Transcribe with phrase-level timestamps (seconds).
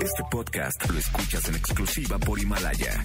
[0.00, 3.04] Este podcast lo escuchas en exclusiva por Himalaya.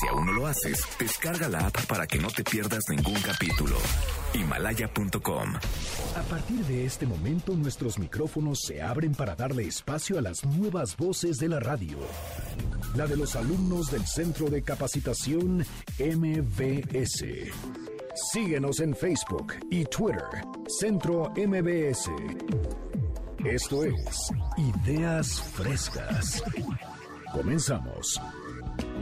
[0.00, 3.76] Si aún no lo haces, descarga la app para que no te pierdas ningún capítulo.
[4.32, 5.54] Himalaya.com.
[6.16, 10.96] A partir de este momento nuestros micrófonos se abren para darle espacio a las nuevas
[10.96, 11.98] voces de la radio.
[12.96, 15.66] La de los alumnos del Centro de Capacitación
[15.98, 17.24] MBS.
[18.32, 20.24] Síguenos en Facebook y Twitter,
[20.66, 22.10] Centro MBS.
[23.44, 26.42] Esto es Ideas Frescas.
[27.32, 28.20] Comenzamos.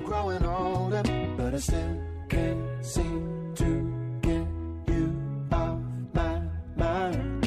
[0.04, 1.02] growing older,
[1.36, 3.64] but I still can't seem to
[4.22, 4.46] get
[4.86, 5.12] you
[5.52, 5.78] off
[6.14, 6.40] my
[6.76, 7.46] mind.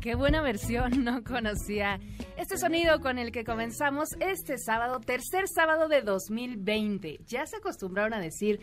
[0.00, 1.98] Qué buena versión, no conocía
[2.36, 7.20] este sonido con el que comenzamos este sábado, tercer sábado de 2020.
[7.26, 8.60] Ya se acostumbraron a decir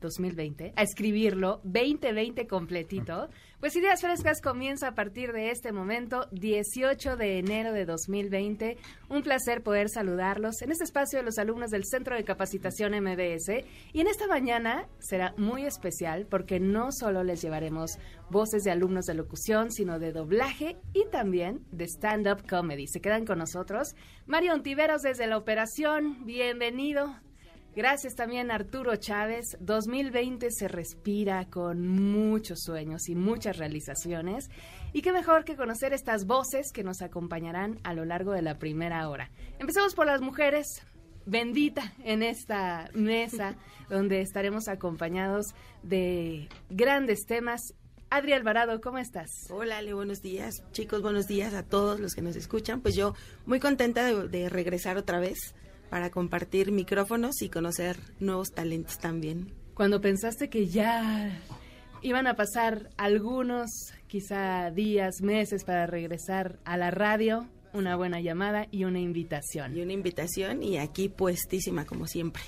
[0.00, 3.28] 2020, a escribirlo 2020 completito.
[3.60, 8.78] Pues Ideas Frescas comienza a partir de este momento, 18 de enero de 2020.
[9.10, 13.66] Un placer poder saludarlos en este espacio de los alumnos del Centro de Capacitación MBS.
[13.92, 17.98] Y en esta mañana será muy especial porque no solo les llevaremos
[18.30, 22.86] voces de alumnos de locución, sino de doblaje y también de stand-up comedy.
[22.86, 23.94] Se quedan con nosotros.
[24.24, 27.14] Mario Ontiveros desde la operación, bienvenido.
[27.76, 29.56] Gracias también Arturo Chávez.
[29.60, 34.50] 2020 se respira con muchos sueños y muchas realizaciones.
[34.92, 38.58] Y qué mejor que conocer estas voces que nos acompañarán a lo largo de la
[38.58, 39.30] primera hora.
[39.60, 40.82] Empecemos por las mujeres.
[41.26, 43.54] Bendita en esta mesa
[43.88, 45.54] donde estaremos acompañados
[45.84, 47.74] de grandes temas.
[48.08, 49.30] Adri Alvarado, ¿cómo estás?
[49.50, 50.64] Hola, Ale, buenos días.
[50.72, 52.80] Chicos, buenos días a todos los que nos escuchan.
[52.80, 53.14] Pues yo
[53.46, 55.54] muy contenta de, de regresar otra vez
[55.90, 59.52] para compartir micrófonos y conocer nuevos talentos también.
[59.74, 61.30] Cuando pensaste que ya
[62.02, 63.70] iban a pasar algunos,
[64.06, 69.76] quizá días, meses para regresar a la radio, una buena llamada y una invitación.
[69.76, 72.42] Y una invitación y aquí puestísima como siempre.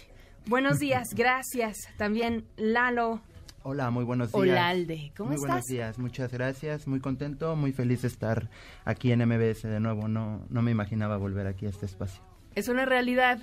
[0.46, 1.76] Buenos días, gracias.
[1.96, 3.22] También Lalo.
[3.64, 4.42] Hola, muy buenos días.
[4.42, 5.48] Olalde, ¿cómo muy estás?
[5.48, 8.50] buenos días, muchas gracias, muy contento, muy feliz de estar
[8.84, 10.08] aquí en MBS de nuevo.
[10.08, 12.31] No, no me imaginaba volver aquí a este espacio.
[12.54, 13.38] Es una realidad.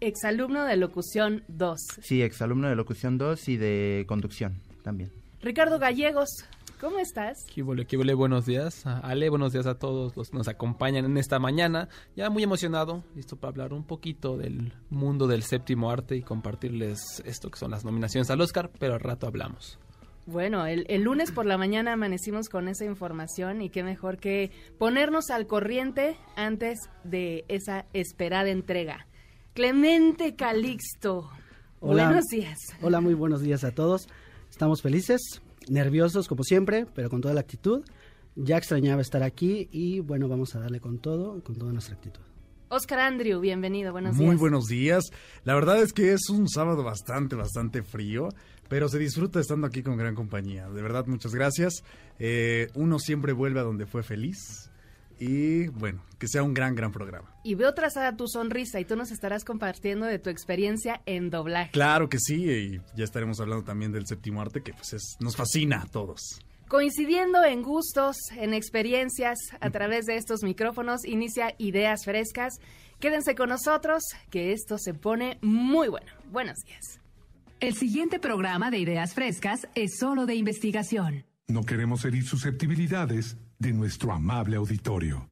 [0.00, 1.78] Exalumno de locución 2.
[2.00, 5.12] Sí, exalumno de locución 2 y de conducción también.
[5.42, 6.28] Ricardo Gallegos,
[6.80, 7.44] ¿cómo estás?
[7.52, 8.86] Qué vole, qué vole, buenos días.
[8.86, 11.88] A Ale, buenos días a todos los que nos acompañan en esta mañana.
[12.16, 17.22] Ya muy emocionado, listo para hablar un poquito del mundo del séptimo arte y compartirles
[17.26, 19.78] esto que son las nominaciones al Oscar, pero al rato hablamos.
[20.26, 24.52] Bueno, el, el, lunes por la mañana amanecimos con esa información y qué mejor que
[24.78, 29.06] ponernos al corriente antes de esa esperada entrega.
[29.52, 31.28] Clemente Calixto,
[31.80, 32.04] Hola.
[32.06, 32.56] buenos días.
[32.80, 34.08] Hola, muy buenos días a todos.
[34.48, 37.84] Estamos felices, nerviosos como siempre, pero con toda la actitud.
[38.36, 42.22] Ya extrañaba estar aquí y bueno, vamos a darle con todo, con toda nuestra actitud.
[42.68, 44.38] Oscar Andrew, bienvenido, buenos Muy días.
[44.38, 45.04] buenos días.
[45.44, 48.30] La verdad es que es un sábado bastante, bastante frío,
[48.72, 50.66] pero se disfruta estando aquí con gran compañía.
[50.70, 51.84] De verdad, muchas gracias.
[52.18, 54.70] Eh, uno siempre vuelve a donde fue feliz.
[55.18, 57.28] Y bueno, que sea un gran, gran programa.
[57.44, 61.70] Y veo trazada tu sonrisa y tú nos estarás compartiendo de tu experiencia en doblaje.
[61.70, 65.36] Claro que sí, y ya estaremos hablando también del séptimo arte, que pues es, nos
[65.36, 66.40] fascina a todos.
[66.66, 72.54] Coincidiendo en gustos, en experiencias, a través de estos micrófonos, inicia Ideas Frescas.
[73.00, 76.10] Quédense con nosotros, que esto se pone muy bueno.
[76.30, 77.01] Buenos días.
[77.62, 81.26] El siguiente programa de Ideas Frescas es solo de investigación.
[81.46, 85.30] No queremos herir susceptibilidades de nuestro amable auditorio.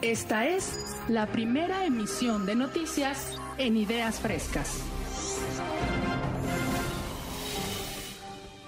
[0.00, 4.82] Esta es la primera emisión de noticias en Ideas Frescas.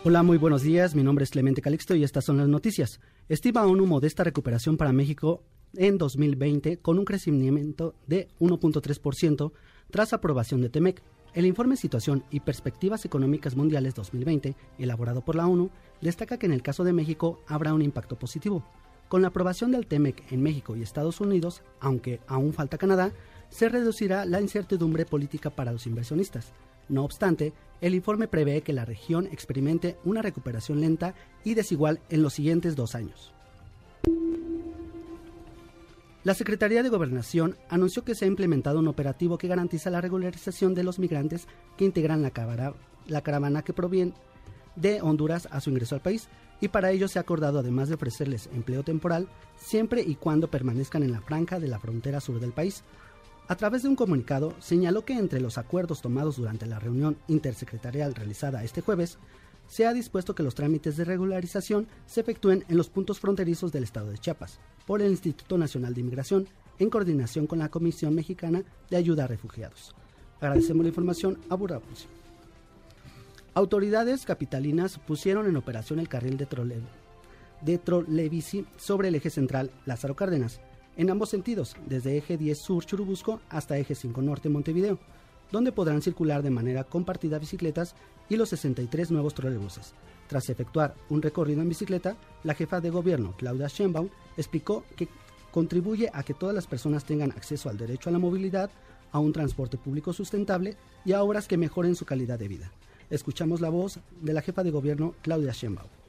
[0.05, 0.95] Hola, muy buenos días.
[0.95, 3.01] Mi nombre es Clemente Calixto y estas son las noticias.
[3.29, 5.43] Estima ONU modesta recuperación para México
[5.77, 9.53] en 2020 con un crecimiento de 1.3%
[9.91, 11.03] tras aprobación de TEMEC.
[11.35, 15.71] El informe Situación y Perspectivas Económicas Mundiales 2020, elaborado por la ONU,
[16.01, 18.65] destaca que en el caso de México habrá un impacto positivo.
[19.09, 23.13] Con la aprobación del TEMEC en México y Estados Unidos, aunque aún falta Canadá,
[23.51, 26.53] se reducirá la incertidumbre política para los inversionistas.
[26.89, 31.15] No obstante, el informe prevé que la región experimente una recuperación lenta
[31.45, 33.33] y desigual en los siguientes dos años.
[36.25, 40.73] La Secretaría de Gobernación anunció que se ha implementado un operativo que garantiza la regularización
[40.73, 44.15] de los migrantes que integran la, caravana, que proviene
[44.75, 46.29] de Honduras a su ingreso al país
[46.63, 49.29] y para ello se ha acordado además de ofrecerles empleo temporal
[49.59, 52.85] siempre y cuando permanezcan en la franja de la frontera sur del país.
[53.47, 58.15] A través de un comunicado señaló que entre los acuerdos tomados durante la reunión intersecretarial
[58.15, 59.19] realizada este jueves,
[59.67, 63.85] se ha dispuesto que los trámites de regularización se efectúen en los puntos fronterizos del
[63.85, 68.63] estado de Chiapas por el Instituto Nacional de Inmigración en coordinación con la Comisión Mexicana
[68.91, 69.95] de Ayuda a Refugiados.
[70.41, 72.07] Agradecemos la información a Burapus.
[73.55, 76.81] Autoridades capitalinas pusieron en operación el carril de, trole
[77.63, 80.61] de trolebici sobre el eje central Lázaro Cárdenas,
[80.97, 84.99] en ambos sentidos, desde eje 10 sur Churubusco hasta eje 5 norte Montevideo,
[85.55, 87.95] donde podrán circular de manera compartida bicicletas
[88.29, 89.95] y los 63 nuevos trolebuses.
[90.27, 95.07] Tras efectuar un recorrido en bicicleta, la jefa de gobierno, Claudia Sheinbaum, explicó que
[95.53, 98.69] contribuye a que todas las personas tengan acceso al derecho a la movilidad,
[99.13, 102.73] a un transporte público sustentable y a obras que mejoren su calidad de vida.
[103.09, 106.04] Escuchamos la voz de la jefa de gobierno, Claudia Sheinbaum.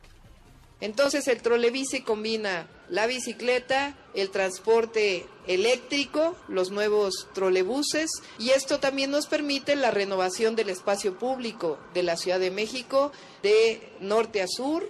[0.81, 9.11] Entonces el trolebici combina la bicicleta, el transporte eléctrico, los nuevos trolebuses y esto también
[9.11, 13.11] nos permite la renovación del espacio público de la Ciudad de México
[13.41, 14.89] de norte a sur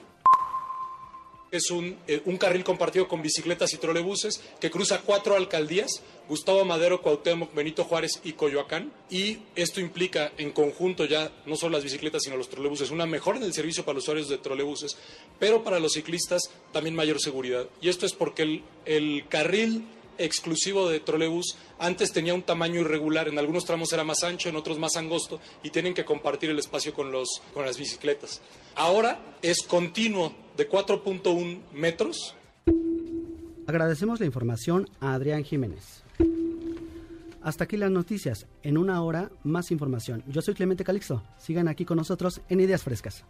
[1.57, 6.65] es un, eh, un, carril compartido con bicicletas y trolebuses que cruza cuatro alcaldías, Gustavo
[6.65, 8.91] Madero, Cuauhtémoc, Benito Juárez y Coyoacán.
[9.09, 13.37] Y esto implica en conjunto ya no solo las bicicletas sino los trolebuses, una mejora
[13.37, 14.97] en el servicio para los usuarios de trolebuses,
[15.39, 17.67] pero para los ciclistas también mayor seguridad.
[17.81, 19.87] Y esto es porque el, el carril
[20.17, 24.55] exclusivo de trolebús antes tenía un tamaño irregular, en algunos tramos era más ancho, en
[24.55, 28.41] otros más angosto y tienen que compartir el espacio con, los, con las bicicletas.
[28.75, 32.35] Ahora es continuo de 4.1 metros.
[33.67, 36.03] Agradecemos la información a Adrián Jiménez.
[37.41, 38.47] Hasta aquí las noticias.
[38.63, 40.23] En una hora, más información.
[40.27, 41.21] Yo soy Clemente Calixto.
[41.37, 43.23] Sigan aquí con nosotros en Ideas Frescas.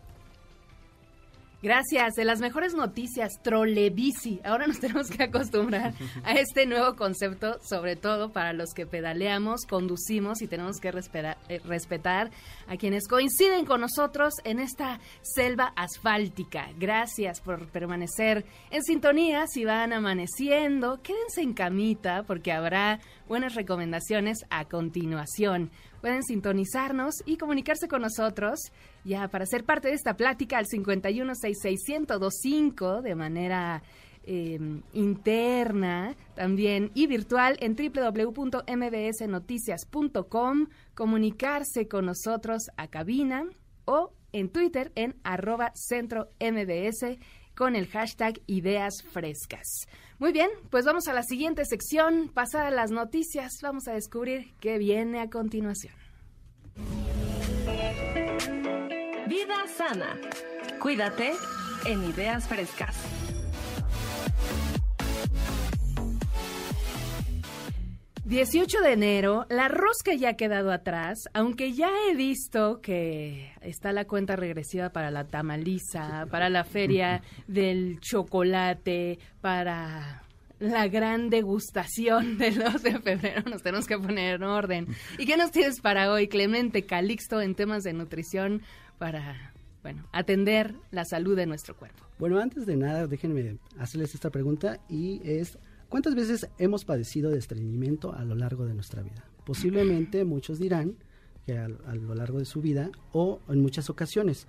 [1.65, 2.13] Gracias.
[2.13, 4.39] De las mejores noticias, trolebici.
[4.43, 9.65] Ahora nos tenemos que acostumbrar a este nuevo concepto, sobre todo para los que pedaleamos,
[9.67, 12.29] conducimos y tenemos que respetar, eh, respetar
[12.67, 16.69] a quienes coinciden con nosotros en esta selva asfáltica.
[16.77, 19.47] Gracias por permanecer en sintonía.
[19.47, 25.71] Si van amaneciendo, quédense en camita porque habrá buenas recomendaciones a continuación.
[26.05, 28.59] Pueden sintonizarnos y comunicarse con nosotros
[29.03, 33.81] ya para ser parte de esta plática al 5166125 de manera
[34.23, 34.59] eh,
[34.93, 43.49] interna también y virtual en www.mbsnoticias.com, comunicarse con nosotros a cabina
[43.85, 47.17] o en Twitter en arroba centro mbs
[47.55, 49.87] con el hashtag Ideas Frescas.
[50.17, 52.29] Muy bien, pues vamos a la siguiente sección.
[52.33, 55.93] Pasadas las noticias, vamos a descubrir qué viene a continuación.
[59.27, 60.17] Vida sana.
[60.79, 61.33] Cuídate
[61.85, 62.95] en Ideas Frescas.
[68.25, 73.91] 18 de enero, la rosca ya ha quedado atrás, aunque ya he visto que está
[73.91, 80.23] la cuenta regresiva para la tamaliza, para la feria del chocolate, para
[80.57, 83.43] la gran degustación del 2 de febrero.
[83.47, 84.87] Nos tenemos que poner en orden.
[85.19, 88.63] ¿Y qué nos tienes para hoy, Clemente Calixto, en temas de nutrición
[88.97, 92.03] para, bueno, atender la salud de nuestro cuerpo?
[92.17, 95.59] Bueno, antes de nada, déjenme hacerles esta pregunta y es
[95.89, 99.25] ¿Cuántas veces hemos padecido de estreñimiento a lo largo de nuestra vida?
[99.45, 100.95] Posiblemente muchos dirán
[101.45, 104.47] que a, lo largo de su vida o en muchas ocasiones.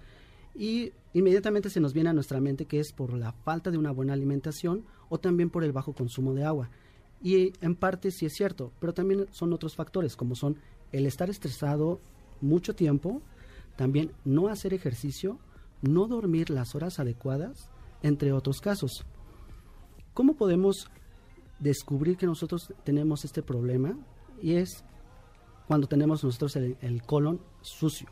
[0.55, 3.91] Y inmediatamente se nos viene a nuestra mente que es por la falta de una
[3.91, 6.71] buena alimentación o también por el bajo consumo de agua.
[7.23, 10.57] Y en parte sí es cierto, pero también son otros factores como son
[10.93, 12.01] el estar estresado
[12.41, 13.21] mucho tiempo,
[13.77, 15.39] también no hacer ejercicio,
[15.83, 17.71] no dormir las horas adecuadas,
[18.03, 19.05] entre otros casos.
[20.15, 20.89] ¿Cómo podemos
[21.59, 23.97] descubrir que nosotros tenemos este problema
[24.43, 24.85] y es
[25.67, 28.09] cuando tenemos nosotros el, el, colon sucio.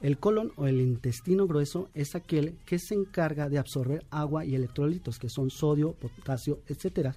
[0.00, 4.54] El colon o el intestino grueso es aquel que se encarga de absorber agua y
[4.54, 7.16] electrolitos, que son sodio, potasio, etcétera.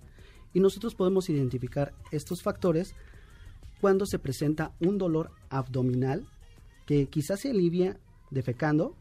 [0.54, 2.94] Y nosotros podemos identificar estos factores
[3.80, 6.28] cuando se presenta un dolor abdominal
[6.86, 7.98] que quizás se alivia
[8.32, 8.96] defecando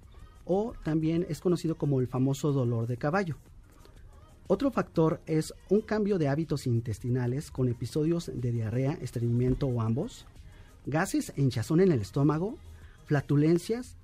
[0.45, 3.37] o también es conocido como el famoso dolor de caballo.
[4.53, 10.27] Otro factor es un cambio de hábitos intestinales con episodios de diarrea, estreñimiento o ambos,
[10.85, 12.59] gases e hinchazón en el estómago,
[13.07, 13.97] flatulencias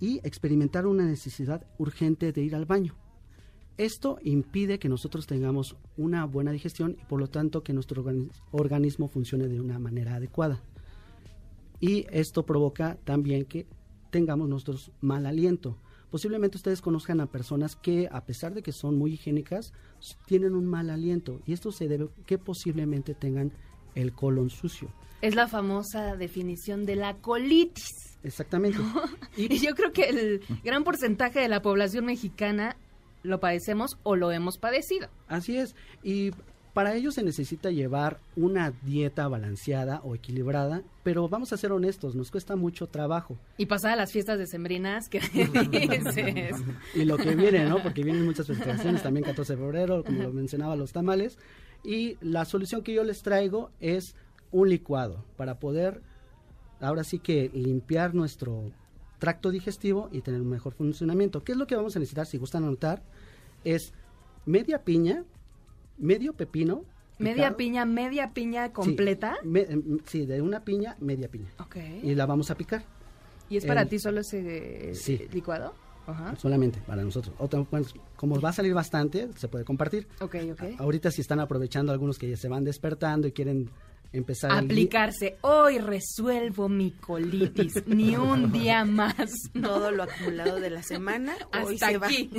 [0.00, 2.94] y experimentar una necesidad urgente de ir al baño.
[3.76, 8.02] Esto impide que nosotros tengamos una buena digestión y por lo tanto que nuestro
[8.52, 10.62] organismo funcione de una manera adecuada.
[11.78, 13.66] Y esto provoca también que
[14.10, 15.76] tengamos nuestros mal aliento
[16.10, 19.72] posiblemente ustedes conozcan a personas que, a pesar de que son muy higiénicas,
[20.26, 23.52] tienen un mal aliento y esto se debe que posiblemente tengan
[23.94, 24.92] el colon sucio.
[25.20, 28.18] Es la famosa definición de la colitis.
[28.22, 28.78] Exactamente.
[29.36, 32.76] Y yo creo que el gran porcentaje de la población mexicana
[33.22, 35.08] lo padecemos o lo hemos padecido.
[35.28, 35.74] Así es.
[36.02, 36.32] Y
[36.78, 42.14] para ello se necesita llevar una dieta balanceada o equilibrada, pero vamos a ser honestos,
[42.14, 43.36] nos cuesta mucho trabajo.
[43.56, 45.18] Y pasar a las fiestas decembrinas, ¿qué
[45.72, 46.54] dices?
[46.94, 47.82] y lo que viene, ¿no?
[47.82, 51.36] Porque vienen muchas festivaciones, también 14 de febrero, como lo mencionaba, los tamales.
[51.82, 54.14] Y la solución que yo les traigo es
[54.52, 56.00] un licuado para poder,
[56.80, 58.70] ahora sí que limpiar nuestro
[59.18, 61.42] tracto digestivo y tener un mejor funcionamiento.
[61.42, 63.02] ¿Qué es lo que vamos a necesitar, si gustan anotar?
[63.64, 63.92] Es
[64.46, 65.24] media piña,
[65.98, 66.82] medio pepino.
[67.18, 69.36] Media piña, media piña completa.
[69.42, 71.48] Sí, me- em, sí, de una piña, media piña.
[71.58, 71.76] Ok.
[72.02, 72.84] Y la vamos a picar.
[73.50, 75.26] ¿Y es para el- ti solo ese eh, Sí.
[75.32, 75.74] licuado?
[76.06, 76.36] Ajá.
[76.36, 77.34] Solamente para nosotros.
[77.38, 77.86] Otra, bueno,
[78.16, 80.06] como va a salir bastante, se puede compartir.
[80.20, 80.62] Ok, ok.
[80.78, 83.68] Ahorita si están aprovechando algunos que ya se van despertando y quieren
[84.12, 85.36] empezar el Aplicarse.
[85.42, 87.82] Hoy resuelvo mi colitis.
[87.86, 89.32] Ni un día más.
[89.60, 91.34] Todo lo acumulado de la semana,
[91.64, 92.06] hoy Hasta se va.
[92.06, 92.30] aquí.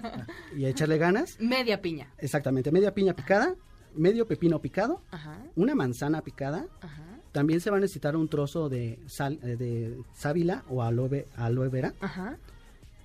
[0.56, 1.36] y echarle ganas.
[1.40, 2.08] Media piña.
[2.18, 3.54] Exactamente, media piña picada,
[3.94, 5.38] medio pepino picado, Ajá.
[5.56, 6.66] una manzana picada.
[6.80, 7.04] Ajá.
[7.32, 11.68] También se va a necesitar un trozo de sal, eh, de sábila o aloe, aloe
[11.70, 12.36] vera Ajá.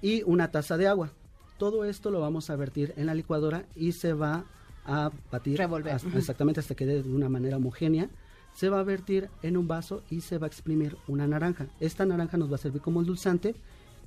[0.01, 1.11] y una taza de agua.
[1.57, 4.45] Todo esto lo vamos a vertir en la licuadora y se va
[4.87, 5.93] a batir Revolver.
[5.93, 6.17] hasta- Ujú.
[6.17, 8.09] exactamente hasta que quede de una manera homogénea.
[8.55, 11.67] Se va a vertir en un vaso y se va a exprimir una naranja.
[11.79, 13.53] Esta naranja nos va a servir como endulzante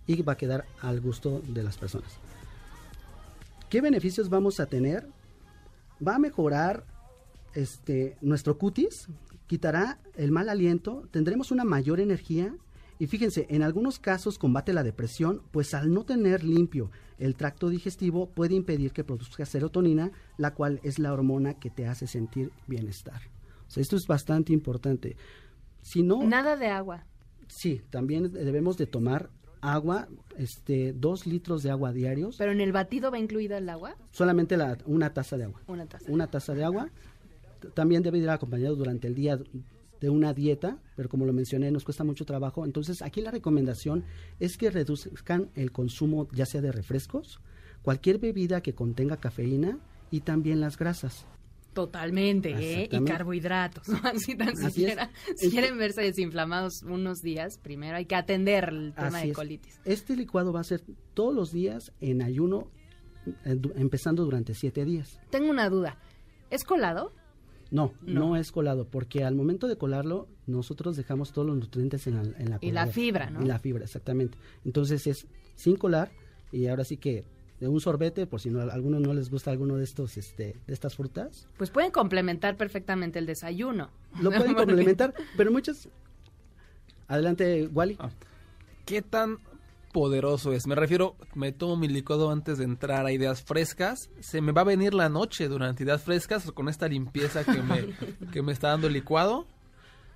[0.06, 2.10] y va a quedar al gusto de las personas.
[3.68, 5.06] ¿Qué beneficios vamos a tener?
[6.06, 6.84] Va a mejorar
[7.54, 9.06] este, nuestro cutis,
[9.46, 12.54] quitará el mal aliento, tendremos una mayor energía
[12.98, 16.90] y fíjense, en algunos casos combate la depresión, pues al no tener limpio
[17.20, 21.86] el tracto digestivo puede impedir que produzca serotonina, la cual es la hormona que te
[21.86, 23.20] hace sentir bienestar.
[23.68, 25.16] O sea, esto es bastante importante.
[25.82, 27.04] Si no, Nada de agua.
[27.46, 30.08] sí, también debemos de tomar agua,
[30.38, 33.94] este, dos litros de agua diarios, Pero en el batido va incluida el agua.
[34.10, 36.10] solamente la- una taza de agua Una taza.
[36.10, 36.90] una taza de agua.
[37.74, 39.38] También debe ir acompañado durante el día
[40.00, 42.64] de una dieta, pero como lo mencioné, nos cuesta mucho trabajo.
[42.64, 44.04] Entonces, aquí la recomendación
[44.38, 47.40] es que reduzcan el consumo ya sea de refrescos,
[47.82, 49.78] cualquier bebida que contenga cafeína
[50.10, 51.26] y también las grasas.
[51.72, 52.50] Totalmente,
[52.82, 52.88] ¿eh?
[52.90, 53.88] Y carbohidratos.
[54.02, 54.72] Así tan Así es.
[54.74, 55.10] siquiera.
[55.36, 59.30] Si Es- quieren verse desinflamados unos días, primero hay que atender el tema Así de
[59.30, 59.36] es.
[59.36, 59.80] colitis.
[59.84, 60.82] Este licuado va a ser
[61.14, 62.68] todos los días en ayuno,
[63.44, 65.20] empezando durante siete días.
[65.30, 65.96] Tengo una duda.
[66.50, 67.12] ¿Es colado?
[67.70, 68.20] No, No.
[68.30, 72.22] no, es colado, porque al momento de colarlo, nosotros dejamos todos los nutrientes en la,
[72.38, 73.42] en la Y la fibra, ¿no?
[73.42, 74.36] Y la fibra, exactamente.
[74.64, 76.10] Entonces es sin colar
[76.50, 77.24] y ahora sí que
[77.60, 80.56] de un sorbete, por si no, a algunos no les gusta alguno de estos, este,
[80.66, 83.90] de estas frutas, Pues pueden complementar perfectamente el desayuno.
[84.20, 85.88] lo pueden complementar, pero muchos...
[87.06, 87.98] Adelante, Wally.
[88.86, 89.38] ¿Qué tan
[89.92, 90.66] poderoso es?
[90.66, 94.10] Me refiero, me tomo mi licuado antes de entrar a ideas frescas.
[94.20, 97.94] ¿Se me va a venir la noche durante ideas frescas con esta limpieza que me,
[98.32, 99.46] que me está dando el licuado?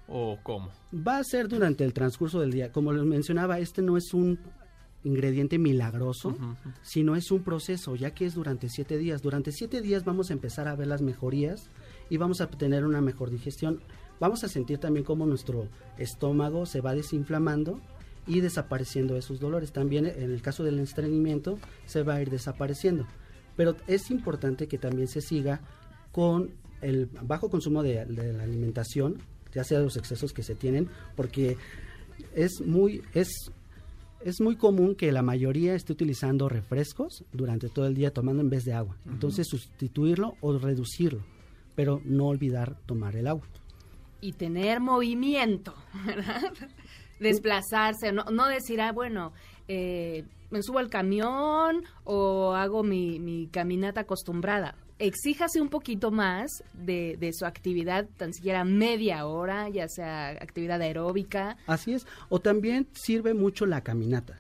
[0.09, 0.71] ¿O cómo?
[0.95, 2.73] Va a ser durante el transcurso del día.
[2.73, 4.39] Como les mencionaba, este no es un
[5.03, 6.37] ingrediente milagroso,
[6.83, 9.23] sino es un proceso, ya que es durante siete días.
[9.23, 11.69] Durante siete días vamos a empezar a ver las mejorías
[12.11, 13.81] y vamos a tener una mejor digestión.
[14.21, 17.81] Vamos a sentir también cómo nuestro estómago se va desinflamando
[18.27, 19.73] y desapareciendo esos dolores.
[19.73, 23.07] También en el caso del estreñimiento se va a ir desapareciendo.
[23.57, 25.61] Pero es importante que también se siga
[26.13, 26.51] con
[26.81, 29.19] el bajo consumo de, de la alimentación,
[29.53, 31.57] ya sea los excesos que se tienen, porque
[32.35, 33.29] es muy, es,
[34.25, 38.51] es muy común que la mayoría esté utilizando refrescos durante todo el día tomando en
[38.51, 38.97] vez de agua.
[39.07, 41.25] Entonces sustituirlo o reducirlo,
[41.75, 43.47] pero no olvidar tomar el agua.
[44.21, 45.75] y tener movimiento,
[46.07, 46.53] ¿verdad?
[47.29, 49.33] Desplazarse, no, no decir, ah, bueno,
[49.69, 54.77] eh, me subo al camión o hago mi, mi caminata acostumbrada.
[55.01, 60.81] Exíjase un poquito más de, de su actividad, tan siquiera media hora, ya sea actividad
[60.81, 61.57] aeróbica.
[61.67, 62.07] Así es.
[62.29, 64.39] O también sirve mucho la caminata.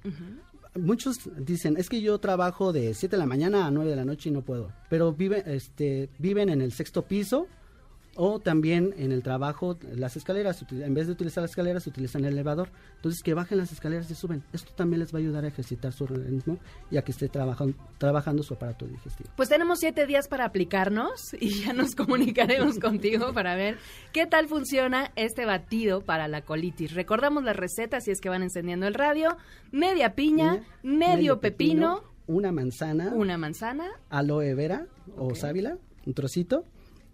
[0.76, 4.04] Muchos dicen, es que yo trabajo de 7 de la mañana a 9 de la
[4.04, 4.70] noche y no puedo.
[4.88, 7.48] Pero vive, este, viven en el sexto piso
[8.16, 12.32] o también en el trabajo, las escaleras, en vez de utilizar las escaleras, utilizan el
[12.34, 12.70] elevador.
[12.96, 14.42] Entonces, que bajen las escaleras y suben.
[14.52, 16.58] Esto también les va a ayudar a ejercitar su organismo
[16.90, 19.30] y a que esté trabajan- trabajando su aparato digestivo.
[19.36, 23.78] Pues tenemos siete días para aplicarnos y ya nos comunicaremos contigo para ver
[24.12, 26.94] qué tal funciona este batido para la colitis.
[26.94, 29.36] Recordamos la receta si es que van encendiendo el radio.
[29.72, 36.64] Media piña, medio, pepino, una manzana, una manzana, aloe vera o sábila, un trocito,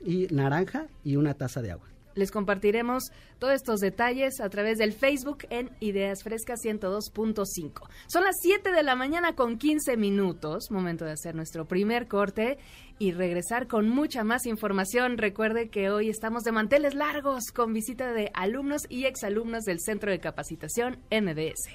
[0.05, 1.91] y naranja y una taza de agua.
[2.15, 7.89] Les compartiremos todos estos detalles a través del Facebook en Ideas Frescas 102.5.
[8.09, 12.59] Son las 7 de la mañana con 15 minutos, momento de hacer nuestro primer corte
[12.99, 15.19] y regresar con mucha más información.
[15.19, 20.11] Recuerde que hoy estamos de manteles largos con visita de alumnos y exalumnos del Centro
[20.11, 21.71] de Capacitación MBS.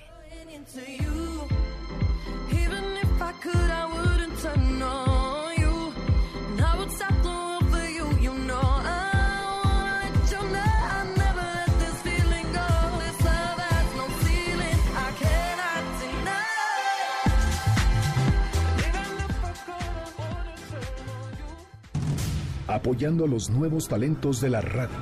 [22.76, 24.96] Apoyando a los nuevos talentos de la radio.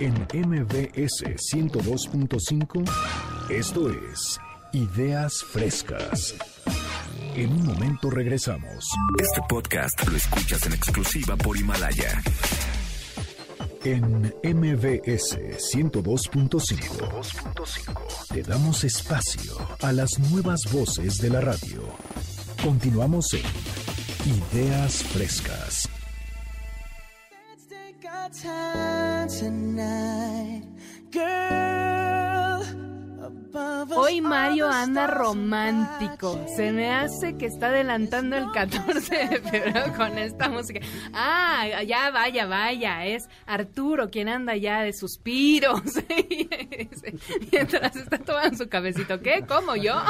[0.00, 1.22] En MBS
[1.52, 2.84] 102.5,
[3.48, 4.40] esto es
[4.72, 6.34] Ideas Frescas.
[7.36, 8.88] En un momento regresamos.
[9.20, 12.20] Este podcast lo escuchas en exclusiva por Himalaya.
[13.84, 15.38] En MBS
[15.74, 21.82] 102.5 te damos espacio a las nuevas voces de la radio.
[22.62, 23.44] Continuamos en
[24.56, 25.91] Ideas Frescas.
[28.30, 30.64] Time tonight,
[31.10, 32.62] girl.
[33.96, 36.46] Hoy Mario anda romántico.
[36.56, 40.80] Se me hace que está adelantando el 14 de febrero con esta música.
[41.12, 43.04] Ah, ya vaya, vaya.
[43.06, 45.82] Es Arturo quien anda ya de suspiros.
[47.52, 49.20] Mientras está tomando su cabecito.
[49.20, 49.44] ¿Qué?
[49.46, 50.00] ¿Cómo yo?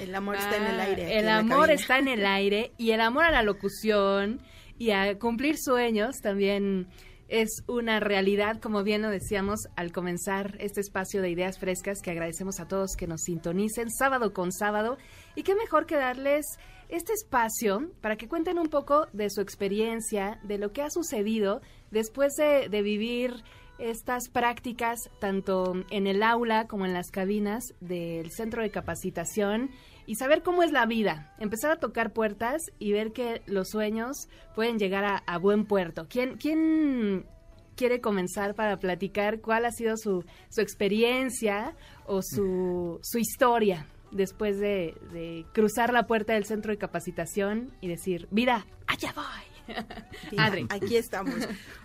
[0.00, 1.18] El amor está en el Ah, aire.
[1.18, 4.40] El amor está en el aire y el amor a la locución
[4.78, 6.88] y a cumplir sueños también
[7.28, 12.10] es una realidad, como bien lo decíamos al comenzar este espacio de ideas frescas que
[12.10, 14.96] agradecemos a todos que nos sintonicen sábado con sábado.
[15.34, 16.46] Y qué mejor que darles
[16.88, 21.60] este espacio para que cuenten un poco de su experiencia, de lo que ha sucedido
[21.90, 23.44] después de, de vivir
[23.78, 29.70] estas prácticas tanto en el aula como en las cabinas del centro de capacitación
[30.06, 34.28] y saber cómo es la vida, empezar a tocar puertas y ver que los sueños
[34.54, 36.06] pueden llegar a, buen puerto.
[36.08, 37.26] ¿Quién, ¿Quién
[37.76, 41.76] quiere comenzar para platicar cuál ha sido su, su experiencia
[42.06, 47.88] o su, su historia después de, de cruzar la puerta del centro de capacitación y
[47.88, 49.47] decir, vida, allá voy?
[50.70, 51.34] Aquí estamos.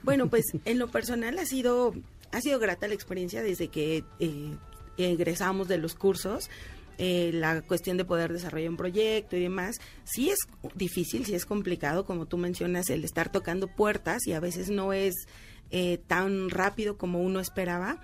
[0.03, 1.93] Bueno, pues en lo personal ha sido,
[2.31, 4.55] ha sido grata la experiencia desde que eh,
[4.97, 6.49] egresamos de los cursos.
[6.99, 10.37] Eh, la cuestión de poder desarrollar un proyecto y demás, sí es
[10.75, 14.93] difícil, sí es complicado, como tú mencionas, el estar tocando puertas y a veces no
[14.93, 15.15] es
[15.71, 17.99] eh, tan rápido como uno esperaba.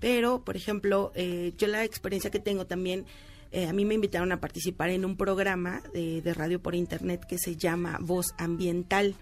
[0.00, 3.04] Pero, por ejemplo, eh, yo la experiencia que tengo también,
[3.52, 7.36] eh, a mí me invitaron a participar en un programa de, radio por internet que
[7.36, 9.14] se llama Voz Ambiental.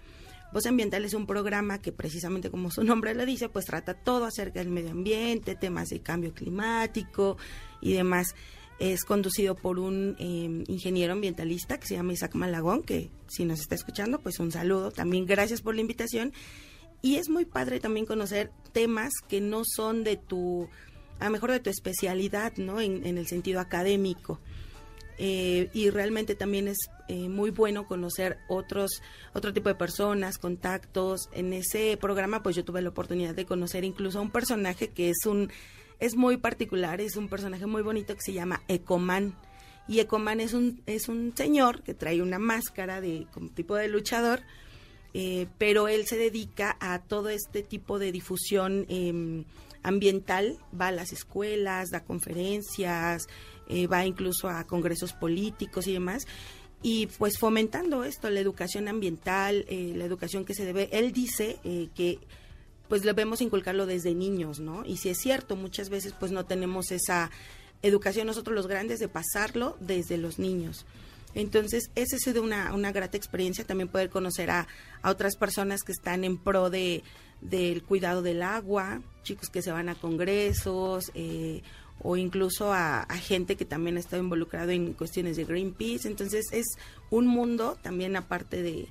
[0.53, 4.23] Voz Ambiental es un programa que precisamente como su nombre lo dice, pues trata todo
[4.23, 7.37] acerca del medio ambiente, temas de cambio climático
[7.81, 8.33] y demás.
[8.79, 13.59] Es conducido por un eh, ingeniero ambientalista que se llama Isaac Malagón, que si nos
[13.59, 14.91] está escuchando, pues un saludo.
[14.91, 16.31] También gracias por la invitación.
[17.01, 20.69] Y es muy padre también conocer temas que no son de tu,
[21.21, 22.81] a lo mejor de tu especialidad, ¿no?
[22.81, 24.39] En, en el sentido académico.
[25.23, 29.03] Eh, y realmente también es eh, muy bueno conocer otros
[29.33, 33.83] otro tipo de personas contactos en ese programa pues yo tuve la oportunidad de conocer
[33.83, 35.51] incluso a un personaje que es un
[35.99, 39.35] es muy particular es un personaje muy bonito que se llama Ecoman
[39.87, 43.89] y Ecoman es un es un señor que trae una máscara de como tipo de
[43.89, 44.41] luchador
[45.13, 49.43] eh, pero él se dedica a todo este tipo de difusión eh,
[49.83, 53.27] ambiental, va a las escuelas, da conferencias,
[53.67, 56.25] eh, va incluso a congresos políticos y demás,
[56.83, 61.59] y pues fomentando esto, la educación ambiental, eh, la educación que se debe, él dice
[61.63, 62.19] eh, que
[62.87, 64.83] pues debemos inculcarlo desde niños, ¿no?
[64.85, 67.31] Y si es cierto, muchas veces pues no tenemos esa
[67.83, 70.85] educación nosotros los grandes de pasarlo desde los niños.
[71.33, 74.67] Entonces, esa ha sido una, una grata experiencia, también poder conocer a,
[75.01, 77.03] a otras personas que están en pro de
[77.41, 81.61] del cuidado del agua, chicos que se van a congresos, eh,
[82.03, 86.07] o incluso a, a gente que también ha estado involucrado en cuestiones de Greenpeace.
[86.07, 86.65] Entonces, es
[87.09, 88.87] un mundo también aparte de,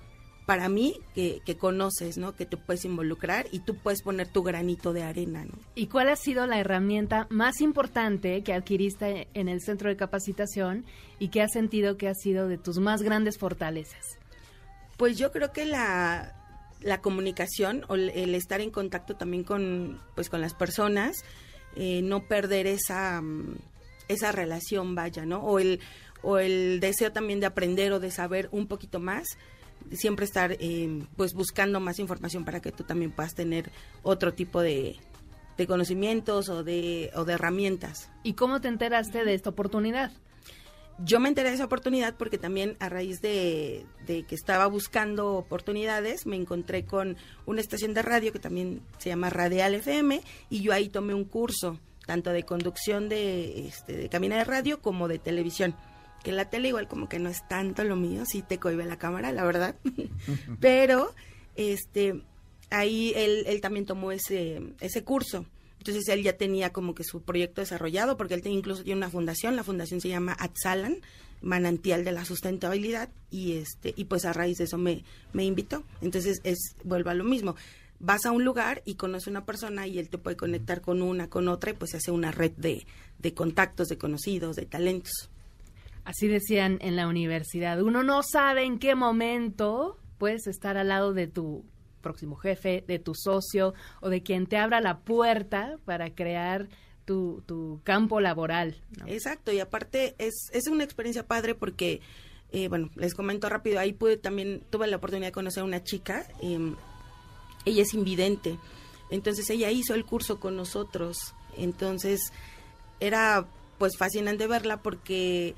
[0.51, 2.35] para mí, que, que conoces, ¿no?
[2.35, 5.53] Que te puedes involucrar y tú puedes poner tu granito de arena, ¿no?
[5.77, 10.85] ¿Y cuál ha sido la herramienta más importante que adquiriste en el centro de capacitación
[11.19, 14.19] y que has sentido que ha sido de tus más grandes fortalezas?
[14.97, 16.40] Pues yo creo que la,
[16.83, 21.25] la comunicación o el, estar en contacto también con, pues, con las personas,
[21.77, 23.57] eh, no perder esa, mm,
[24.09, 25.41] esa relación, vaya, ¿no?
[25.41, 25.81] O el,
[26.23, 29.27] o el deseo también de aprender o de saber un poquito más.
[29.93, 33.71] siempre estar eh, pues buscando más información para que tú también puedas tener
[34.03, 34.97] otro tipo de,
[35.57, 38.11] de conocimientos o de, o de herramientas.
[38.23, 40.13] ¿Y cómo te enteraste de esta oportunidad?
[41.05, 45.35] Yo me enteré de esa oportunidad porque también a raíz de, de que estaba buscando
[45.35, 50.63] oportunidades me encontré con una estación de radio que también se llama Radial FM y
[50.63, 51.79] yo ahí tomé un curso
[52.11, 55.77] tanto de conducción de, este, de cabina de radio como de televisión.
[56.25, 58.99] Que la tele igual como que no es tanto lo mío, sí te cohibe la
[58.99, 59.77] cámara, la verdad.
[60.61, 61.15] Pero
[61.55, 62.23] este
[62.69, 65.47] ahí él, él también tomó ese, ese curso.
[65.81, 69.11] Entonces él ya tenía como que su proyecto desarrollado, porque él tiene- incluso tiene una
[69.11, 70.99] fundación, la fundación se llama Atzalan,
[71.43, 75.83] Manantial de la Sustentabilidad, y este, y pues a raíz de eso me, me invitó.
[76.03, 77.57] Entonces es, vuelvo a lo mismo.
[77.99, 81.01] Vas a un lugar y conoces a una persona y él te puede conectar con
[81.03, 82.87] una, con otra, y pues se hace una red de,
[83.19, 85.31] de contactos, de conocidos, de talentos.
[86.05, 87.81] Así decían en la universidad.
[87.83, 91.65] Uno no sabe en qué momento puedes estar al lado de tu
[92.01, 96.69] próximo jefe, de tu socio o de quien te abra la puerta para crear
[97.05, 98.77] tu, tu campo laboral.
[99.07, 102.01] Exacto, y aparte es, es una experiencia padre porque,
[102.53, 105.83] eh, bueno, les comento rápido, ahí pude también, tuve la oportunidad de conocer a una
[105.83, 106.75] chica, eh,
[107.65, 108.59] ella es invidente,
[109.11, 112.33] entonces ella hizo el curso con nosotros, entonces
[113.01, 113.47] era
[113.79, 115.55] pues fascinante verla porque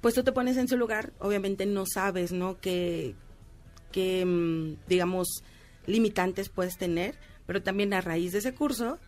[0.00, 2.60] pues tú te pones en su lugar, obviamente no sabes, ¿no?
[2.60, 3.14] Que,
[3.92, 5.42] que mm, digamos,
[5.86, 7.14] limitantes puedes tener,
[7.46, 8.98] pero también a raíz de ese curso,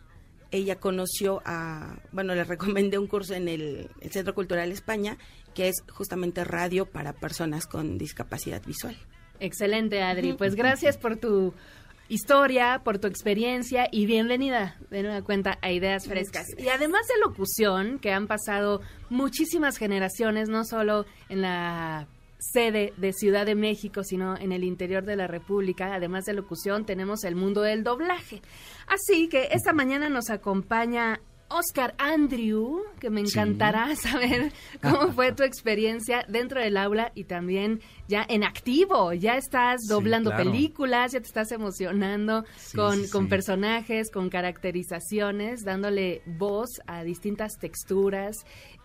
[0.51, 5.17] ella conoció a, bueno, le recomendé un curso en el, el Centro Cultural España,
[5.53, 8.97] que es justamente radio para personas con discapacidad visual.
[9.39, 10.33] Excelente, Adri.
[10.33, 11.53] Pues gracias por tu
[12.09, 16.45] historia, por tu experiencia y bienvenida de nueva cuenta a Ideas Frescas.
[16.57, 22.07] Y además de locución, que han pasado muchísimas generaciones, no solo en la
[22.41, 25.93] sede de Ciudad de México, sino en el interior de la República.
[25.93, 28.41] Además de locución, tenemos el mundo del doblaje.
[28.87, 33.37] Así que esta mañana nos acompaña Oscar Andrew, que me Sí.
[33.37, 34.51] encantará saber
[34.81, 39.13] cómo fue tu experiencia dentro del aula y también ya en activo.
[39.13, 40.51] Ya estás Sí, doblando claro.
[40.51, 42.43] películas, ya te estás emocionando
[42.75, 48.35] con, sí, con personajes, con caracterizaciones, dándole voz a distintas texturas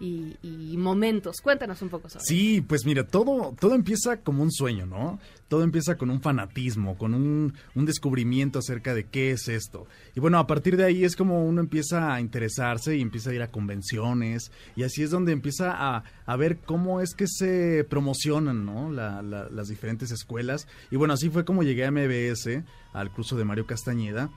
[0.01, 1.37] y, y momentos.
[1.43, 5.19] Cuéntanos un poco sobre Sí, pues mira, todo, todo empieza como un sueño, ¿no?
[5.49, 9.87] Todo empieza con un fanatismo, con un, un descubrimiento acerca de qué es esto.
[10.15, 13.35] Y bueno, a partir de ahí es como uno empieza a interesarse y empieza a
[13.35, 14.51] ir a convenciones.
[14.75, 18.91] Y así es donde empieza a, a ver cómo es que se promocionan, ¿no?
[18.91, 20.67] La- la- las diferentes escuelas.
[20.91, 24.31] Y bueno, así fue como llegué a MBS, al curso de Mario Castañeda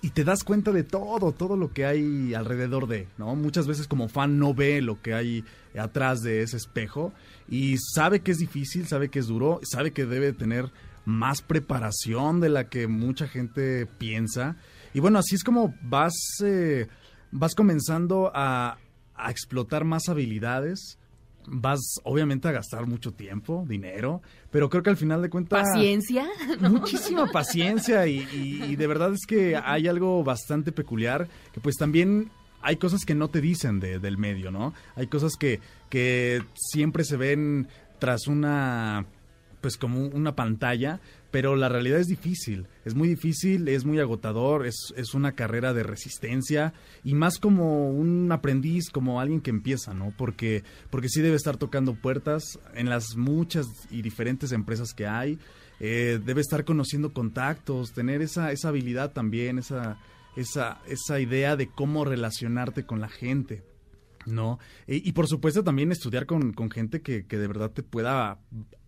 [0.00, 3.36] y te das cuenta de todo, todo lo que hay alrededor de, ¿no?
[3.36, 5.44] Muchas veces como fan no ve lo que hay
[5.78, 7.12] atrás de ese espejo
[7.48, 10.70] y sabe que es difícil, sabe que es duro, sabe que debe tener
[11.04, 14.56] más preparación de la que mucha gente piensa.
[14.94, 16.86] Y bueno, así es como vas, eh,
[17.30, 18.78] vas comenzando a,
[19.14, 20.98] a explotar más habilidades.
[21.46, 25.62] Vas obviamente a gastar mucho tiempo, dinero, pero creo que al final de cuentas...
[25.72, 26.26] ¿Paciencia?
[26.60, 31.76] Muchísima paciencia y, y- y de verdad es que hay algo bastante peculiar que pues
[31.76, 32.30] también
[32.62, 34.72] hay cosas que no te dicen de- del medio, ¿no?
[34.96, 39.04] Hay cosas que, que siempre se ven tras una
[39.60, 41.00] pues como una pantalla,
[41.34, 45.74] pero la realidad es difícil, es muy difícil, es muy agotador, es, es una carrera
[45.74, 50.14] de resistencia y más como un aprendiz, como alguien que empieza, ¿no?
[50.16, 55.40] Porque, porque sí debe estar tocando puertas en las muchas y diferentes empresas que hay,
[55.80, 59.98] eh, debe estar conociendo contactos, tener esa, esa habilidad también, esa,
[60.36, 63.64] esa, esa idea de cómo relacionarte con la gente.
[64.24, 64.60] ¿no?
[64.86, 68.38] Y, y por supuesto también estudiar con, con gente que, que de verdad te pueda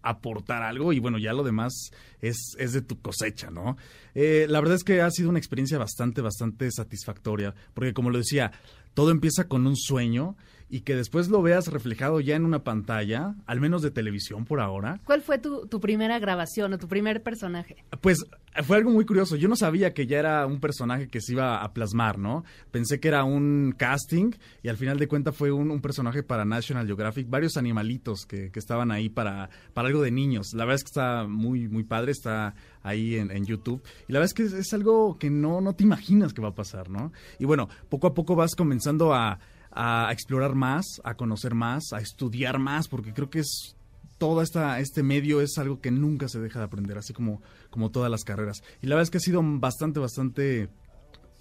[0.08, 1.90] aportar algo y bueno, ya lo demás
[2.20, 3.76] es, es de tu cosecha, ¿no?
[4.14, 8.18] Eh, la verdad es que ha sido una experiencia bastante, bastante satisfactoria, porque como lo
[8.18, 8.52] decía,
[8.94, 10.36] todo empieza con un sueño
[10.68, 14.60] y que después lo veas reflejado ya en una pantalla, al menos de televisión por
[14.60, 17.76] ahora, ¿Cuál fue tu, tu primera grabación o tu primer personaje?
[18.00, 18.26] pues
[18.64, 19.36] fue algo muy curioso.
[19.36, 22.44] Yo no sabía que ya era un personaje que se iba a plasmar, ¿no?
[22.70, 26.44] Pensé que era un casting y al final de cuentas fue un, un personaje para
[26.44, 30.52] National Geographic, varios animalitos que, que estaban ahí para, para algo de niños.
[30.54, 33.82] La verdad es que está muy, muy padre, está ahí en, en YouTube.
[34.08, 36.48] Y la verdad es que es, es algo que no, no te imaginas que va
[36.48, 37.12] a pasar, ¿no?
[37.38, 39.38] Y bueno, poco a poco vas comenzando a,
[39.76, 43.76] a explorar más, a conocer más, a estudiar más, porque creo que es
[44.18, 47.90] todo esta, este medio es algo que nunca se deja de aprender, así como, como
[47.90, 48.62] todas las carreras.
[48.80, 50.70] Y la verdad es que ha sido bastante, bastante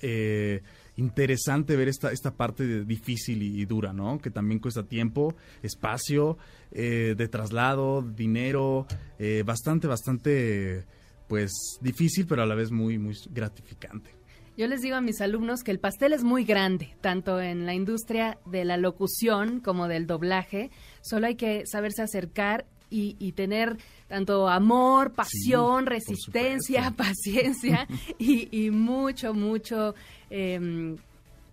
[0.01, 0.61] eh,
[0.97, 4.19] interesante ver esta, esta parte de- difícil y, dura, ¿no?
[4.19, 6.37] Que también cuesta tiempo, espacio,
[6.71, 8.87] eh, de traslado, dinero,
[9.19, 10.85] eh, bastante, bastante,
[11.29, 14.14] pues, difícil, pero a la vez muy, muy gratificante.
[14.57, 17.73] Yo les digo a mis alumnos que el pastel es muy grande, tanto en la
[17.73, 20.71] industria de la locución como del doblaje.
[21.01, 23.75] Solo hay que saberse acercar y, y tener
[24.07, 27.85] tanto amor, pasión, resistencia, paciencia
[28.17, 29.93] y, y mucho, mucho,
[30.29, 30.95] em,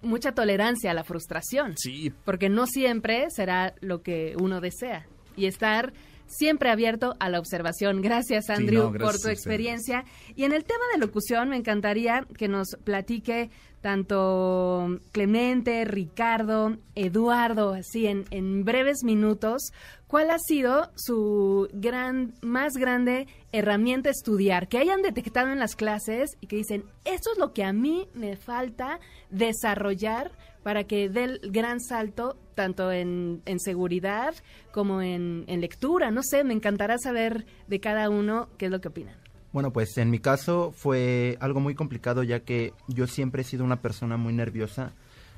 [0.00, 1.74] mucha tolerancia a la frustración.
[1.76, 2.12] Sí.
[2.24, 5.08] Porque no siempre será lo que uno desea.
[5.36, 5.92] Y estar
[6.32, 8.00] siempre abierto a la observación.
[8.00, 10.04] Gracias, Sí, Andrew, no, gracias por tu experiencia.
[10.34, 17.74] Y en el tema de locución, me encantaría que nos platique tanto Clemente, Ricardo, Eduardo,
[17.74, 19.72] así en, en breves minutos,
[20.06, 25.74] cuál ha sido su gran, más grande herramienta a estudiar, que hayan detectado en las
[25.74, 30.30] clases y que dicen, esto es lo que a mí me falta desarrollar
[30.62, 34.34] para que dé el gran salto tanto en, en seguridad
[34.72, 36.10] como en, en lectura.
[36.10, 39.16] No sé, me encantará saber de cada uno qué es lo que opinan.
[39.52, 43.64] Bueno, pues en mi caso fue algo muy complicado ya que yo siempre he sido
[43.64, 44.92] una persona muy nerviosa,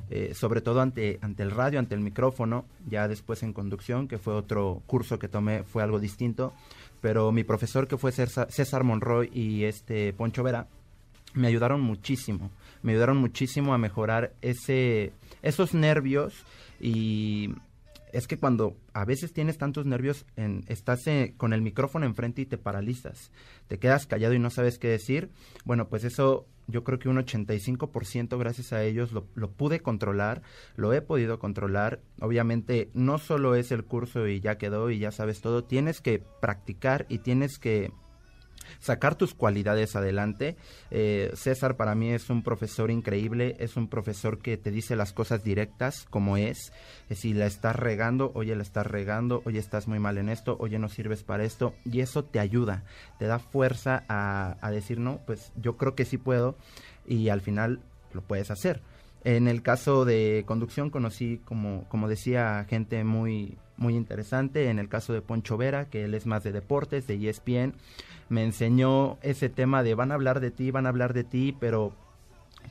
[0.09, 4.19] eh, sobre todo ante, ante el radio, ante el micrófono, ya después en conducción, que
[4.19, 6.53] fue otro curso que tomé, fue algo distinto,
[7.01, 10.69] pero mi profesor que fue César, César Monroy y este Poncho Vera,
[11.35, 12.53] me ayudaron muchísimo,
[12.85, 16.45] me ayudaron muchísimo a mejorar ese, esos nervios
[16.79, 17.55] y
[18.13, 22.43] es que cuando a veces tienes tantos nervios, en, estás eh, con el micrófono enfrente
[22.43, 23.33] y te paralizas,
[23.69, 25.31] te quedas callado y no sabes qué decir,
[25.65, 30.43] bueno, pues eso yo creo que un 85% gracias a ellos lo, lo pude controlar,
[30.77, 32.01] lo he podido controlar.
[32.21, 36.23] Obviamente no solo es el curso y ya quedó y ya sabes todo, tienes que
[36.41, 37.93] practicar y tienes que
[38.79, 40.57] sacar tus cualidades adelante.
[40.91, 45.13] Eh, César para mí es un profesor increíble, es un profesor que te dice las
[45.13, 46.73] cosas directas como es.
[47.09, 50.57] Eh, si la estás regando, oye, la estás regando, oye, estás muy mal en esto,
[50.59, 51.75] oye, no sirves para esto.
[51.85, 52.85] Y eso te ayuda,
[53.19, 56.57] te da fuerza a, a decir, no, pues yo creo que sí puedo
[57.07, 57.81] y al final
[58.13, 58.81] lo puedes hacer.
[59.25, 64.69] En el caso de conducción conocí, como, como decía, gente muy, muy interesante.
[64.71, 67.75] En el caso de Poncho Vera, que él es más de deportes, de ESPN,
[68.29, 71.57] me enseñó ese tema de van a hablar de ti, van a hablar de ti,
[71.59, 71.93] pero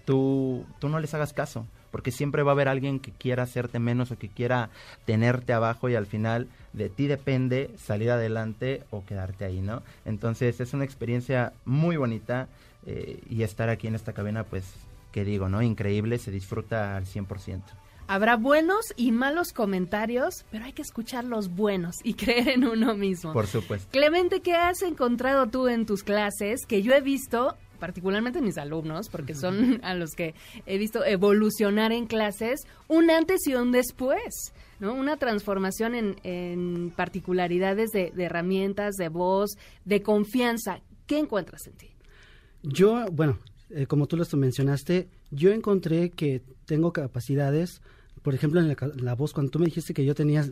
[0.06, 3.80] tú, tú no les hagas caso, porque siempre va a haber alguien que quiera hacerte
[3.80, 4.70] menos o que quiera
[5.06, 9.84] tenerte abajo y al final de ti depende salir adelante o quedarte ahí, ¿no?
[10.06, 12.48] Entonces es una experiencia muy bonita
[12.86, 14.66] eh, y estar aquí en esta cabina, pues,
[15.12, 15.62] que digo, ¿no?
[15.62, 17.62] Increíble, se disfruta al 100%.
[18.08, 22.96] Habrá buenos y malos comentarios, pero hay que escuchar los buenos y creer en uno
[22.96, 23.34] mismo.
[23.34, 23.90] Por supuesto.
[23.92, 28.58] Clemente, ¿qué has encontrado tú en tus clases que yo he visto, particularmente en mis
[28.58, 30.36] alumnos, porque son a los que
[30.66, 34.54] he visto evolucionar en clases, un antes y un después?
[34.80, 34.94] ¿no?
[34.94, 39.52] Una transformación en, en particularidades de, de herramientas, de voz,
[39.86, 40.82] de confianza.
[41.08, 41.90] ¿Qué encuentras en ti?
[42.64, 47.82] Yo, bueno, eh, como tú lo mencionaste, yo encontré que tengo capacidades,
[48.22, 50.46] por ejemplo, en la, voz, cuando tú me dijiste que yo tenía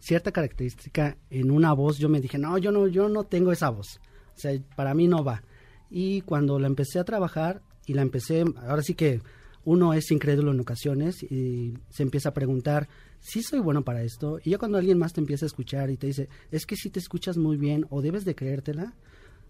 [0.00, 3.70] cierta característica en una voz, yo me dije, no, yo no, yo no tengo esa
[3.70, 4.00] voz.
[4.36, 5.42] O sea, para mí no va.
[5.90, 9.20] Y cuando la empecé a trabajar y la empecé, ahora sí que
[9.64, 12.88] uno es incrédulo en ocasiones y se empieza a preguntar,
[13.20, 14.38] si soy bueno para esto?
[14.44, 16.90] Y ya cuando alguien más te empieza a escuchar y te dice, es que si
[16.90, 18.94] te escuchas muy bien o debes de creértela,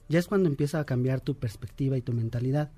[0.09, 2.73] ya es cuando empieza a cambiar tu perspectiva y tu mentalidad.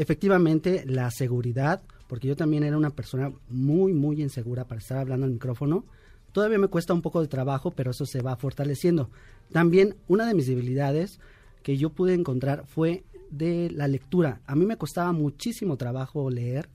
[0.00, 5.26] Efectivamente, la seguridad, porque yo también era una persona muy, muy insegura para estar hablando
[5.26, 5.84] al micrófono,
[6.32, 9.10] todavía me cuesta un poco de trabajo, pero eso se va fortaleciendo.
[9.52, 11.20] También una de mis debilidades
[11.62, 14.40] que yo pude encontrar fue de la lectura.
[14.46, 16.70] A mí me costaba muchísimo trabajo leer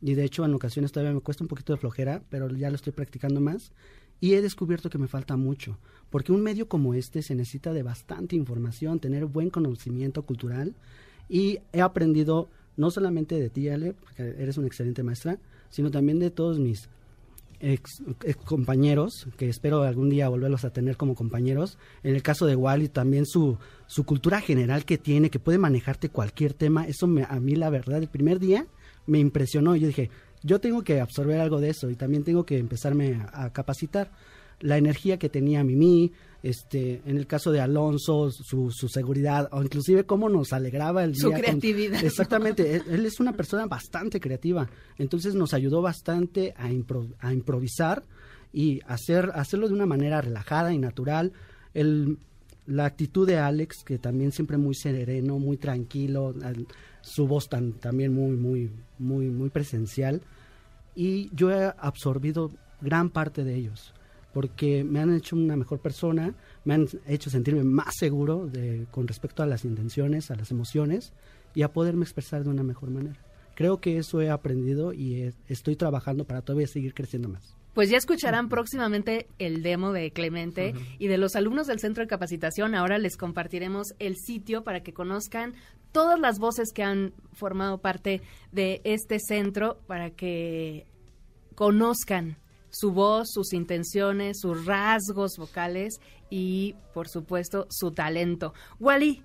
[0.00, 2.76] y de hecho en ocasiones todavía me cuesta un poquito de flojera, pero ya lo
[2.76, 3.72] estoy practicando más
[4.20, 5.78] y he descubierto que me falta mucho,
[6.10, 10.76] porque un medio como este se necesita de bastante información, tener buen conocimiento cultural
[11.28, 16.18] y he aprendido no solamente de ti, Ale, porque eres una excelente maestra, sino también
[16.18, 16.88] de todos mis
[17.60, 18.02] ex,
[18.44, 21.78] compañeros, que espero algún día volverlos a tener como compañeros.
[22.02, 26.08] En el caso de Wally, también su, su cultura general que tiene, que puede manejarte
[26.08, 28.66] cualquier tema, eso a mí la verdad, el primer día
[29.06, 29.76] me impresionó.
[29.76, 30.10] Yo dije,
[30.42, 34.10] yo tengo que absorber algo de eso y también tengo que empezarme a, a capacitar.
[34.60, 39.62] La energía que tenía Mimi, este, en el caso de Alonso, su, su seguridad, o
[39.62, 41.36] inclusive cómo nos alegraba el Su día.
[41.36, 42.04] con- creatividad.
[42.04, 47.32] exactamente, él, él es una persona bastante creativa, entonces nos ayudó bastante a, impro- a
[47.32, 48.02] improvisar
[48.52, 51.32] y hacer, hacerlo de una manera relajada y natural.
[51.74, 52.18] El,
[52.66, 56.34] la actitud de Alex, que también siempre muy sereno, muy tranquilo,
[57.00, 60.20] su voz tan, también muy, muy, muy, muy presencial.
[60.94, 62.50] Y yo he absorbido
[62.80, 63.94] gran parte de ellos,
[64.32, 69.06] porque me han hecho una mejor persona, me han hecho sentirme más seguro de, con
[69.06, 71.12] respecto a las intenciones, a las emociones
[71.54, 73.18] y a poderme expresar de una mejor manera.
[73.54, 77.54] Creo que eso he aprendido y estoy trabajando para todavía seguir creciendo más.
[77.74, 82.08] Pues ya escucharán próximamente el demo de Clemente y de los alumnos del centro de
[82.08, 82.74] capacitación.
[82.74, 85.54] Ahora les compartiremos el sitio para que conozcan
[85.90, 88.20] todas las voces que han formado parte
[88.52, 90.86] de este centro para que
[91.54, 92.36] conozcan
[92.72, 98.54] su voz, sus intenciones, sus rasgos vocales y, por supuesto, su talento.
[98.80, 99.22] Wally,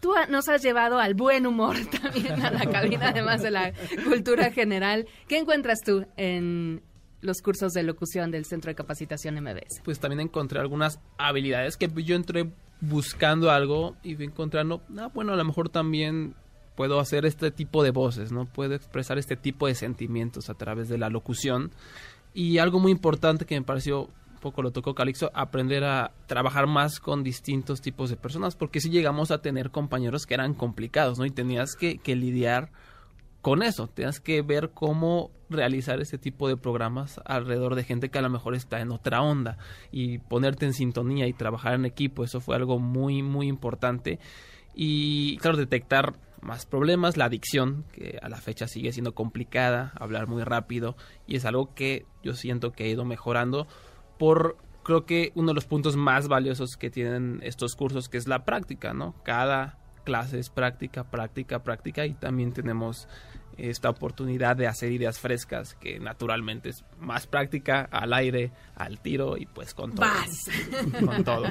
[0.00, 3.72] tú nos has llevado al buen humor también a la cabina, además de la
[4.04, 5.06] cultura general.
[5.26, 6.82] ¿Qué encuentras tú en
[7.22, 9.80] los cursos de locución del Centro de Capacitación MBS?
[9.84, 15.32] pues también encontré algunas habilidades que yo entré buscando algo y fui encontrando, ah, bueno,
[15.32, 16.34] a lo mejor también
[16.76, 18.46] puedo hacer este tipo de voces, ¿no?
[18.46, 21.72] Puedo expresar este tipo de sentimientos a través de la locución.
[22.32, 26.66] Y algo muy importante que me pareció, un poco lo tocó Calixto, aprender a trabajar
[26.66, 31.18] más con distintos tipos de personas, porque si llegamos a tener compañeros que eran complicados,
[31.18, 31.26] ¿no?
[31.26, 32.70] Y tenías que, que lidiar
[33.42, 33.88] con eso.
[33.88, 38.30] Tienes que ver cómo realizar ese tipo de programas alrededor de gente que a lo
[38.30, 39.58] mejor está en otra onda
[39.90, 42.24] y ponerte en sintonía y trabajar en equipo.
[42.24, 44.18] Eso fue algo muy, muy importante.
[44.74, 50.26] Y claro, detectar más problemas, la adicción, que a la fecha sigue siendo complicada, hablar
[50.26, 53.66] muy rápido y es algo que yo siento que ha ido mejorando
[54.18, 58.26] por creo que uno de los puntos más valiosos que tienen estos cursos que es
[58.26, 59.14] la práctica, ¿no?
[59.22, 63.06] Cada clase es práctica, práctica, práctica y también tenemos
[63.56, 69.36] esta oportunidad de hacer ideas frescas que naturalmente es más práctica al aire, al tiro
[69.36, 70.06] y pues con todo.
[70.06, 70.44] Vas.
[71.04, 71.46] Con todo.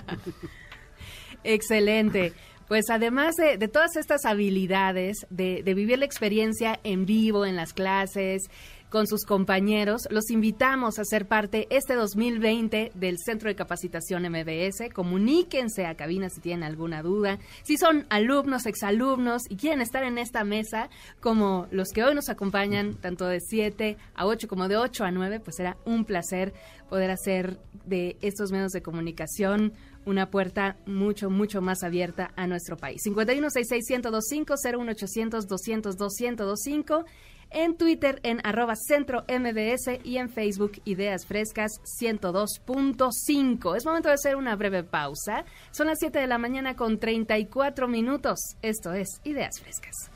[1.44, 2.34] Excelente.
[2.70, 7.56] Pues además de, de todas estas habilidades, de, de vivir la experiencia en vivo, en
[7.56, 8.44] las clases,
[8.90, 14.92] con sus compañeros, los invitamos a ser parte este 2020 del Centro de Capacitación MBS.
[14.94, 17.38] Comuníquense a cabina si tienen alguna duda.
[17.64, 22.30] Si son alumnos, exalumnos y quieren estar en esta mesa, como los que hoy nos
[22.30, 26.54] acompañan, tanto de 7 a 8 como de 8 a 9, pues será un placer
[26.90, 29.74] poder hacer de estos medios de comunicación
[30.06, 33.02] una puerta mucho, mucho más abierta a nuestro país.
[33.06, 37.06] 51661025 01800 202 1025
[37.52, 43.76] en Twitter en arroba centro MBS y en Facebook Ideas Frescas 102.5.
[43.76, 45.46] Es momento de hacer una breve pausa.
[45.72, 48.40] Son las 7 de la mañana con 34 minutos.
[48.62, 50.12] Esto es Ideas Frescas.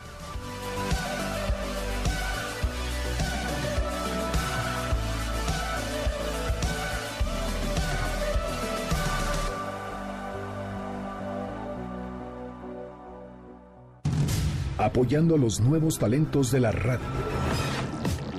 [14.85, 17.05] Apoyando a los nuevos talentos de la radio.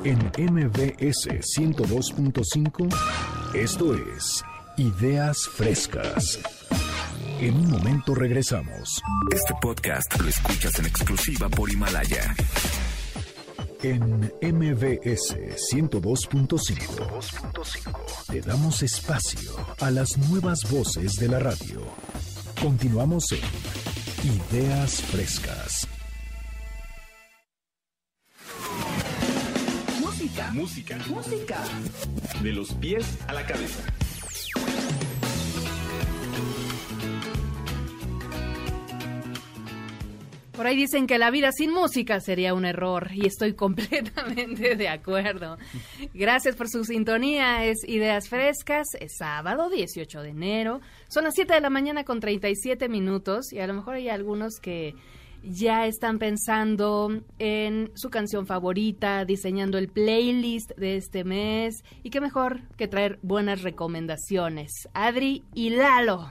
[0.04, 1.28] En MBS
[1.58, 2.88] 102.5,
[3.54, 4.44] esto es
[4.76, 6.40] Ideas Frescas.
[7.40, 9.00] En un momento regresamos.
[9.32, 12.34] Este podcast lo escuchas en exclusiva por Himalaya.
[13.82, 15.36] En MBS
[15.72, 21.82] 102.5 te damos espacio a las nuevas voces de la radio.
[22.60, 23.40] Continuamos en
[24.24, 25.88] Ideas Frescas.
[30.54, 30.96] Música.
[31.08, 31.58] Música.
[32.40, 33.82] De los pies a la cabeza.
[40.52, 44.88] Por ahí dicen que la vida sin música sería un error y estoy completamente de
[44.88, 45.58] acuerdo.
[46.14, 47.64] Gracias por su sintonía.
[47.64, 48.86] Es Ideas Frescas.
[49.00, 50.80] Es sábado 18 de enero.
[51.08, 54.60] Son las 7 de la mañana con 37 minutos y a lo mejor hay algunos
[54.62, 54.94] que
[55.44, 62.20] ya están pensando en su canción favorita, diseñando el playlist de este mes y qué
[62.20, 64.88] mejor que traer buenas recomendaciones.
[64.94, 66.26] Adri y Lalo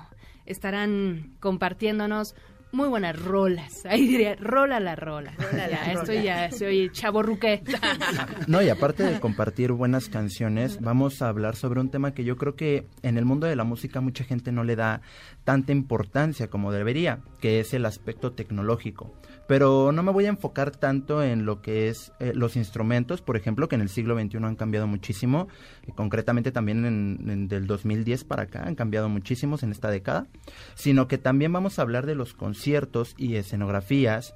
[0.46, 2.36] estarán compartiéndonos
[2.74, 3.86] muy buenas rolas.
[3.90, 5.32] Ahí diría, rola la rola.
[5.38, 6.22] Rola la Ya, esto rola.
[6.24, 7.64] ya soy chaborruqué.
[8.48, 12.36] No, y aparte de compartir buenas canciones, vamos a hablar sobre un tema que yo
[12.36, 15.02] creo que en el mundo de la música mucha gente no le da
[15.46, 19.14] tanta importancia como debería, que es el aspecto tecnológico.
[19.48, 23.36] Pero no me voy a enfocar tanto en lo que es eh, los instrumentos, por
[23.36, 25.48] ejemplo, que en el siglo XXI han cambiado muchísimo,
[25.86, 30.28] y concretamente también en del 2010 para acá han cambiado muchísimos en esta década,
[30.76, 34.36] sino que también vamos a hablar de los conciertos y escenografías,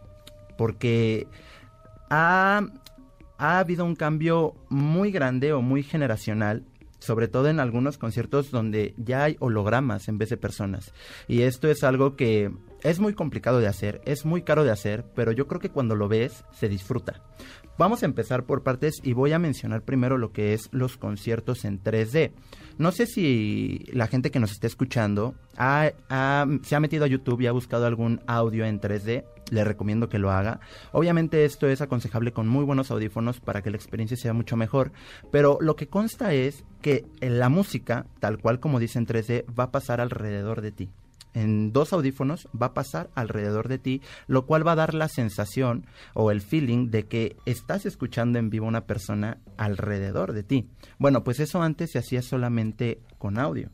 [0.57, 1.27] porque
[2.09, 2.67] ha,
[3.37, 6.65] ha habido un cambio muy grande o muy generacional
[6.99, 10.93] sobre todo en algunos conciertos donde ya hay hologramas en vez de personas.
[11.27, 12.51] Y esto es algo que
[12.83, 15.95] es muy complicado de hacer, es muy caro de hacer, pero yo creo que cuando
[15.95, 17.21] lo ves se disfruta.
[17.77, 21.63] Vamos a empezar por partes y voy a mencionar primero lo que es los conciertos
[21.63, 22.31] en 3D.
[22.79, 27.07] No sé si la gente que nos está escuchando ha- ha- se ha metido a
[27.07, 29.25] YouTube y ha buscado algún audio en 3D.
[29.51, 30.59] Le recomiendo que lo haga.
[30.91, 34.91] Obviamente esto es aconsejable con muy buenos audífonos para que la experiencia sea mucho mejor.
[35.31, 39.65] Pero lo que consta es que la música, tal cual como dice en 3D, va
[39.65, 40.89] a pasar alrededor de ti
[41.37, 45.07] en dos audífonos va a pasar alrededor de ti, lo cual va a dar la
[45.07, 50.67] sensación o el feeling de que estás escuchando en vivo una persona alrededor de ti.
[50.97, 53.69] Bueno, pues eso antes se hacía solamente con audio.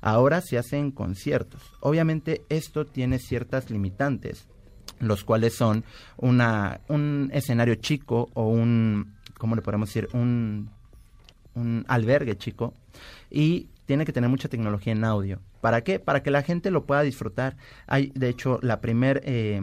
[0.00, 1.60] Ahora se hace en conciertos.
[1.80, 4.46] Obviamente esto tiene ciertas limitantes,
[5.00, 5.84] los cuales son
[6.16, 10.08] una, un escenario chico o un, ¿cómo le podemos decir?
[10.12, 10.70] Un,
[11.54, 12.74] un albergue chico
[13.28, 15.40] y tiene que tener mucha tecnología en audio.
[15.60, 15.98] ¿Para qué?
[15.98, 17.56] Para que la gente lo pueda disfrutar.
[17.86, 19.60] Hay, de hecho, la primer, eh,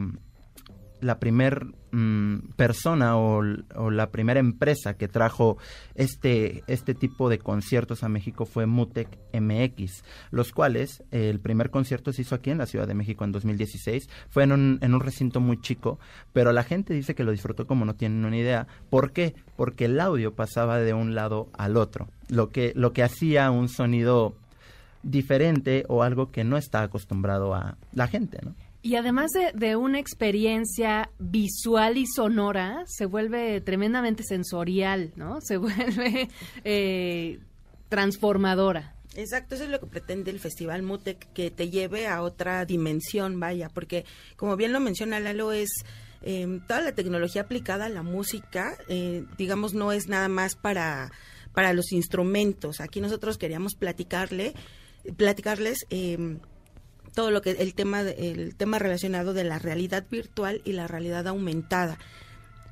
[1.02, 5.58] la primer mm, persona o, la primera empresa que trajo
[5.94, 11.70] este, este tipo de conciertos a México fue Mutec MX, los cuales eh, el primer
[11.70, 14.10] concierto se hizo aquí en la Ciudad de México en 2016.
[14.30, 16.00] Fue en un, en un recinto muy chico,
[16.34, 18.68] pero la gente dice que lo disfrutó como no tienen una idea.
[18.90, 19.36] ¿Por qué?
[19.56, 23.70] Porque el audio pasaba de un lado al otro, lo que, lo que hacía un
[23.70, 24.36] sonido
[25.06, 28.56] diferente o algo que no está acostumbrado a la gente, ¿no?
[28.82, 35.40] Y además de, de una experiencia visual y sonora, se vuelve tremendamente sensorial, ¿no?
[35.46, 36.30] Se vuelve
[36.64, 37.40] eh,
[37.90, 38.94] transformadora.
[39.16, 43.40] Exacto, eso es lo que pretende el Festival Mutec, que te lleve a otra dimensión,
[43.40, 45.70] vaya, porque como bien lo menciona Lalo, es
[46.22, 51.12] eh, toda la tecnología aplicada a la música, eh, digamos, no es nada más para,
[51.54, 52.82] para los instrumentos.
[52.82, 54.54] Aquí nosotros queríamos platicarle,
[55.18, 56.38] platicarles eh,
[57.14, 61.28] todo lo que el tema el tema relacionado de la realidad virtual y la realidad
[61.28, 61.98] aumentada.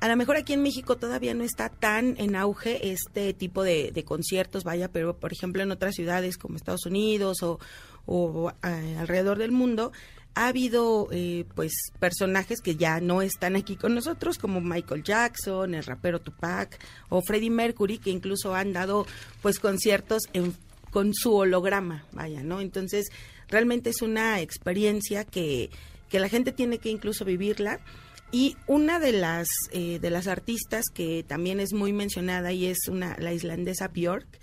[0.00, 4.04] A lo mejor aquí en México todavía no está tan en auge este tipo de,
[4.04, 9.92] conciertos, vaya, pero por ejemplo en otras ciudades como Estados Unidos o, alrededor del mundo
[10.34, 15.74] ha habido eh, pues personajes que ya no están aquí con nosotros como Michael Jackson,
[15.74, 16.78] el rapero Tupac
[17.08, 19.06] o Freddie Mercury que incluso han dado
[19.40, 20.54] pues conciertos en-
[20.94, 22.60] con su holograma, vaya, ¿no?
[22.60, 23.10] Entonces
[23.48, 25.68] realmente es una experiencia que,
[26.08, 27.80] que la gente tiene que incluso vivirla.
[28.30, 32.86] Y una de las eh, de las artistas que también es muy mencionada y es
[32.86, 34.38] una la islandesa Björk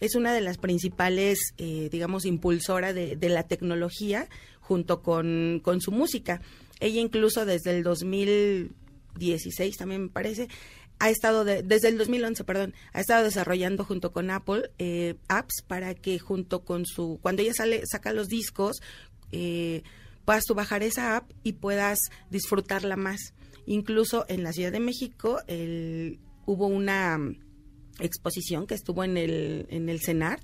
[0.00, 4.28] es una de las principales eh, digamos impulsora de, de la tecnología
[4.60, 6.42] junto con, con su música.
[6.80, 10.48] Ella incluso desde el 2016 también me parece
[10.98, 15.62] ha estado de- desde el 2011 perdón ha estado desarrollando junto con Apple eh, apps
[15.66, 18.76] para que junto con su cuando ella sale saca los discos
[19.32, 19.82] eh,
[20.24, 21.98] puedas tú bajar esa app y puedas
[22.30, 23.34] disfrutarla más.
[23.66, 27.36] Incluso en la Ciudad de México el- hubo una mm,
[28.00, 30.42] exposición que estuvo en el, en el CENART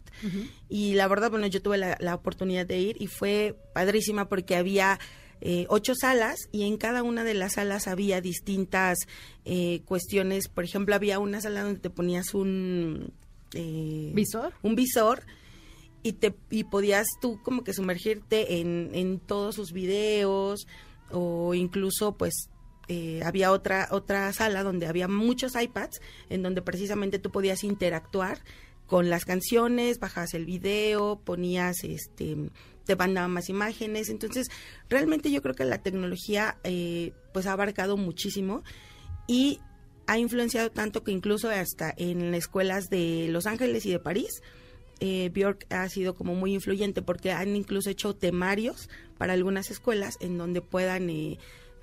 [0.68, 4.54] y la verdad, bueno, yo tuve la, la oportunidad de ir y fue padrísima porque
[4.56, 4.98] había
[5.40, 8.98] eh, ocho salas y en cada una de las salas había distintas
[9.44, 10.48] eh, cuestiones.
[10.48, 13.12] Por ejemplo, había una sala donde te ponías un...
[13.54, 14.54] eh, ¿Visor?
[14.62, 15.22] Un visor
[16.02, 20.66] y te y podías tú como que sumergirte en, en todos sus videos
[21.10, 22.50] o incluso pues
[22.88, 28.38] eh, había otra otra sala donde había muchos iPads en donde precisamente tú podías interactuar
[28.86, 32.36] con las canciones, bajabas el video, ponías este
[32.88, 34.48] te mandaban más imágenes, entonces
[34.88, 38.64] realmente yo creo que la tecnología eh, pues ha abarcado muchísimo
[39.26, 39.60] y
[40.06, 44.40] ha influenciado tanto que incluso hasta en escuelas de Los Ángeles y de París
[45.00, 50.16] eh, Bjork ha sido como muy influyente porque han incluso hecho temarios para algunas escuelas
[50.20, 51.38] en donde puedan eh,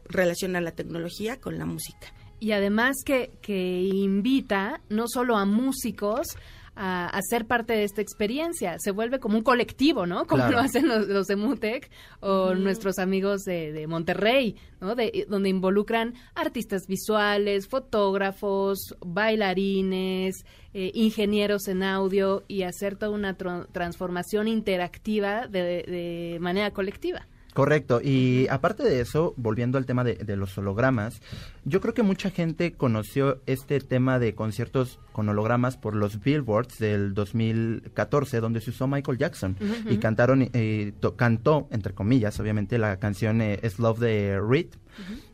[0.06, 2.12] relacionar la tecnología con la música.
[2.40, 6.30] Y además que, que invita no solo a músicos
[6.76, 10.26] a, a ser parte de esta experiencia, se vuelve como un colectivo, ¿no?
[10.28, 10.58] Como Claro.
[10.58, 14.96] lo hacen los, los de Mutec o nuestros amigos de, de Monterrey, ¿no?
[14.96, 23.36] De, donde involucran artistas visuales, fotógrafos, bailarines, eh, ingenieros en audio y hacer toda una
[23.36, 27.28] transformación interactiva de, de manera colectiva.
[27.56, 31.22] Correcto, y aparte de eso, volviendo al tema de, de los hologramas,
[31.64, 36.80] yo creo que mucha gente conoció este tema de conciertos con hologramas por los billboards
[36.80, 39.56] del 2014, donde se usó Michael Jackson
[39.90, 44.68] y cantaron, eh, to- cantó, entre comillas, obviamente, la canción eh, Es Love de Reed.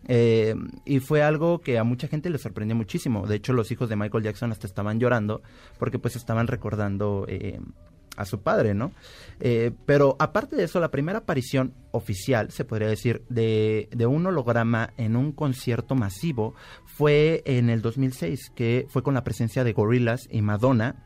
[0.07, 0.53] Eh,
[0.85, 3.25] y fue algo que a mucha gente le sorprendió muchísimo.
[3.25, 5.41] De hecho, los hijos de Michael Jackson hasta estaban llorando
[5.79, 7.59] porque pues estaban recordando eh,
[8.17, 8.91] a su padre, ¿no?
[9.39, 14.25] Eh, pero aparte de eso, la primera aparición oficial, se podría decir, de, de un
[14.25, 16.53] holograma en un concierto masivo
[16.85, 21.05] fue en el 2006, que fue con la presencia de Gorillaz y Madonna,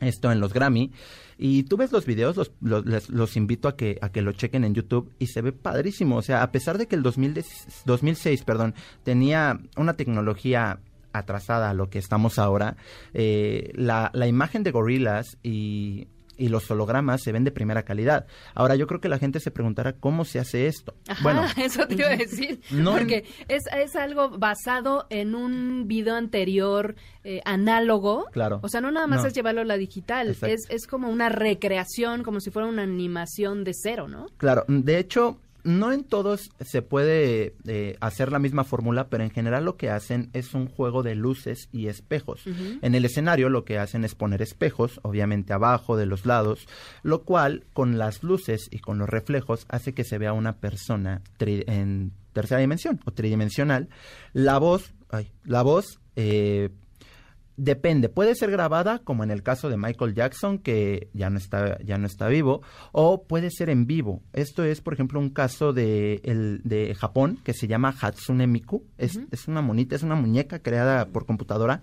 [0.00, 0.92] esto en los Grammy.
[1.38, 4.32] Y tú ves los videos, los, los, les- los invito a que, a que lo
[4.32, 6.16] chequen en YouTube y se ve padrísimo.
[6.16, 8.74] O sea, a pesar de que el 2010 2006 perdón,
[9.04, 10.80] tenía una tecnología
[11.12, 12.76] atrasada a lo que estamos ahora,
[13.14, 16.08] eh, la, la imagen de Gorillaz y,
[16.40, 18.26] y los hologramas se ven de primera calidad.
[18.54, 20.94] Ahora, yo creo que la gente se preguntará cómo se hace esto.
[21.06, 22.60] Ajá, bueno, eso te iba a decir.
[22.70, 28.26] No- porque es, es algo basado en un video anterior eh, análogo.
[28.32, 28.60] Claro.
[28.62, 29.28] O sea, no nada más No.
[29.28, 30.28] es llevarlo a la digital.
[30.30, 30.54] Exacto.
[30.54, 34.26] Es, es como una recreación, como si fuera una animación de cero, ¿no?
[34.38, 39.30] Claro, de hecho, no en todos se puede eh, hacer la misma fórmula, pero en
[39.30, 42.42] general lo que hacen es un juego de luces y espejos.
[42.82, 46.66] En el escenario lo que hacen es poner espejos, obviamente abajo, de los lados,
[47.02, 51.22] lo cual con las luces y con los reflejos hace que se vea una persona
[51.38, 53.88] tri- en tercera dimensión o tridimensional.
[54.32, 56.70] La voz, ay, la voz eh,
[57.62, 61.78] Depende, puede ser grabada como en el caso de Michael Jackson que ya no está
[61.84, 64.22] ya no está vivo o puede ser en vivo.
[64.32, 68.86] Esto es, por ejemplo, un caso de el de Japón que se llama Hatsune Miku.
[68.96, 71.82] Es, es una monita, es una muñeca creada por computadora,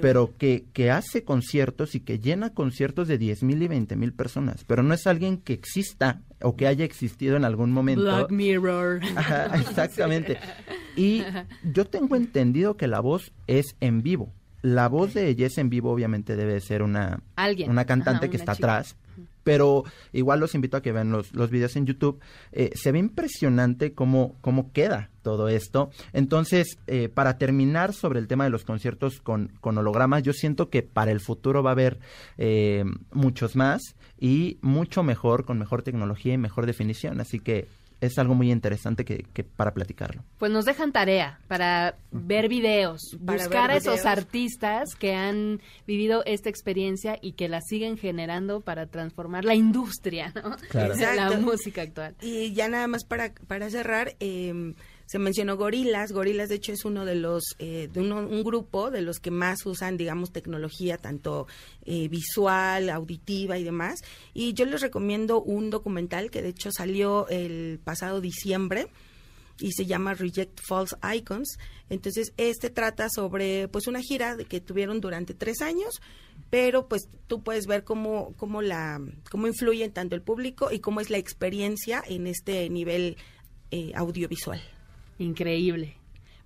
[0.00, 4.14] pero que, que hace conciertos y que llena conciertos de 10 mil y 20 mil
[4.14, 4.64] personas.
[4.64, 8.02] Pero no es alguien que exista o que haya existido en algún momento.
[8.02, 9.00] Black Mirror.
[9.14, 10.36] Ajá, exactamente.
[10.94, 11.22] Y
[11.62, 14.34] yo tengo entendido que la voz es en vivo.
[14.62, 17.70] La voz de ella es en vivo, obviamente debe ser una, Alguien.
[17.70, 18.76] una cantante Ajá, que una está chica.
[18.78, 18.96] atrás.
[19.44, 19.82] Pero
[20.12, 22.20] igual los invito a que vean los, los videos en YouTube.
[22.52, 25.90] Eh, se ve impresionante cómo, cómo queda todo esto.
[26.12, 30.70] Entonces, eh, para terminar sobre el tema de los conciertos con, con hologramas, yo siento
[30.70, 31.98] que para el futuro va a haber
[32.38, 33.82] eh, muchos más
[34.16, 37.20] y mucho mejor, con mejor tecnología y mejor definición.
[37.20, 37.66] Así que
[38.02, 40.24] es algo muy interesante que, que para platicarlo.
[40.38, 45.60] Pues nos dejan tarea para ver videos, Para buscar ver a esos artistas que han
[45.86, 50.56] vivido esta experiencia y que la siguen generando para transformar la industria, ¿no?
[50.68, 50.94] Claro.
[51.14, 52.16] La música actual.
[52.20, 54.74] Y ya nada más para, para cerrar, eh,
[55.12, 56.10] se mencionó Gorilas.
[56.10, 59.30] Gorilas, de hecho, es uno de los, eh, de uno- un grupo de los que
[59.30, 61.46] más usan, digamos, tecnología, tanto
[61.84, 64.00] eh, visual, auditiva y demás.
[64.32, 68.86] Y yo les recomiendo un documental que, de hecho, salió el pasado diciembre
[69.60, 71.58] y se llama Reject False Icons.
[71.90, 76.00] Entonces, este trata sobre pues una gira que tuvieron durante tres años,
[76.48, 78.98] pero pues tú puedes ver cómo, cómo la,
[79.30, 83.18] cómo influye tanto el público y cómo es la experiencia en este nivel
[83.70, 84.62] eh, audiovisual.
[85.22, 85.96] Increíble.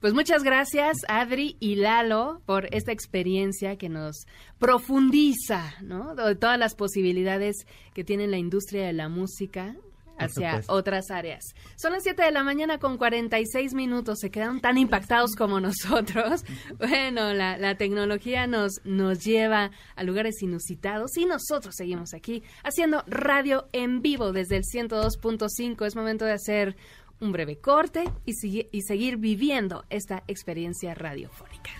[0.01, 4.27] Pues muchas gracias, Adri y Lalo, por esta experiencia que nos
[4.59, 6.15] profundiza, ¿no?
[6.15, 9.75] De todas las posibilidades que tiene la industria de la música
[10.19, 11.45] hacia otras áreas.
[11.77, 14.19] Son las 7 de la mañana con 46 minutos.
[14.21, 16.45] Se quedaron tan impactados como nosotros.
[16.79, 23.03] Bueno, la, la tecnología nos, nos lleva a lugares inusitados y nosotros seguimos aquí haciendo
[23.07, 25.87] radio en vivo desde el 102.5.
[25.87, 26.77] Es momento de hacer
[27.21, 28.35] un breve corte y,
[28.83, 31.71] seguir viviendo esta experiencia radiofónica.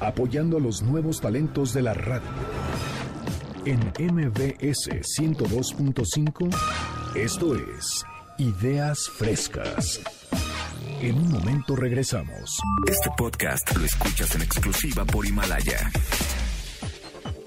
[0.00, 2.28] apoyando a los nuevos talentos de la radio.
[3.64, 6.56] En MBS 102.5,
[7.16, 8.04] esto es
[8.38, 10.00] Ideas Frescas.
[11.00, 12.58] En un momento regresamos.
[12.86, 15.92] Este podcast lo escuchas en exclusiva por Himalaya.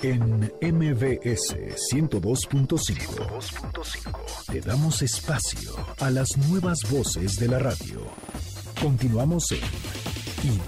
[0.01, 1.53] En MBS
[1.91, 8.07] 102.5 te damos espacio a las nuevas voces de la radio.
[8.81, 9.59] Continuamos en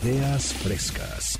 [0.03, 1.39] Ideas Frescas.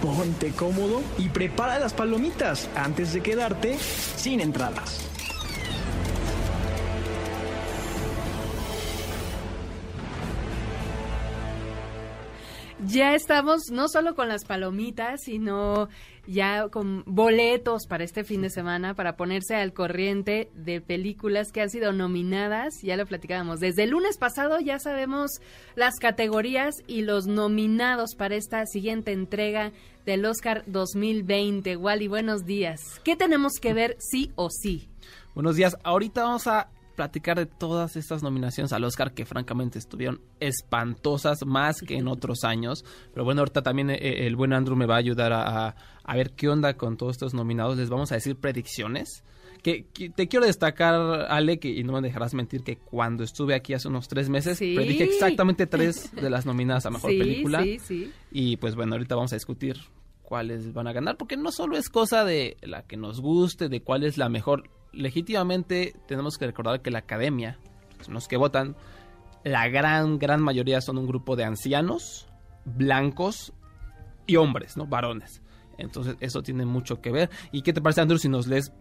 [0.00, 3.76] Ponte cómodo y prepara las palomitas antes de quedarte
[4.16, 5.09] sin entradas.
[12.86, 15.90] Ya estamos no solo con las palomitas, sino
[16.26, 21.60] ya con boletos para este fin de semana para ponerse al corriente de películas que
[21.60, 22.80] han sido nominadas.
[22.82, 23.60] Ya lo platicábamos.
[23.60, 25.42] Desde el lunes pasado ya sabemos
[25.76, 29.72] las categorías y los nominados para esta siguiente entrega
[30.06, 31.76] del Oscar 2020.
[31.76, 32.80] Wally, buenos días.
[33.04, 34.88] ¿Qué tenemos que ver sí o sí?
[35.34, 35.76] Buenos días.
[35.84, 41.80] Ahorita vamos a platicar de todas estas nominaciones al Oscar que francamente estuvieron espantosas más
[41.80, 42.84] que en otros años.
[43.12, 46.16] Pero bueno, ahorita también eh, el buen Andrew me va a ayudar a, a- a
[46.16, 47.76] ver qué onda con todos estos nominados.
[47.76, 49.22] Les vamos a decir predicciones.
[49.62, 50.94] Que, que te quiero destacar,
[51.28, 54.56] Ale, que y no me dejarás mentir, que cuando estuve aquí hace unos tres meses,
[54.56, 54.74] Sí.
[54.74, 57.62] predije exactamente tres de las nominadas a Mejor Sí, Película.
[57.62, 58.12] sí, sí.
[58.32, 59.76] Y pues bueno, ahorita vamos a discutir
[60.22, 63.82] cuáles van a ganar, porque no solo es cosa de la que nos guste, de
[63.82, 64.70] cuál es la mejor.
[64.92, 67.58] Legítimamente tenemos que recordar que la academia,
[68.08, 68.76] los que votan,
[69.44, 72.26] la gran, gran mayoría son un grupo de ancianos,
[72.64, 73.52] blancos
[74.26, 74.86] y hombres, ¿no?
[74.86, 75.42] Varones.
[75.78, 77.30] Entonces eso tiene mucho que ver.
[77.52, 78.72] ¿Y qué te parece, Andrew, si nos lees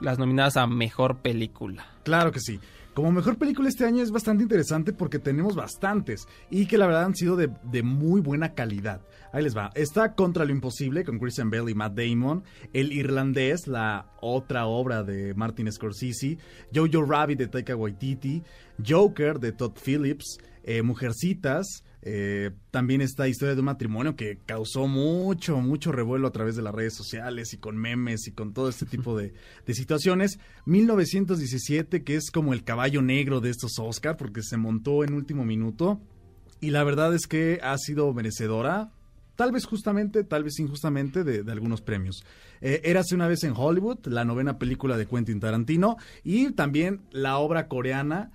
[0.00, 1.86] las nominadas a Mejor Película?
[2.04, 2.60] Claro que sí.
[2.94, 7.04] Como mejor película este año es bastante interesante porque tenemos bastantes y que la verdad
[7.04, 9.00] han sido de, de muy buena calidad.
[9.32, 9.72] Ahí les va.
[9.74, 12.44] Está Contra lo Imposible con Christian Bale y Matt Damon.
[12.72, 16.38] El Irlandés, la otra obra de Martin Scorsese.
[16.72, 18.44] Jojo Rabbit de Taika Waititi.
[18.86, 20.38] Joker de Todd Phillips.
[20.62, 21.82] eh, Mujercitas.
[22.06, 26.60] Eh, también está Historia de un matrimonio que causó mucho, mucho revuelo a través de
[26.60, 29.32] las redes sociales y con memes y con todo este tipo de,
[29.66, 30.38] de situaciones.
[30.66, 35.46] 1917, que es como el caballo negro de estos Oscar, porque se montó en último
[35.46, 35.98] minuto.
[36.60, 38.92] Y la verdad es que ha sido merecedora,
[39.34, 42.22] tal vez justamente, tal vez injustamente, de, de algunos premios.
[42.60, 47.38] Eh, Érase una vez en Hollywood, la novena película de Quentin Tarantino, y también la
[47.38, 48.30] obra coreana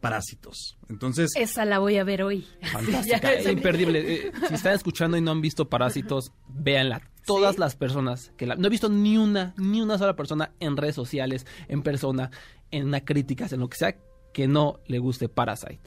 [0.00, 0.78] Parásitos.
[0.88, 2.46] Entonces, Esa la voy a ver hoy.
[2.62, 4.14] Fantástica, Ya es imperdible.
[4.14, 7.02] Eh, si están escuchando y no han visto Parásitos, véanla.
[7.26, 8.56] Todas las personas que la...
[8.56, 12.30] No he visto ni una, ni una sola persona en redes sociales, en persona,
[12.70, 13.96] en una crítica, en lo que sea,
[14.32, 15.80] que no le guste Parasite.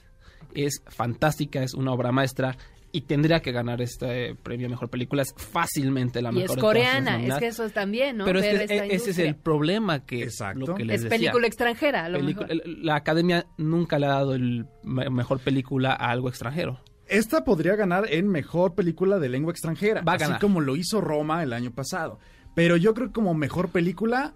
[0.53, 2.57] Es fantástica, es una obra maestra
[2.96, 5.24] y tendría que ganar este premio a Mejor Película.
[5.24, 6.50] Es fácilmente la Y mejor.
[6.52, 8.24] es de todas las coreana, es que eso es también, ¿no?
[8.26, 11.04] Pero es Ver que esta e- ese es el problema que lo que les Es
[11.04, 11.18] decía.
[11.18, 12.62] película extranjera, a lo Película- mejor.
[12.68, 16.80] el- La academia nunca le ha dado el me- mejor película a algo extranjero.
[17.08, 20.39] esta podría ganar en mejor película de lengua extranjera, Va a así ganar.
[20.39, 22.20] como lo hizo Roma el año pasado.
[22.56, 24.34] Pero yo creo que como mejor película,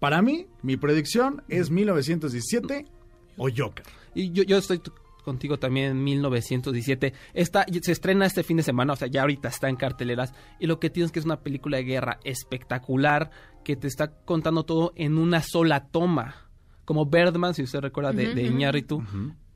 [0.00, 2.84] para mí, mi predicción es 1917
[3.36, 3.86] o Joker.
[4.14, 4.80] Y yo, yo estoy
[5.26, 7.12] contigo también en 1917.
[7.34, 10.32] Esta, se estrena este fin de semana, o sea, ya ahorita está en carteleras.
[10.58, 13.30] Y lo que tienes que es una película de guerra espectacular
[13.64, 16.48] que te está contando todo en una sola toma.
[16.84, 18.42] Como Birdman, si usted recuerda, de, Ujú, de.
[18.44, 19.02] Iñárritu.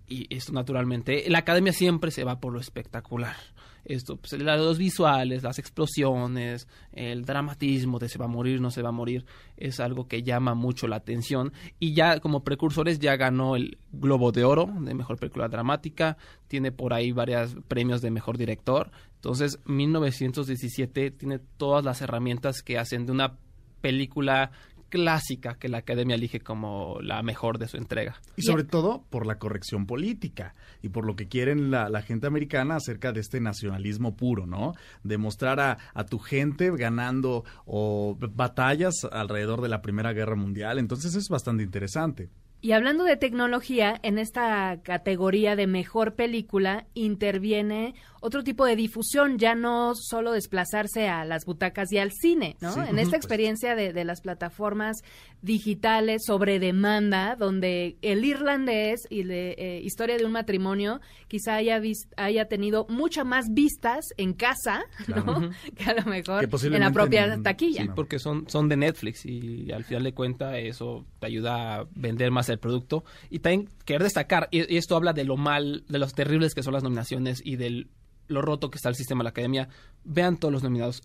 [0.09, 3.37] Y esto naturalmente, la academia siempre se va por lo espectacular.
[3.85, 8.83] Esto, pues, los visuales, las explosiones, el dramatismo de se va a morir, no se
[8.83, 9.25] va a morir,
[9.57, 11.53] es algo que llama mucho la atención.
[11.79, 16.17] Y ya como precursores ya ganó el Globo de Oro de Mejor Película Dramática,
[16.49, 18.91] tiene por ahí varios premios de Mejor Director.
[19.17, 23.37] Entonces, 1917 tiene todas las herramientas que hacen de una
[23.81, 24.51] película
[24.91, 28.21] clásica que la academia elige como la mejor de su entrega.
[28.37, 32.27] Y sobre todo por la corrección política y por lo que quieren la, la gente
[32.27, 34.75] americana acerca de este nacionalismo puro, ¿no?
[35.03, 40.79] Demostrar a, a tu gente ganando o batallas alrededor de la Primera Guerra Mundial.
[40.79, 42.29] Entonces es bastante interesante.
[42.63, 49.39] Y hablando de tecnología, en esta categoría de mejor película interviene otro tipo de difusión,
[49.39, 52.73] ya no solo desplazarse a las butacas y al cine, ¿no?
[52.75, 53.25] Sí, en esta pues.
[53.25, 54.99] experiencia de, de las plataformas
[55.45, 61.79] digitales sobre demanda, donde el irlandés y de eh, historia de un matrimonio quizá haya,
[61.79, 65.51] vis- haya tenido mucha más vistas en casa, ¿no?
[65.77, 67.83] Que a lo mejor en la propia en- taquilla.
[67.83, 71.87] Sí, porque son, son de Netflix y al final de cuentas eso te ayuda a
[71.95, 73.05] vender más el producto.
[73.31, 76.63] Y también querer destacar, y, y esto habla de lo mal, de los terribles que
[76.63, 77.87] son las nominaciones y de
[78.31, 79.69] lo roto que está el sistema de la academia.
[80.05, 81.03] Vean todos los nominados.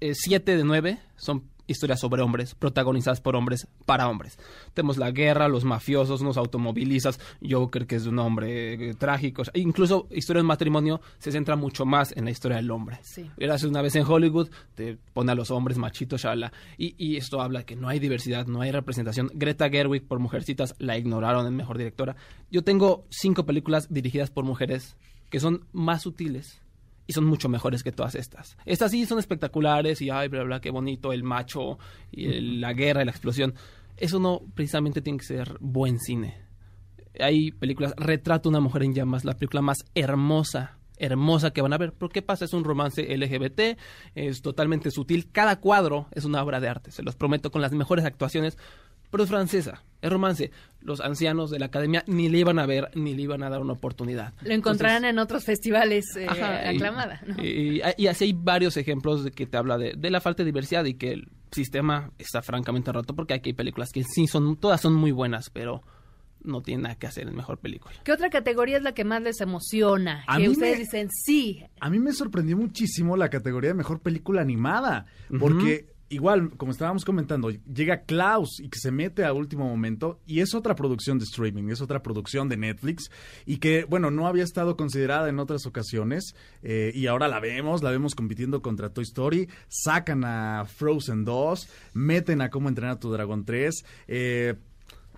[0.00, 4.38] Eh, siete de nueve son historias sobre hombres, protagonizadas por hombres para hombres.
[4.74, 9.42] Tenemos la guerra, los mafiosos, unos automovilistas, Joker, que es de un hombre eh, trágico.
[9.54, 12.98] Incluso historia de matrimonio se centra mucho más en la historia del hombre.
[13.02, 13.30] Sí.
[13.66, 16.52] Una vez en Hollywood, te pone a los hombres machitos, shala.
[16.76, 19.30] Y, y esto habla que no hay diversidad, no hay representación.
[19.32, 22.16] Greta Gerwig por Mujercitas la ignoraron en Mejor Directora.
[22.50, 24.96] Yo tengo cinco películas dirigidas por mujeres
[25.34, 26.62] que son más sutiles
[27.08, 28.56] y son mucho mejores que todas estas.
[28.66, 31.76] Estas sí son espectaculares y ay, bla, bla, qué bonito, el macho
[32.12, 33.52] y el- la guerra y la explosión.
[33.96, 36.36] Eso no precisamente tiene que ser buen cine.
[37.18, 41.72] Hay películas, Retrato a una mujer en llamas, la película más hermosa, hermosa que van
[41.72, 41.92] a ver.
[41.92, 42.44] ¿Por qué pasa?
[42.44, 43.76] Es un romance LGBT,
[44.14, 45.32] es totalmente sutil.
[45.32, 48.56] Cada cuadro es una obra de arte, se los prometo, con las mejores actuaciones.
[49.14, 50.50] Pero es francesa, es romance.
[50.80, 53.60] Los ancianos de la academia ni le iban a ver, ni le iban a dar
[53.60, 54.34] una oportunidad.
[54.42, 57.40] Lo encontrarán en otros festivales eh, Ajá, y- aclamada, ¿no?
[57.44, 60.46] Y, y así hay varios ejemplos de que te habla de, de la falta de
[60.46, 64.56] diversidad y que el sistema está francamente roto porque aquí hay películas que sí son,
[64.56, 65.82] todas son muy buenas, pero
[66.42, 67.94] no tiene nada que hacer en mejor película.
[68.02, 70.24] ¿Qué otra categoría es la que más les emociona?
[70.26, 73.74] A que mí ustedes me- dicen, sí, A mí me sorprendió muchísimo la categoría de
[73.74, 75.06] mejor película animada,
[75.38, 80.40] porque igual, como estábamos comentando, llega Klaus y que se mete a último momento y
[80.40, 83.10] es otra producción de streaming, es otra producción de Netflix
[83.46, 87.82] y que, bueno, no había estado considerada en otras ocasiones eh, y ahora la vemos,
[87.82, 93.00] la vemos compitiendo contra Toy Story, sacan a Frozen 2, meten a Cómo entrenar a
[93.00, 94.54] tu dragón 3, eh,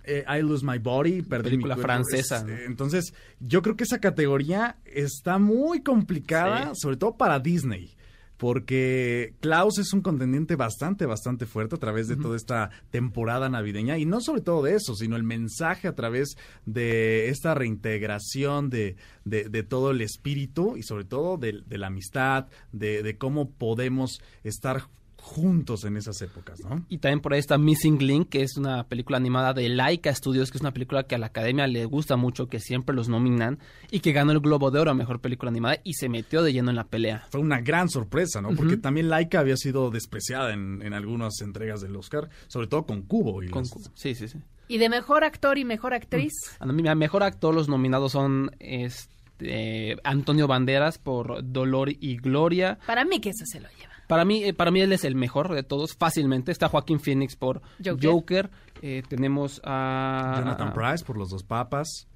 [0.05, 1.93] eh, I Lose My Body, perdí mi Película cuerpo.
[1.93, 2.57] francesa, Es, ¿no?
[2.67, 7.96] entonces, yo creo que esa categoría está muy complicada, sobre todo para Disney.
[8.37, 13.99] Porque Klaus es un contendiente bastante, bastante fuerte a través de toda esta temporada navideña.
[13.99, 18.97] Y no sobre todo de eso, sino el mensaje a través de esta reintegración de,
[19.25, 23.51] de, de todo el espíritu y sobre todo de, de la amistad, de, de cómo
[23.51, 24.89] podemos estar
[25.27, 26.87] juntos en esas épocas, ¿no?
[26.89, 30.53] Y también por ahí está Missing Link, que es una película animada de Laika Studios,
[30.53, 33.59] que es una película que a la academia le gusta mucho, que siempre los nominan,
[33.91, 36.53] y que ganó el Globo de Oro a Mejor Película Animada y se metió de
[36.53, 37.27] lleno en la pelea.
[37.31, 38.51] Fue una gran sorpresa, ¿no?
[38.55, 43.03] Porque también Laika había sido despreciada en, en algunas entregas del Oscar, sobre todo con
[43.03, 43.43] Cubo.
[43.43, 44.39] Y Con las- Cubo, Sí, sí, sí.
[44.69, 46.33] y de mejor actor y mejor actriz.
[46.61, 52.79] A mí, a mejor actor los nominados son este, Antonio Banderas por Dolor y Gloria.
[52.87, 53.96] Para mí que ese se lo lleva.
[54.07, 56.53] Para mí, eh, para mí él es el mejor de todos, fácilmente.
[56.53, 58.11] Está Joaquín Phoenix por Joker.
[58.11, 58.51] Joker.
[58.83, 60.35] Eh, tenemos a...
[60.39, 62.07] Jonathan Price por Los Dos Papas.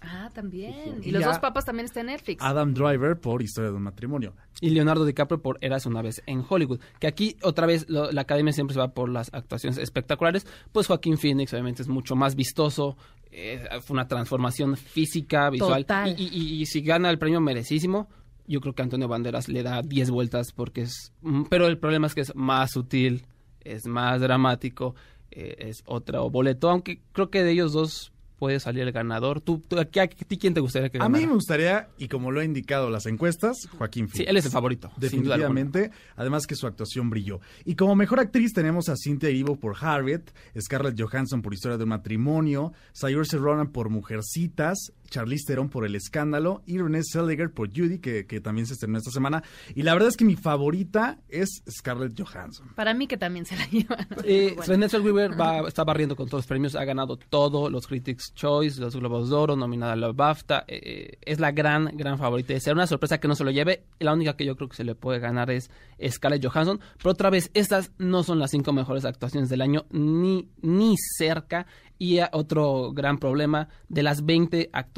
[0.00, 1.00] Ah, también.
[1.02, 2.40] Y Y los dos papas también están en Netflix.
[2.40, 4.32] Adam Driver por Historia de un matrimonio.
[4.60, 6.78] Y Leonardo DiCaprio por Eras una vez en Hollywood.
[7.00, 10.46] Que aquí, otra vez, lo- la academia siempre se va por las actuaciones espectaculares.
[10.70, 12.96] Pues Joaquín Phoenix, obviamente, es mucho más vistoso.
[13.32, 15.82] eh, fue una transformación física, visual.
[15.84, 16.14] Total.
[16.16, 18.08] Y, y- y si gana el premio merecísimo,
[18.46, 21.12] yo creo que Antonio Banderas le da 10 vueltas porque es...
[21.22, 23.24] mm, Pero el problema es que es más sutil,
[23.60, 24.94] es más dramático,
[25.30, 26.70] eh, es otro boleto.
[26.70, 29.40] Aunque creo que de ellos dos puede salir el ganador.
[29.40, 31.18] ¿Tú, tú- a, ti quién te gustaría que A ganara?
[31.20, 34.18] mí me gustaría, y como lo han indicado las encuestas, Joaquín Phoenix.
[34.18, 34.90] Sí, él es el favorito.
[34.98, 37.40] Definitivamente, además que su actuación brilló.
[37.64, 40.30] Y como mejor actriz tenemos a Cynthia Erivo por Harriet,
[40.60, 45.94] Scarlett Johansson por Historia de un matrimonio, Saoirse Ronan por Mujercitas, Charlize Theron por El
[45.94, 49.42] escándalo y Renée Zellweger por Judy, que, que también se estrenó esta semana.
[49.74, 52.68] Y la verdad es que mi favorita es Scarlett Johansson.
[52.74, 54.06] Para mí que también se la llevan.
[54.24, 54.72] Eh, Bueno.
[54.72, 58.80] Renée Zellweger va, está barriendo con todos los premios, ha ganado todo, los Critics' Choice,
[58.80, 62.52] los Globos de Oro, nominada a la BAFTA, eh, eh, es la gran, gran favorita.
[62.52, 64.76] De ser una sorpresa que no se lo lleve, la única que yo creo que
[64.76, 65.70] se le puede ganar es
[66.08, 70.48] Scarlett Johansson, pero otra vez, estas no son las cinco mejores actuaciones del año, ni,
[70.62, 71.66] ni cerca,
[71.98, 74.95] y otro gran problema, de las 20 actuaciones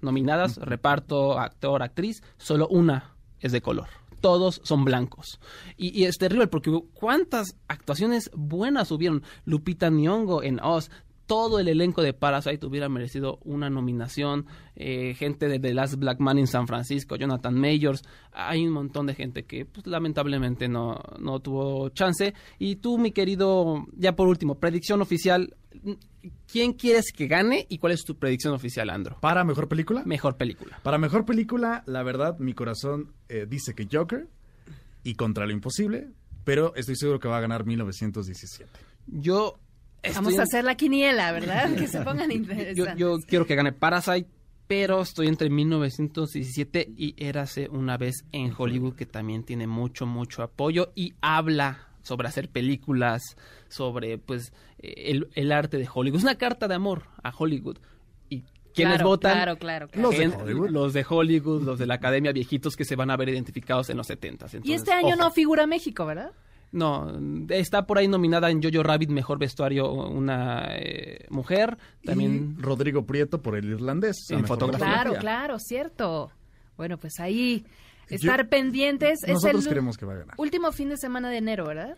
[0.00, 3.88] nominadas, reparto, actor, actriz, solo una es de color
[4.24, 5.38] todos son blancos.
[5.76, 9.22] Y, y es terrible porque cuántas actuaciones buenas hubieron.
[9.44, 10.90] Lupita Nyong'o en Oz.
[11.26, 14.46] Todo el elenco de Parasite hubiera merecido una nominación.
[14.76, 18.02] Eh, gente de The Last Black Man in San Francisco, Jonathan Majors.
[18.32, 22.32] Hay un montón de gente que pues, lamentablemente no, no tuvo chance.
[22.58, 25.54] Y tú, mi querido, ya por último, predicción oficial.
[26.50, 29.18] ¿Quién quieres que gane y cuál es tu predicción oficial, Andro?
[29.20, 30.02] ¿Para mejor película?
[30.04, 30.78] Mejor película.
[30.82, 34.28] Para mejor película, la verdad, mi corazón eh, dice que Joker
[35.02, 36.08] y Contra lo Imposible,
[36.44, 38.70] pero estoy seguro que va a ganar 1917.
[39.06, 39.58] Yo
[40.14, 41.74] Vamos a hacer la quiniela, ¿verdad?
[41.74, 42.96] Que se pongan yo, interesantes.
[42.96, 44.28] yo quiero que gane Parasite,
[44.66, 50.42] pero estoy entre 1917 y Érase una vez en Hollywood, que también tiene mucho, mucho
[50.42, 53.22] apoyo y habla sobre hacer películas,
[53.68, 54.52] sobre pues
[54.96, 56.18] el, el arte de Hollywood.
[56.18, 57.78] Es una carta de amor a Hollywood.
[58.28, 58.42] ¿Y
[58.74, 59.32] quiénes Claro, votan?
[59.32, 60.08] claro, claro, claro.
[60.10, 60.70] Los de, Hollywood.
[60.70, 63.96] los de Hollywood, los de la academia viejitos que se van a ver identificados en
[63.96, 66.32] los 70 y este año no figura México, ¿verdad?
[66.74, 67.16] no,
[67.50, 71.78] está por ahí nominada en Jojo Rabbit Mejor Vestuario una eh, mujer.
[72.04, 74.28] También Y Rodrigo Prieto por el irlandés.
[74.30, 74.84] En fotografía.
[74.86, 76.32] Claro, claro, cierto.
[76.76, 77.64] Bueno, pues ahí
[78.10, 79.22] Yo- estar pendientes.
[79.22, 80.34] Es el creemos que va a ganar.
[80.36, 81.96] último fin de semana de enero, ¿verdad?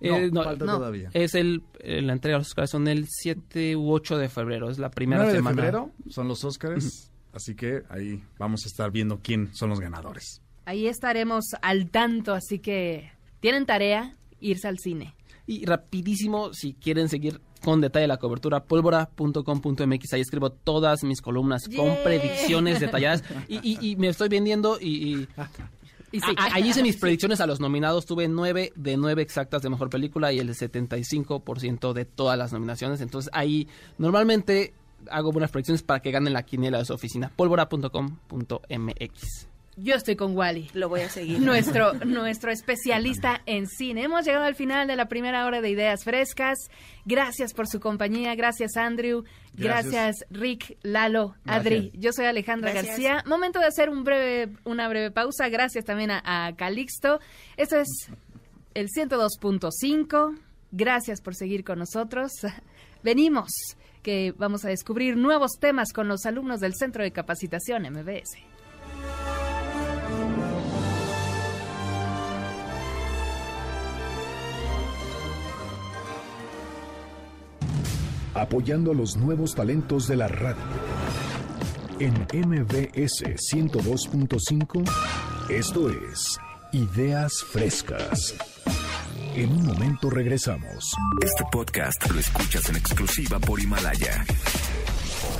[0.00, 1.10] Eh, No, falta todavía.
[1.12, 4.70] Es el, eh, la entrega de los Oscars son el 7 u 8 de febrero,
[4.70, 5.56] es la primera 9 de semana.
[5.56, 10.40] febrero son los Óscares, así que ahí vamos a estar viendo quién son los ganadores.
[10.66, 15.14] Ahí estaremos al tanto, así que tienen tarea irse al cine.
[15.46, 21.68] Y rapidísimo, si quieren seguir con detalle la cobertura, pólvora.com.mx, ahí escribo todas mis columnas
[21.74, 23.24] con predicciones detalladas.
[23.48, 25.14] Y, y- y me estoy vendiendo y...
[25.22, 25.28] y-
[26.12, 26.26] Y sí.
[26.36, 29.70] a- a- ahí hice mis predicciones a los nominados, tuve 9 de 9 exactas de
[29.70, 33.00] mejor película y el 75% de todas las nominaciones.
[33.00, 34.72] Entonces ahí normalmente
[35.10, 39.48] hago buenas predicciones para que ganen la quiniela de su oficina, pólvora.com.mx.
[39.80, 40.70] Yo estoy con Wally.
[40.74, 41.40] Lo voy a seguir.
[41.40, 44.02] Nuestro, nuestro especialista en cine.
[44.02, 46.58] Hemos llegado al final de la primera hora de Ideas Frescas.
[47.04, 48.34] Gracias por su compañía.
[48.34, 49.24] Gracias, Andrew.
[49.54, 50.26] Gracias, Gracias.
[50.30, 51.76] Rick, Lalo, Adri.
[51.76, 52.02] Gracias.
[52.02, 52.98] Yo soy Alejandra Gracias.
[52.98, 53.22] García.
[53.26, 55.48] Momento de hacer un breve, una breve pausa.
[55.48, 57.20] Gracias también a, a Calixto.
[57.56, 58.10] Esto es
[58.74, 60.38] el 102.5.
[60.72, 62.32] Gracias por seguir con nosotros.
[63.04, 63.50] Venimos,
[64.02, 68.57] que vamos a descubrir nuevos temas con los alumnos del Centro de Capacitación MBS.
[78.40, 80.56] Apoyando a los nuevos talentos de la radio.
[81.98, 84.84] En MBS 102.5,
[85.50, 86.38] esto es
[86.72, 88.34] Ideas Frescas.
[89.34, 90.92] En un momento regresamos.
[91.22, 94.24] Este podcast lo escuchas en exclusiva por Himalaya.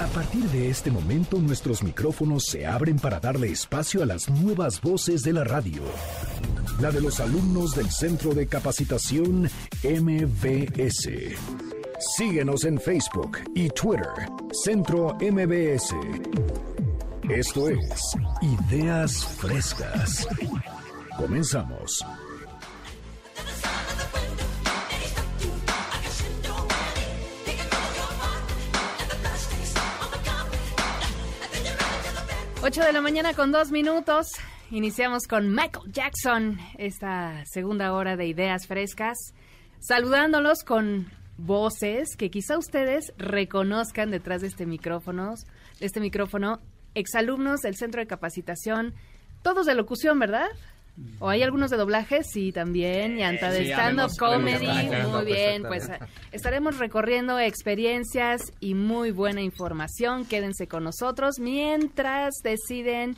[0.01, 4.80] A partir de este momento nuestros micrófonos se abren para darle espacio a las nuevas
[4.80, 5.82] voces de la radio.
[6.80, 9.51] La de los alumnos del Centro de Capacitación
[9.82, 11.78] MBS.
[12.01, 14.07] Síguenos en Facebook y Twitter,
[14.64, 15.96] Centro MBS.
[17.28, 20.28] Esto es Ideas Frescas.
[21.16, 22.07] Comenzamos.
[32.62, 34.28] Ocho de la mañana con dos minutos.
[34.70, 39.16] Iniciamos con Michael Jackson, esta segunda hora de ideas frescas,
[39.80, 45.34] saludándolos con voces que quizá ustedes reconozcan detrás de este micrófono,
[45.80, 46.61] de este micrófono,
[46.95, 48.93] exalumnos del Centro de Capacitación,
[49.43, 50.49] todos de locución, ¿verdad?
[51.20, 52.24] ¿O hay algunos de doblaje?
[52.24, 54.66] Sí, también, y hasta de sí, stand-up comedy.
[54.66, 56.05] Muy bien, pues Perfectamente.
[56.05, 60.26] eh, estaremos recorriendo experiencias y muy buena información.
[60.26, 63.16] Quédense con nosotros mientras deciden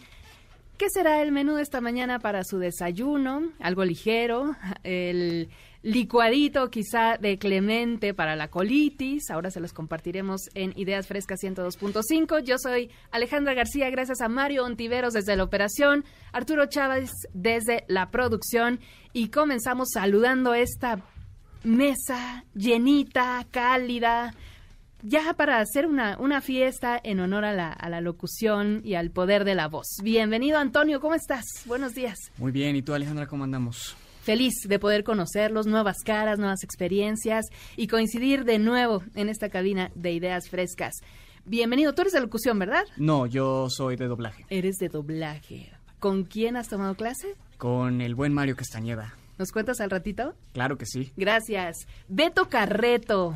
[0.77, 3.51] qué será el menú de esta mañana para su desayuno.
[3.61, 5.49] Algo ligero, el
[5.83, 9.31] licuadito quizá de Clemente para la colitis.
[9.31, 12.43] Ahora se los compartiremos en Ideas Frescas 102.5.
[12.45, 18.11] Yo soy Alejandra García, gracias a Mario Ontiveros desde la operación, Arturo Chávez desde la
[18.11, 18.81] producción
[19.12, 21.03] y comenzamos saludando esta
[21.64, 24.35] mesa llenita, cálida,
[25.03, 29.11] ya para hacer una, una fiesta en honor a la, a la locución y al
[29.11, 29.87] poder de la voz.
[30.03, 31.45] Bienvenido Antonio, ¿cómo estás?
[31.64, 32.18] Buenos días.
[32.37, 33.97] Muy bien, ¿y tú Alejandra cómo andamos?
[34.31, 39.91] Feliz de poder conocerlos, nuevas caras, nuevas experiencias y coincidir de nuevo en esta cabina
[39.97, 40.93] de ideas frescas.
[41.45, 42.85] Bienvenido, tú eres de locución, ¿verdad?
[42.97, 45.72] No, yo soy de doblaje, Eres de doblaje.
[45.99, 47.35] ¿Con quién has tomado clase?
[47.59, 49.16] con el buen Mario Castañeda.
[49.37, 50.37] ¿Nos cuentas al ratito?
[50.53, 51.12] Claro que sí.
[51.16, 51.89] Gracias.
[52.07, 53.35] Beto Carreto.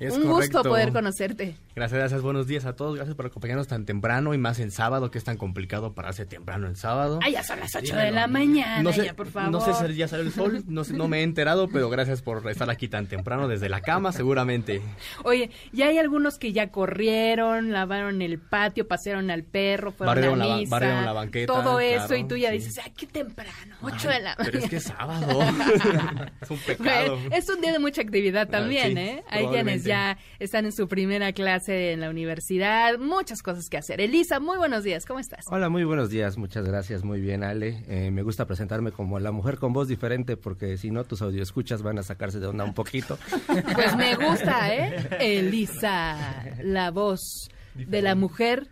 [0.00, 1.54] Es Un gusto poder conocerte.
[1.78, 2.96] Gracias, gracias, buenos días a todos.
[2.96, 6.66] Gracias por acompañarnos tan temprano y más en sábado, que es tan complicado pararse temprano
[6.66, 7.20] el sábado.
[7.22, 8.02] Ay, ya son las 8 Dímelo.
[8.04, 9.52] de la mañana, No sé, ya, por favor.
[9.52, 12.20] no sé si ya salió el sol, no, sé- no me he enterado, pero gracias
[12.20, 14.82] por estar aquí tan temprano desde la cama, seguramente.
[15.22, 20.42] Oye, ya hay algunos que ya corrieron, lavaron el patio, pasearon al perro, fueron Barrieron
[20.42, 22.54] a la misa, barrieron la banqueta, todo eso claro, y tú ya sí.
[22.56, 25.42] dices, ay, qué temprano, 8 de la Pero es que es sábado.
[26.40, 27.16] es un pecado.
[27.18, 29.24] Bueno, es un día de mucha actividad también, sí, ¿eh?
[29.30, 34.00] Hay quienes ya están en su primera clase en la universidad, muchas cosas que hacer.
[34.00, 35.44] Elisa, muy buenos días, ¿cómo estás?
[35.50, 37.84] Hola, muy buenos días, muchas gracias, muy bien Ale.
[37.88, 41.82] Eh, me gusta presentarme como la mujer con voz diferente porque si no tus escuchas
[41.82, 43.18] van a sacarse de onda un poquito.
[43.74, 45.08] Pues me gusta, ¿eh?
[45.20, 48.68] Elisa, la voz de la mujer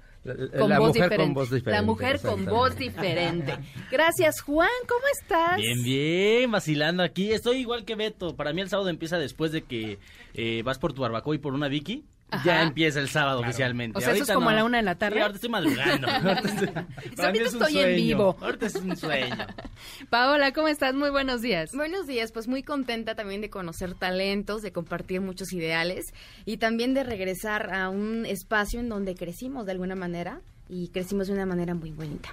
[0.58, 1.34] con, la voz, mujer con diferente.
[1.34, 3.58] voz diferente, La mujer con voz diferente.
[3.90, 5.56] Gracias, Juan, ¿cómo estás?
[5.56, 7.32] Bien, bien, vacilando aquí.
[7.32, 8.34] Estoy igual que Beto.
[8.34, 9.98] Para mí el sábado empieza después de que
[10.34, 12.04] eh, vas por tu barbacoa y por una Vicky.
[12.28, 12.44] Ajá.
[12.44, 13.96] Ya empieza el sábado oficialmente.
[13.96, 15.16] O sea, eso es como a la una de la tarde.
[15.16, 16.08] Sí, ahorita estoy madrugando.
[16.10, 17.96] Ahorita estoy- para mí Ahorita es un estoy en sueño.
[17.96, 18.36] vivo.
[18.40, 19.46] Ahorita es un sueño.
[20.10, 20.94] Paola, ¿cómo estás?
[20.94, 21.70] Muy buenos días.
[21.72, 26.04] Buenos días, pues muy contenta también de conocer talentos, de compartir muchos ideales
[26.44, 31.28] y también de regresar a un espacio en donde crecimos de alguna manera y crecimos
[31.28, 32.30] de una manera muy bonita.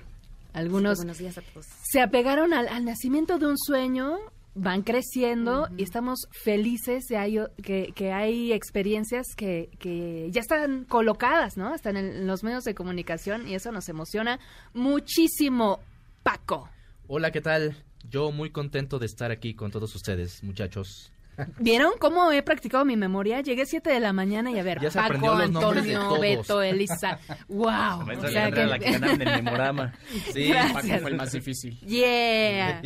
[0.53, 1.65] Algunos Así que buenos días a todos.
[1.83, 4.17] se apegaron al, al nacimiento de un sueño,
[4.55, 10.85] van creciendo y estamos felices de hay- que, que hay experiencias que, que ya están
[10.85, 11.73] colocadas, ¿no?
[11.73, 14.39] Están en, en los medios de comunicación y eso nos emociona
[14.73, 15.79] muchísimo.
[16.23, 16.69] Paco,
[17.07, 17.75] Hola, ¿qué tal?
[18.09, 21.11] Yo muy contento de estar aquí con todos ustedes, muchachos.
[21.59, 23.41] ¿Vieron cómo he practicado mi memoria?
[23.41, 26.19] Llegué 7 de la mañana y a ver, Ya se Paco, los Antonio, todos.
[26.19, 27.19] Beto, Elisa.
[27.47, 27.69] ¡Wow!
[28.09, 29.93] Alejandra, la que ganaron el memorama.
[30.33, 30.73] Sí, Gracias.
[30.73, 31.79] Paco fue el más difícil.
[31.81, 32.81] Yeah.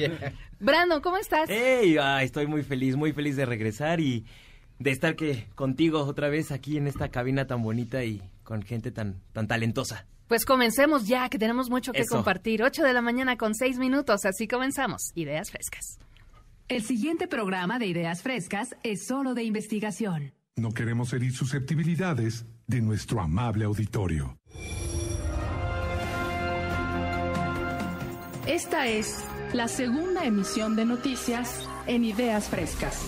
[0.60, 1.50] Brandon, ¿cómo estás?
[1.50, 1.98] ¡Ey!
[2.02, 4.26] Ay, estoy muy feliz, muy feliz de regresar y
[4.80, 8.92] de estar que contigo otra vez aquí en esta cabina tan bonita y con gente
[8.92, 10.06] tan, tan talentosa.
[10.28, 12.16] Pues comencemos ya, que tenemos mucho que Eso.
[12.16, 12.62] compartir.
[12.62, 15.12] 8 de la mañana con 6 minutos, así comenzamos.
[15.16, 16.00] Ideas frescas.
[16.70, 20.34] El siguiente programa de Ideas Frescas es solo de investigación.
[20.58, 24.38] No queremos herir susceptibilidades de nuestro amable auditorio.
[28.46, 33.02] Esta es la segunda emisión de noticias en Ideas Frescas.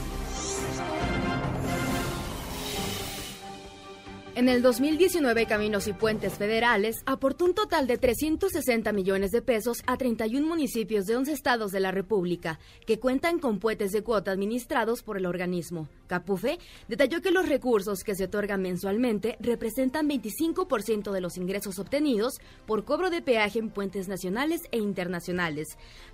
[4.35, 9.81] En el 2019, Caminos y Puentes Federales aportó un total de 360 millones de pesos
[9.87, 14.31] a 31 municipios de 11 estados de la República, que cuentan con puentes de cuota
[14.31, 15.89] administrados por el organismo.
[16.09, 16.57] Capufe
[16.87, 22.83] detalló que los recursos que se otorgan mensualmente representan 25% de los ingresos obtenidos por
[22.83, 25.67] cobro de peaje en puentes nacionales e internacionales.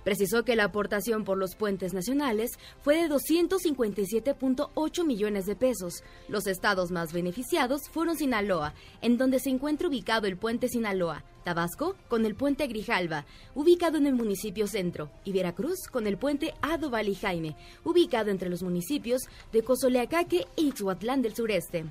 [0.04, 6.04] Precisó que la aportación por los puentes nacionales fue de 257.8 millones de pesos.
[6.28, 11.94] Los estados más beneficiados fueron Sinaloa, en donde se encuentra ubicado el puente Sinaloa, Tabasco
[12.08, 13.24] con el puente Grijalva,
[13.54, 18.48] ubicado en el municipio centro, y Veracruz con el puente Ado Valle Jaime, ubicado entre
[18.50, 21.84] los municipios de Cozoleacaque e Ixhuatlán del sureste.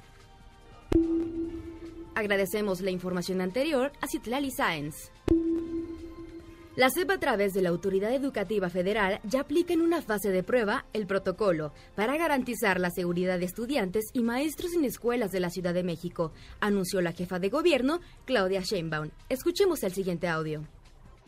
[2.15, 5.14] Agradecemos la información anterior a Citlali Sáenz.
[6.75, 10.43] La SEP a través de la Autoridad Educativa Federal ya aplica en una fase de
[10.43, 15.49] prueba el protocolo para garantizar la seguridad de estudiantes y maestros en escuelas de la
[15.49, 19.11] Ciudad de México, anunció la jefa de gobierno, Claudia Sheinbaum.
[19.29, 20.65] Escuchemos el siguiente audio.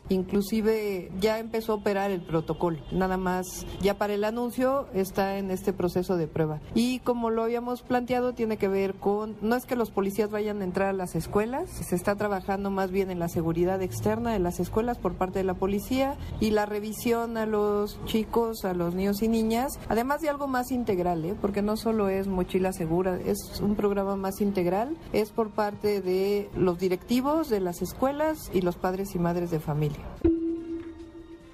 [0.08, 5.50] Inclusive ya empezó a operar el protocolo, nada más ya para el anuncio está en
[5.50, 6.60] este proceso de prueba.
[6.74, 10.60] Y como lo habíamos planteado, tiene que ver con, no es que los policías vayan
[10.60, 14.38] a entrar a las escuelas, se está trabajando más bien en la seguridad externa de
[14.38, 18.94] las escuelas por parte de la policía y la revisión a los chicos, a los
[18.94, 21.34] niños y niñas, además de algo más integral, ¿eh?
[21.40, 26.48] porque no solo es mochila segura, es un programa más integral, es por parte de
[26.56, 29.97] los directivos de las escuelas y los padres y madres de familia.
[29.98, 30.27] you.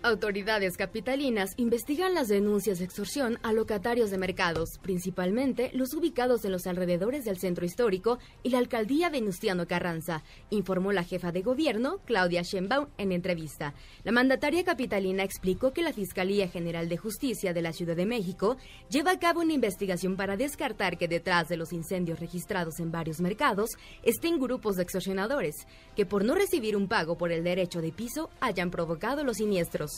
[0.05, 6.53] Autoridades capitalinas investigan las denuncias de extorsión a locatarios de mercados, principalmente los ubicados en
[6.53, 12.01] los alrededores del centro histórico y la alcaldía Venustiano Carranza, informó la jefa de gobierno,
[12.05, 13.73] Claudia Sheinbaum, en entrevista.
[14.03, 18.59] La mandataria capitalina explicó que la Fiscalía General de Justicia de la Ciudad de México
[18.91, 23.23] lleva a cabo una investigación para descartar que detrás de los incendios registrados en varios
[23.23, 23.71] mercados
[24.03, 28.29] estén grupos de extorsionadores, que por no recibir un pago por el derecho de piso
[28.43, 29.94] hayan provocado los siniestros.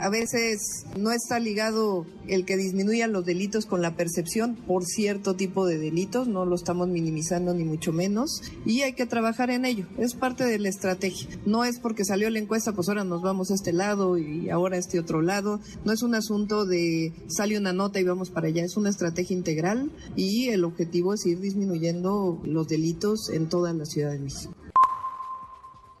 [0.00, 5.36] A veces no está ligado el que disminuyan los delitos con la percepción por cierto
[5.36, 9.66] tipo de delitos, no lo estamos minimizando ni mucho menos y hay que trabajar en
[9.66, 11.28] ello, es parte de la estrategia.
[11.44, 14.76] No es porque salió la encuesta, pues ahora nos vamos a este lado y ahora
[14.76, 18.48] a este otro lado, no es un asunto de sale una nota y vamos para
[18.48, 23.74] allá, es una estrategia integral y el objetivo es ir disminuyendo los delitos en toda
[23.74, 24.54] la Ciudad de México.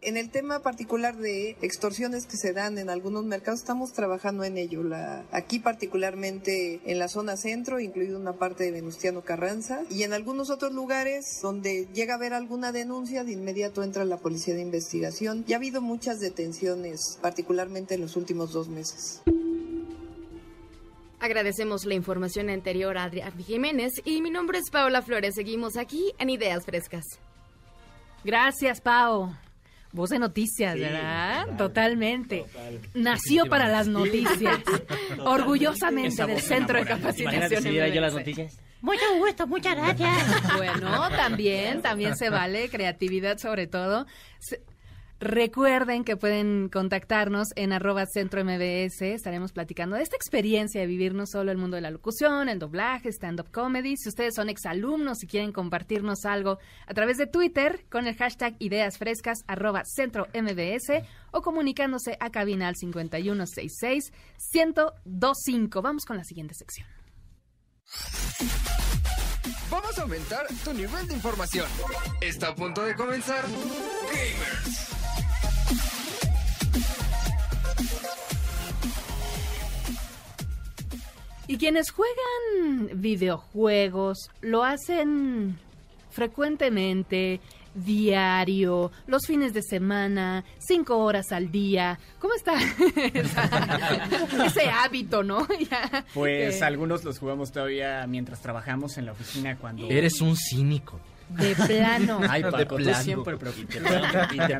[0.02, 4.56] En el tema particular de extorsiones que se dan en algunos mercados, estamos trabajando en
[4.56, 4.82] ello.
[4.82, 10.14] La- aquí particularmente en la zona centro, incluido una parte de Venustiano Carranza, y en
[10.14, 14.62] algunos otros lugares donde llega a haber alguna denuncia, de inmediato entra la policía de
[14.62, 15.44] investigación.
[15.46, 19.20] Ya ha habido muchas detenciones, particularmente en los últimos dos meses.
[21.20, 25.34] Agradecemos la información anterior a Adrián Jiménez y mi nombre es Paola Flores.
[25.34, 27.04] Seguimos aquí en Ideas Frescas.
[28.24, 29.30] Gracias, Pau.
[29.92, 31.46] Voz de noticias, Sí, ¿verdad?
[31.58, 32.44] Totalmente.
[32.52, 32.80] Total.
[32.94, 34.62] Nació para las noticias.
[34.64, 35.20] Total.
[35.20, 36.84] Orgullosamente del Centro de.
[36.84, 37.62] Capacitación.
[37.62, 38.58] Si yo las noticias.
[38.80, 40.56] Mucho gusto, muchas gracias.
[40.56, 44.06] Bueno, también, también se vale, creatividad sobre todo.
[45.20, 49.02] Recuerden que pueden contactarnos en arroba centro MBS.
[49.02, 52.58] Estaremos platicando de esta experiencia de vivir no solo el mundo de la locución, el
[52.58, 53.98] doblaje, stand-up comedy.
[53.98, 58.56] Si ustedes son exalumnos y quieren compartirnos algo a través de Twitter con el hashtag
[58.60, 64.12] ideas frescas arroba centro MBS o comunicándose a cabina al 5166
[64.54, 65.82] 1025.
[65.82, 66.88] Vamos con la siguiente sección.
[69.70, 71.66] Vamos a aumentar tu nivel de información.
[72.22, 73.44] Está a punto de comenzar
[74.06, 74.99] Gamers.
[81.50, 85.58] Y quienes juegan videojuegos lo hacen
[86.10, 87.40] frecuentemente,
[87.74, 91.98] diario, los fines de semana, cinco horas al día.
[92.20, 92.52] ¿Cómo está
[93.14, 94.08] esa-
[94.46, 95.46] ese hábito, no?
[95.70, 99.88] Ya, Pues eh, algunos los jugamos todavía mientras trabajamos en la oficina cuando...
[99.90, 101.00] Eres un cínico.
[101.30, 102.20] De plano.
[102.28, 103.02] Ay, De Paco, tú plano.
[103.02, 103.36] siempre.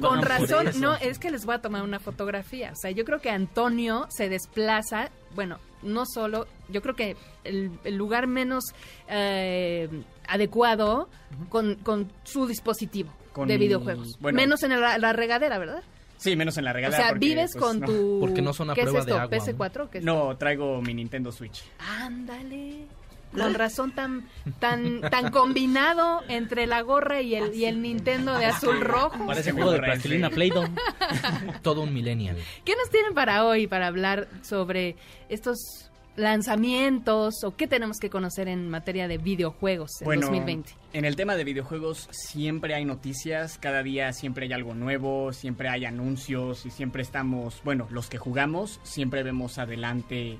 [0.00, 2.72] Con razón, no, es que les voy a tomar una fotografía.
[2.72, 7.70] O sea, yo creo que Antonio se desplaza, bueno, no solo, yo creo que el,
[7.84, 8.64] el lugar menos
[9.08, 9.88] eh,
[10.28, 11.08] adecuado
[11.48, 13.12] con, con su dispositivo.
[13.32, 14.18] Con de videojuegos.
[14.20, 14.36] bueno.
[14.36, 15.82] Menos en la, la regadera, ¿verdad?
[16.16, 16.98] Sí, menos en la O regadera.
[17.02, 17.86] sea, porque, vives pues, con no.
[17.86, 18.18] tu...
[18.20, 19.22] Porque no son a ¿Qué prueba es de esto?
[19.22, 19.38] agua
[19.70, 20.04] ¿PS4 o qué es?
[20.04, 21.62] No, traigo mi Nintendo Switch.
[21.78, 22.86] Ándale.
[23.32, 24.28] Con razón tan
[24.58, 29.26] tan tan combinado entre la gorra y el y el Nintendo de azul rojo.
[29.26, 30.68] Parece juego de plastilina Play-Doh.
[31.62, 32.36] Todo un millennial.
[32.64, 34.96] ¿Qué nos tienen para hoy para hablar sobre
[35.28, 40.74] estos lanzamientos o qué tenemos que conocer en materia de videojuegos en Bueno, 2020?
[40.92, 45.68] en el tema de videojuegos siempre hay noticias, cada día siempre hay algo nuevo, siempre
[45.68, 50.38] hay anuncios y siempre estamos, bueno, los que jugamos siempre vemos adelante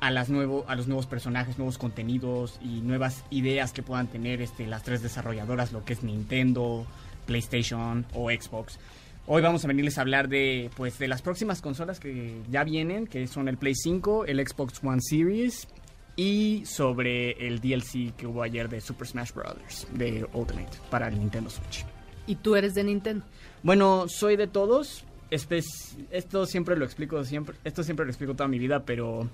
[0.00, 4.42] a las nuevo, a los nuevos personajes, nuevos contenidos y nuevas ideas que puedan tener
[4.42, 6.86] este las tres desarrolladoras, lo que es Nintendo,
[7.26, 8.78] PlayStation o Xbox.
[9.26, 13.06] Hoy vamos a venirles a hablar de pues de las próximas consolas que ya vienen,
[13.06, 15.66] que son el Play 5, el Xbox One Series
[16.14, 19.86] y sobre el DLC que hubo ayer de Super Smash Bros.
[19.92, 21.84] de Ultimate para el Nintendo Switch.
[22.28, 23.24] Y tú eres de Nintendo.
[23.62, 25.04] Bueno, soy de todos.
[25.30, 29.28] Este es- esto siempre lo explico siempre, esto siempre lo explico toda mi vida, pero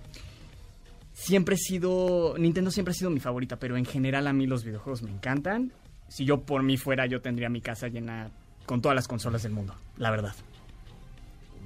[1.12, 4.64] siempre he sido Nintendo siempre ha sido mi favorita, pero en general a mí los
[4.64, 5.72] videojuegos me encantan.
[6.08, 8.30] Si yo por mí fuera, yo tendría mi casa llena
[8.66, 10.34] con todas las consolas del mundo, la verdad.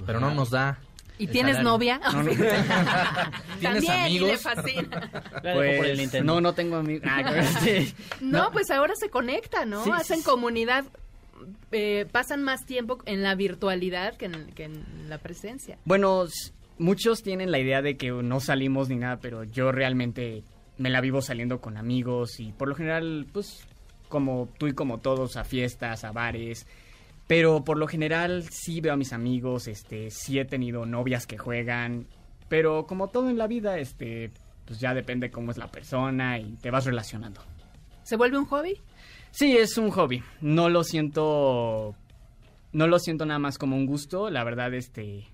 [0.05, 0.79] Pero no nos da.
[1.19, 1.71] ¿Y tienes salario.
[1.71, 1.99] novia?
[1.99, 2.31] No, no.
[3.61, 4.29] ¿Tienes También, y amigos?
[4.29, 5.11] le fascina.
[5.43, 7.09] Pues, no, no tengo amigos.
[7.11, 7.95] Ah, sí.
[8.21, 9.85] No, pues ahora se conectan, ¿no?
[9.85, 10.25] Sí, Hacen sí.
[10.25, 10.85] comunidad,
[11.73, 15.79] eh, pasan más tiempo en la virtualidad que en, que en la presencia.
[15.85, 16.27] Bueno,
[16.79, 20.45] muchos tienen la idea de que no salimos ni nada, pero yo realmente
[20.79, 23.67] me la vivo saliendo con amigos y por lo general, pues,
[24.09, 26.67] como tú y como todos, a fiestas, a bares.
[27.27, 31.39] Pero por lo general sí veo a mis amigos, este, sí he tenido novias que
[31.39, 32.07] juegan,
[32.49, 34.31] pero como todo en la vida, este,
[34.65, 37.41] pues ya depende cómo es la persona y te vas relacionando.
[38.05, 38.81] ¿Se vuelve un hobby?
[39.33, 40.23] Sí, es un hobby.
[40.41, 41.97] No lo siento.
[42.73, 44.31] No lo siento nada más como un gusto.
[44.31, 45.27] La verdad, este.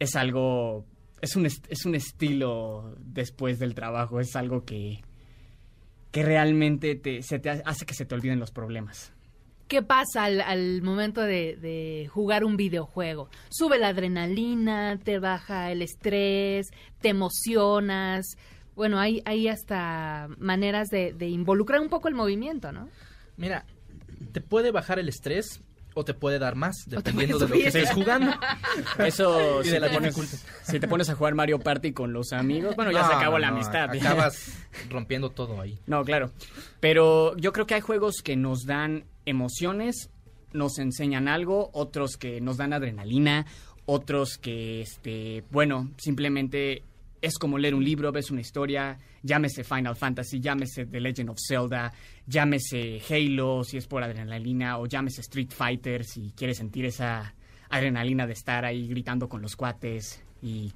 [0.00, 0.84] Es algo.
[1.20, 4.18] Es un, est- es un estilo después del trabajo.
[4.18, 5.02] Es algo que.
[6.10, 9.12] Que realmente te, se te hace que se te olviden los problemas.
[9.68, 13.28] ¿Qué pasa al, al momento de, de jugar un videojuego?
[13.50, 16.66] Sube la adrenalina, te baja el estrés,
[17.00, 18.26] te emocionas.
[18.74, 22.88] Bueno, hay, hay hasta maneras de, de involucrar un poco el movimiento, ¿no?
[23.36, 23.64] Mira,
[24.32, 25.62] te puede bajar el estrés
[26.00, 28.32] o te puede dar más, dependiendo de lo que estés jugando.
[28.98, 32.12] Eso, Y si de la te, pones, si te pones a jugar Mario Party con
[32.12, 33.90] los amigos, bueno, ya No, se acabó no, la amistad.
[33.90, 34.52] Acabas
[34.90, 35.78] rompiendo todo ahí.
[35.86, 36.32] No, claro.
[36.80, 40.10] Pero yo creo que hay juegos que nos dan emociones,
[40.52, 43.46] nos enseñan algo, otros que nos dan adrenalina,
[43.84, 46.84] otros que, este, bueno, simplemente
[47.20, 51.38] es como leer un libro, ves una historia, llámese Final Fantasy, llámese The Legend of
[51.46, 51.92] Zelda,
[52.26, 57.34] llámese Halo si es por adrenalina, o llámese Street Fighter si quieres sentir esa
[57.68, 60.72] adrenalina de estar ahí gritando con los cuates y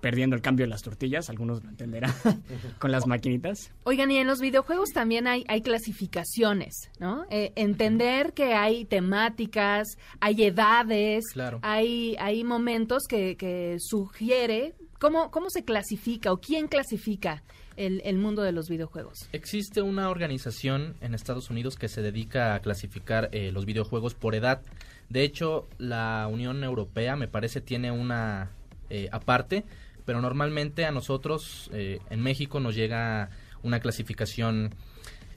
[0.00, 2.14] perdiendo el cambio de las tortillas, algunos lo entenderán,
[2.78, 3.70] con las maquinitas.
[3.84, 7.26] Oigan, y en los videojuegos también hay, hay clasificaciones, ¿no?
[7.30, 11.58] Eh, entender que hay temáticas, hay edades, Claro.
[11.62, 17.42] hay, hay momentos que, que sugiere cómo, cómo se clasifica o quién clasifica
[17.76, 19.28] el, el mundo de los videojuegos.
[19.32, 24.34] Existe una organización en Estados Unidos que se dedica a clasificar eh, los videojuegos por
[24.34, 24.60] edad.
[25.08, 28.50] De hecho, la Unión Europea, me parece, tiene una
[28.90, 29.64] eh, aparte,
[30.04, 33.30] pero normalmente a nosotros eh, en México nos llega
[33.62, 34.74] una clasificación,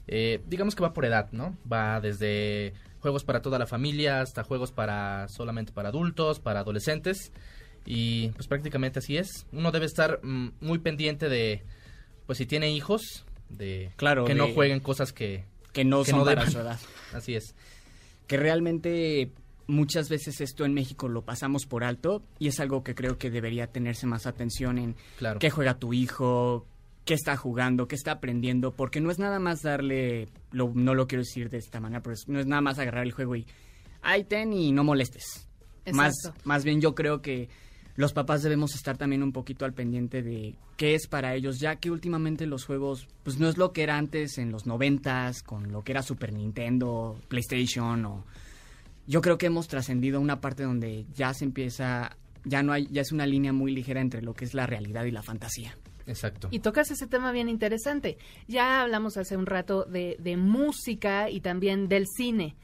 [0.06, 1.56] eh, digamos que va por edad, ¿no?
[1.70, 7.32] Va desde juegos para toda la familia hasta juegos para solamente para adultos, para adolescentes.
[7.86, 9.46] Y pues prácticamente así es.
[9.52, 11.62] Uno debe estar mm, muy pendiente de,
[12.26, 16.30] pues si tiene hijos, de Claro, que no jueguen cosas que, que no son para
[16.36, 16.50] deban.
[16.50, 16.80] su edad.
[17.12, 17.54] Así es.
[18.26, 19.30] que realmente
[19.66, 23.30] muchas veces esto en México lo pasamos por alto y es algo que creo que
[23.30, 25.38] debería tenerse más atención en Claro.
[25.38, 26.66] qué juega tu hijo,
[27.04, 31.06] qué está jugando, qué está aprendiendo, porque no es nada más darle, lo- no lo
[31.06, 33.46] quiero decir de esta manera, pero es- no es nada más agarrar el juego y,
[34.02, 35.48] ay, ten y no molestes.
[35.92, 36.40] Más, Exacto.
[36.44, 37.48] más bien yo creo que
[37.96, 41.76] los papás debemos estar también un poquito al pendiente de qué es para ellos, ya
[41.76, 45.70] que últimamente los juegos, pues no es lo que era antes en los noventas, con
[45.70, 48.24] lo que era Super Nintendo, PlayStation o...
[49.06, 52.16] Yo creo que hemos trascendido a una parte donde ya se empieza,
[52.46, 55.04] ya no hay, ya es una línea muy ligera entre lo que es la realidad
[55.04, 55.76] y la fantasía.
[56.06, 56.48] Exacto.
[56.50, 58.16] Y tocas ese tema bien interesante.
[58.48, 62.56] Ya hablamos hace un rato de, de música y también del cine.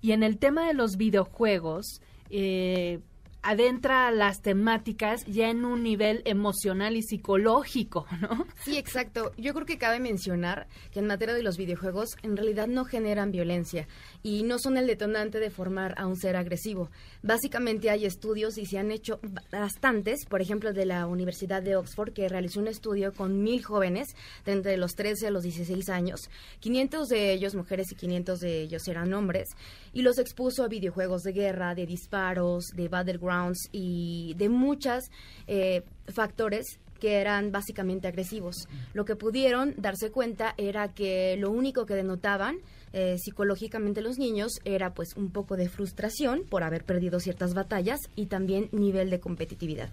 [0.00, 2.98] Y en el tema de los videojuegos, eh,
[3.44, 8.46] adentra las temáticas ya en un nivel emocional y psicológico, ¿no?
[8.64, 9.32] Sí, exacto.
[9.36, 13.30] Yo creo que cabe mencionar que en materia de los videojuegos en realidad no generan
[13.30, 13.86] violencia
[14.24, 16.90] y no son el detonante de formar a un ser agresivo.
[17.22, 19.20] Básicamente hay estudios y se han hecho
[19.52, 24.16] bastantes, por ejemplo de la Universidad de Oxford que realizó un estudio con mil jóvenes
[24.46, 26.30] de entre los 13 a los 16 años.
[26.60, 29.50] 500 de ellos mujeres y 500 de ellos eran hombres
[29.92, 35.10] y los expuso a videojuegos de guerra, de disparos, de battlegrounds y de muchas
[35.46, 38.68] eh, factores que eran básicamente agresivos.
[38.94, 42.56] Lo que pudieron darse cuenta era que lo único que denotaban
[42.94, 47.98] eh, psicológicamente los niños era pues un poco de frustración por haber perdido ciertas batallas
[48.14, 49.90] y también nivel de competitividad.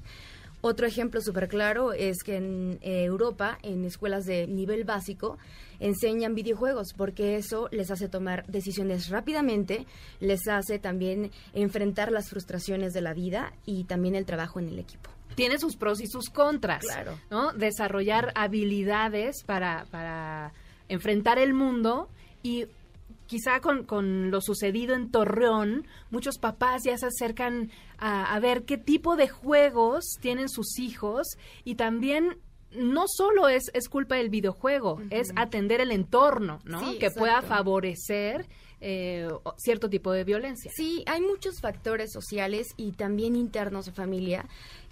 [0.64, 5.40] Otro ejemplo súper claro es que en eh, Europa, en escuelas de nivel básico,
[5.80, 9.88] enseñan videojuegos porque eso les hace tomar decisiones rápidamente,
[10.19, 14.78] les hace también enfrentar las frustraciones de la vida y también el trabajo en el
[14.78, 15.10] equipo.
[15.34, 17.18] Tiene sus pros y sus contras, Claro.
[17.32, 17.53] ¿no?
[17.53, 20.53] Desarrollar habilidades para, para
[20.90, 22.07] enfrentar el mundo
[22.44, 22.68] y
[23.32, 28.66] quizá con, con lo sucedido en Torreón, muchos papás ya se acercan a, a ver
[28.66, 32.40] qué tipo de juegos tienen sus hijos y también
[32.74, 36.91] no solo es, es culpa del videojuego, es atender el entorno, ¿no?
[36.91, 38.49] Sí, que pueda favorecer
[38.82, 40.70] eh, cierto tipo de violencia.
[40.76, 44.45] Sí, hay muchos factores sociales y también internos de familia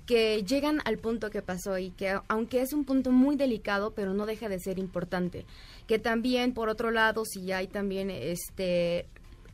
[0.10, 4.12] que llegan al punto que pasó y que aunque es un punto muy delicado, pero
[4.16, 5.46] no deja de ser importante.
[5.86, 9.06] Que también, por otro lado, si hay también este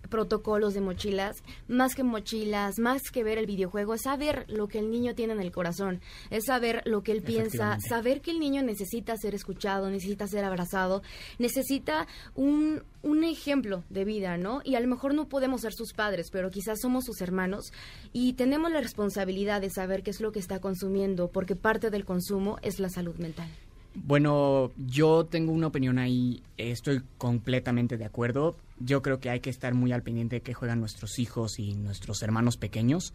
[0.09, 4.79] protocolos de mochilas, más que mochilas, más que ver el videojuego, es saber lo que
[4.79, 8.39] el niño tiene en el corazón, es saber lo que él piensa, saber que el
[8.39, 11.01] niño necesita ser escuchado, necesita ser abrazado,
[11.39, 14.61] necesita un, un ejemplo de vida, ¿no?
[14.63, 17.71] Y a lo mejor no podemos ser sus padres, pero quizás somos sus hermanos
[18.13, 22.05] y tenemos la responsabilidad de saber qué es lo que está consumiendo, porque parte del
[22.05, 23.49] consumo es la salud mental.
[23.95, 28.57] Bueno, yo tengo una opinión ahí, estoy completamente de acuerdo.
[28.79, 31.75] Yo creo que hay que estar muy al pendiente de qué juegan nuestros hijos y
[31.75, 33.13] nuestros hermanos pequeños.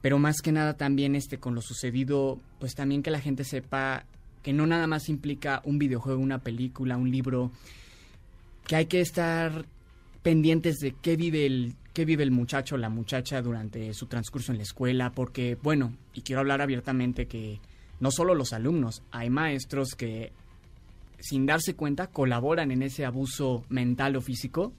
[0.00, 4.04] Pero más que nada también este con lo sucedido, pues también que la gente sepa
[4.42, 7.50] que no nada más implica un videojuego, una película, un libro,
[8.66, 9.64] que hay que estar
[10.22, 14.52] pendientes de qué vive el qué vive el muchacho o la muchacha durante su transcurso
[14.52, 17.60] en la escuela, porque bueno, y quiero hablar abiertamente que
[18.00, 20.32] no solo los alumnos, hay maestros que
[21.20, 24.72] sin darse cuenta colaboran en ese abuso mental o físico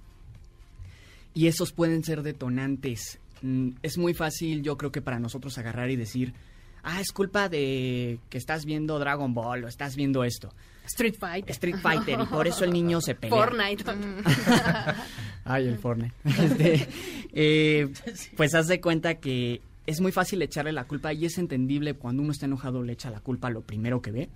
[1.34, 3.20] y esos pueden ser detonantes.
[3.42, 6.34] Mm, Es muy fácil, yo creo que para nosotros agarrar y decir,
[6.84, 10.54] ah, es culpa de que estás viendo Dragon Ball o estás viendo esto.
[10.86, 11.50] Street Fighter.
[11.52, 13.36] Street Fighter, y por eso el niño se pelea.
[13.36, 13.84] Fortnite.
[15.46, 16.14] Ay, el Fortnite.
[16.26, 16.88] Este,
[17.34, 17.88] eh,
[18.38, 22.24] pues haz de cuenta que es muy fácil echarle la culpa y es entendible cuando
[22.24, 24.30] uno está enojado le echa la culpa a lo primero que ve.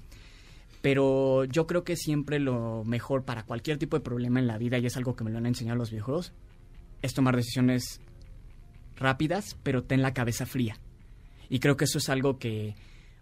[0.82, 4.78] Pero yo creo que siempre lo mejor para cualquier tipo de problema en la vida,
[4.78, 6.32] y es algo que me lo han enseñado los videojuegos,
[7.02, 8.00] es tomar decisiones
[8.96, 10.78] rápidas, pero ten la cabeza fría.
[11.50, 12.76] Y creo que eso es algo que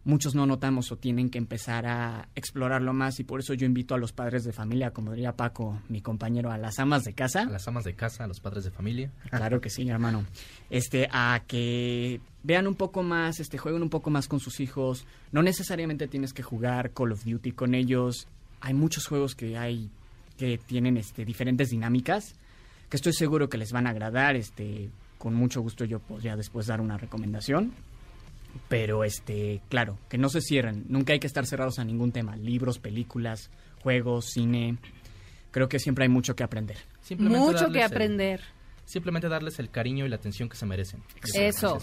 [0.08, 3.94] muchos no notamos o tienen que empezar a explorarlo más y por eso yo invito
[3.94, 7.42] a los padres de familia, como diría Paco, mi compañero, a las amas de casa.
[7.42, 9.12] A las amas de casa, a los padres de familia.
[9.30, 10.26] Claro que sí, hermano.
[10.70, 15.06] Este, a que vean un poco más, este, jueguen un poco más con sus hijos.
[15.34, 18.28] No necesariamente tienes que jugar Call of Duty con ellos.
[18.62, 19.90] Hay muchos juegos que hay
[20.38, 22.36] que tienen este diferentes dinámicas
[22.90, 24.38] que estoy seguro que les van a agradar.
[24.38, 27.74] Este, con mucho gusto yo podría después dar una recomendación.
[28.68, 30.86] Pero este, claro, que no se cierren.
[30.90, 32.36] Nunca hay que estar cerrados a ningún tema.
[32.36, 33.50] Libros, películas,
[33.82, 34.78] juegos, cine.
[35.52, 36.78] Creo que siempre hay mucho que aprender.
[37.02, 38.42] Simplemente Mucho que el- aprender.
[38.86, 41.02] simplemente darles el cariño y la atención que se merecen.
[41.34, 41.80] Eso.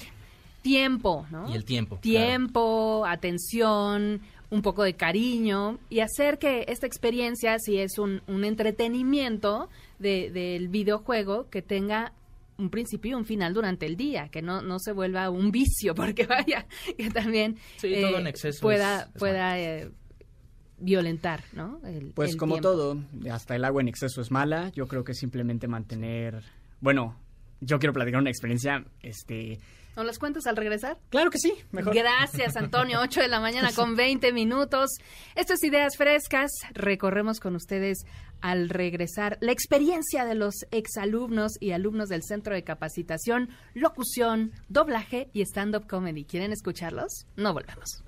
[0.62, 1.50] Tiempo, ¿no?
[1.50, 1.98] Y el tiempo.
[1.98, 8.44] Tiempo, atención, un poco de cariño y hacer que esta experiencia, si es un, un
[8.44, 9.68] entretenimiento
[9.98, 12.12] de- del videojuego, que tenga
[12.56, 15.94] un principio y un final durante el día, que no, no se vuelva un vicio,
[15.94, 16.66] porque vaya,
[16.96, 19.90] que también Sí, todo en exceso pueda, es- es pueda eh,
[20.78, 21.80] violentar, ¿no?
[21.84, 22.68] El- Pues el como tiempo.
[22.70, 22.98] todo,
[23.30, 24.70] hasta el agua en exceso es mala.
[24.74, 26.42] Yo creo que simplemente mantener,
[26.80, 27.16] bueno,
[27.60, 29.58] yo quiero platicar una experiencia, este,
[29.96, 30.98] ¿Nos las cuentas al regresar?
[31.10, 31.94] Claro que sí, mejor.
[31.94, 33.00] Gracias, Antonio.
[33.00, 34.90] 8 de la mañana con 20 minutos.
[35.36, 36.50] Esto es Ideas Frescas.
[36.72, 38.04] Recorremos con ustedes
[38.40, 45.30] al regresar la experiencia de los exalumnos y alumnos del Centro de Capacitación, Locución, Doblaje
[45.32, 46.24] y Stand-Up Comedy.
[46.24, 47.26] ¿Quieren escucharlos?
[47.36, 48.02] No volvemos.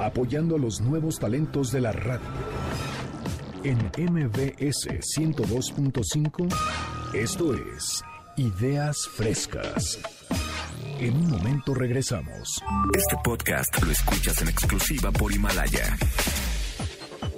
[0.00, 2.24] Apoyando a los nuevos talentos de la radio.
[3.62, 6.48] En MBS 102.5,
[7.12, 8.02] esto es
[8.38, 9.98] Ideas Frescas.
[10.98, 12.62] En un momento regresamos.
[12.96, 15.98] Este podcast lo escuchas en exclusiva por Himalaya.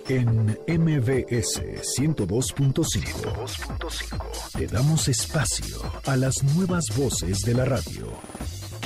[0.09, 1.61] En MBS
[1.99, 8.13] 102.5 te damos espacio a las nuevas voces de la radio.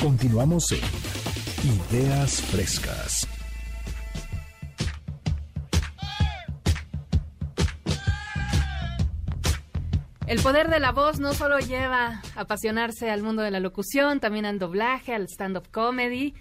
[0.01, 0.81] Continuamos en
[1.93, 3.29] Ideas Frescas.
[10.27, 14.19] El poder de la voz no solo lleva a apasionarse al mundo de la locución,
[14.19, 16.35] también al doblaje, al stand-up comedy.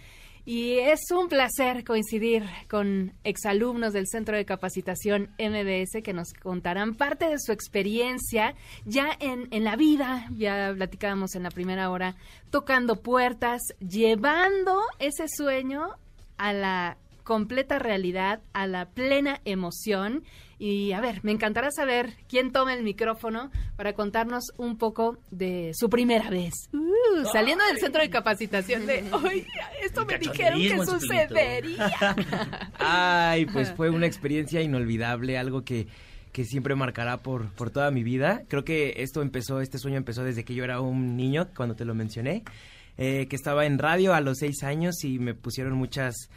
[0.43, 6.95] Y es un placer coincidir con exalumnos del Centro de Capacitación MBS que nos contarán
[6.95, 8.55] parte de su experiencia
[8.85, 12.15] ya en, en la vida, ya platicábamos en la primera hora,
[12.49, 15.91] tocando puertas, llevando ese sueño
[16.37, 20.23] a la completa realidad, a la plena emoción.
[20.57, 25.71] Y a ver, me encantará saber quién toma el micrófono para contarnos un poco de
[25.73, 26.53] su primera vez.
[26.71, 29.45] Uh, saliendo del centro de capacitación de, ¡ay,
[29.83, 32.15] esto me dijeron que sucedería!
[32.79, 35.87] Ay, pues fue una experiencia inolvidable, algo que,
[36.31, 38.43] que siempre marcará por, por toda mi vida.
[38.47, 41.83] Creo que esto empezó, este sueño empezó desde que yo era un niño, cuando te
[41.83, 42.43] lo mencioné,
[42.97, 46.29] eh, que estaba en radio a los seis años y me pusieron muchas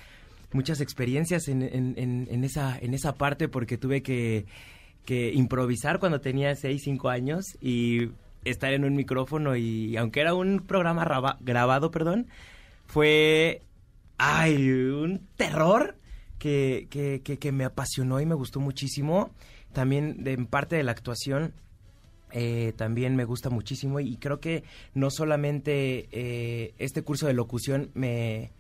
[0.52, 4.46] muchas experiencias en, en, en, en esa en esa parte porque tuve que,
[5.04, 8.10] que improvisar cuando tenía seis, cinco años y
[8.44, 12.28] estar en un micrófono y aunque era un programa raba- grabado, perdón,
[12.86, 13.62] fue
[14.16, 15.96] ay, un terror
[16.38, 19.30] que, que, que, que me apasionó y me gustó muchísimo.
[19.72, 21.52] También de, en parte de la actuación
[22.32, 24.64] eh, también me gusta muchísimo y creo que
[24.94, 28.50] no solamente eh, este curso de locución me,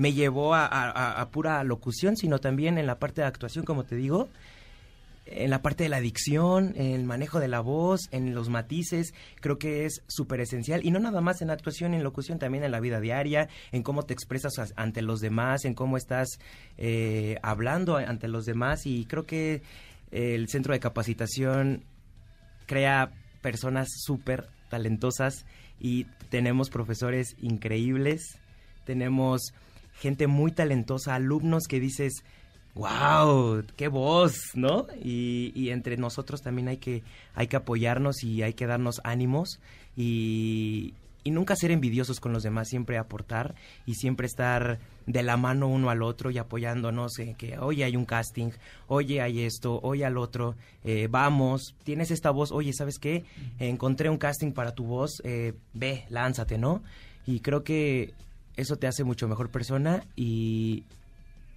[0.00, 4.30] me llevó a, pura locución, sino también en la parte de actuación, como te digo,
[5.26, 9.12] en la parte de la dicción, en el manejo de la voz, en los matices,
[9.42, 10.80] creo que es súper esencial.
[10.86, 14.04] Y no nada más en actuación, en locución, también en la vida diaria, en cómo
[14.04, 16.38] te expresas as- ante los demás, en cómo estás
[16.78, 18.86] eh, hablando ante los demás.
[18.86, 19.60] Y creo que
[20.10, 21.84] el centro de capacitación
[22.64, 23.12] crea
[23.42, 25.44] personas súper talentosas
[25.78, 28.38] y tenemos profesores increíbles,
[28.86, 29.52] tenemos
[30.00, 32.24] gente muy talentosa, alumnos que dices,
[32.74, 34.86] wow, qué voz, ¿no?
[35.02, 37.02] Y, y entre nosotros también hay que,
[37.34, 39.60] hay que apoyarnos y hay que darnos ánimos
[39.96, 43.54] y, y nunca ser envidiosos con los demás, siempre aportar
[43.84, 47.96] y siempre estar de la mano uno al otro y apoyándonos en que, oye, hay
[47.96, 48.50] un casting,
[48.86, 53.24] oye, hay esto, oye, al otro, eh, vamos, tienes esta voz, oye, ¿sabes qué?
[53.58, 56.82] encontré un casting para tu voz, eh, ve, lánzate, ¿no?
[57.26, 58.14] Y creo que
[58.60, 60.84] eso te hace mucho mejor persona y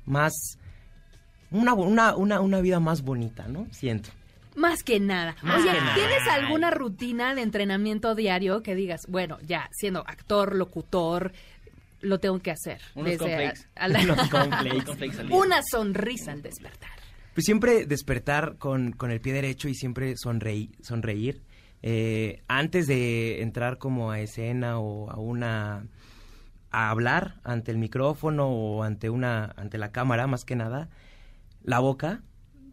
[0.05, 0.33] más,
[1.51, 3.67] una, una, una, una vida más bonita, ¿no?
[3.71, 4.09] Siento.
[4.55, 5.35] Más que nada.
[5.41, 5.95] Más Oye, que nada.
[5.95, 11.31] ¿tienes alguna rutina de entrenamiento diario que digas, bueno, ya siendo actor, locutor,
[12.01, 12.79] lo tengo que hacer?
[12.95, 13.19] Unos
[13.75, 15.31] a la- Unos.
[15.31, 16.91] Una sonrisa al despertar.
[17.33, 20.69] Pues siempre despertar con, con el pie derecho y siempre sonreír.
[20.83, 21.41] sonreír.
[21.81, 25.83] Eh, antes de entrar como a escena o a una
[26.73, 30.89] a hablar ante el micrófono o ante una ante la cámara más que nada
[31.63, 32.21] la boca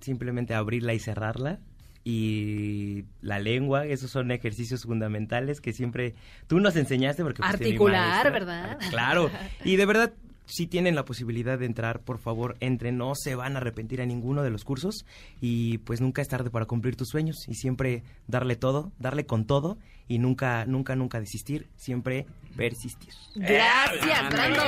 [0.00, 1.60] simplemente abrirla y cerrarla
[2.02, 6.14] y la lengua esos son ejercicios fundamentales que siempre
[6.46, 8.30] tú nos enseñaste porque mi Articular, maestra.
[8.30, 8.78] ¿verdad?
[8.88, 9.30] Claro.
[9.64, 10.12] Y de verdad,
[10.52, 12.96] si tienen la posibilidad de entrar, por favor, entren.
[12.96, 15.04] No se van a arrepentir a ninguno de los cursos.
[15.40, 17.36] Y pues nunca es tarde para cumplir tus sueños.
[17.48, 19.78] Y siempre darle todo, darle con todo.
[20.08, 21.68] Y nunca, nunca, nunca desistir.
[21.76, 23.12] Siempre persistir.
[23.34, 24.30] Gracias.
[24.30, 24.62] Brando.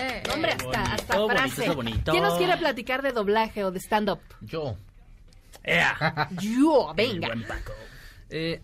[0.00, 1.70] Eh, hombre, hasta, hasta bonito, frase.
[1.70, 2.12] bonito.
[2.12, 4.20] ¿Quién nos quiere platicar de doblaje o de stand-up?
[4.40, 4.76] Yo.
[6.40, 7.34] Yo, venga.
[8.30, 8.60] Eh,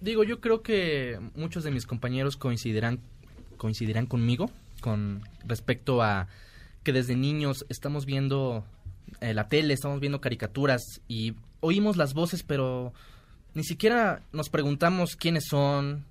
[0.00, 3.00] digo, yo creo que muchos de mis compañeros coincidirán,
[3.56, 4.50] coincidirán conmigo
[4.84, 6.28] con respecto a
[6.82, 8.66] que desde niños estamos viendo
[9.22, 12.92] eh, la tele, estamos viendo caricaturas y oímos las voces, pero
[13.54, 16.04] ni siquiera nos preguntamos quiénes son,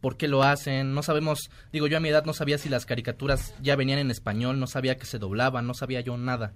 [0.00, 2.84] por qué lo hacen, no sabemos, digo yo a mi edad no sabía si las
[2.84, 6.52] caricaturas ya venían en español, no sabía que se doblaban, no sabía yo nada.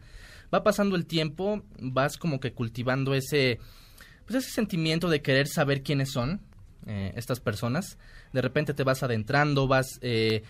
[0.53, 3.61] Va pasando el tiempo, vas como que cultivando ese
[4.27, 6.41] pues ese sentimiento de querer saber quiénes son
[6.87, 7.97] eh, estas personas.
[8.33, 10.43] De repente te vas adentrando, vas eh,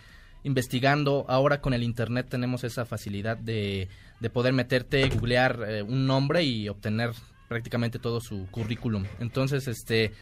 [0.45, 1.25] investigando.
[1.29, 3.89] Ahora con el internet tenemos esa facilidad de,
[4.21, 7.11] de poder meterte, googlear eh, un nombre y obtener
[7.49, 9.05] prácticamente todo su currículum.
[9.19, 10.13] Entonces, este,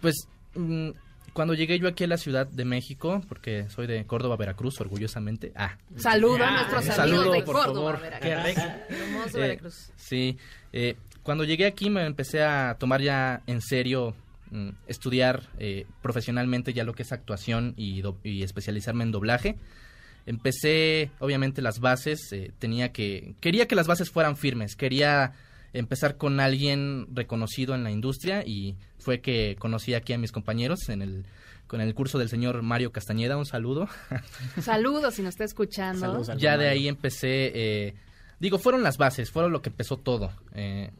[0.00, 0.90] pues mm,
[1.32, 5.52] cuando llegué yo aquí a la Ciudad de México, porque soy de Córdoba, Veracruz, orgullosamente.
[5.56, 8.20] Ah, Saludo a nuestros un amigos saludo, de por Córdoba, favor.
[8.20, 8.64] Veracruz.
[8.88, 9.90] Hermoso Eh, Veracruz.
[9.96, 10.38] Sí,
[10.72, 14.14] eh, Cuando llegué aquí me empecé a tomar ya en serio
[14.54, 19.56] mm, estudiar eh, profesionalmente ya lo que es actuación y, do- y especializarme en doblaje.
[20.26, 25.32] Empecé, obviamente, las bases, eh, tenía que, quería que las bases fueran firmes, quería
[25.74, 30.88] empezar con alguien reconocido en la industria y fue que conocí aquí a mis compañeros
[30.88, 31.26] en el,
[31.66, 33.88] con el curso del señor Mario Castañeda, un saludo.
[34.62, 36.22] Saludos si nos está escuchando.
[36.38, 37.94] ya de ahí empecé, eh,
[38.40, 40.30] digo, fueron las bases, fueron lo que empezó todo.
[40.54, 40.90] Eh,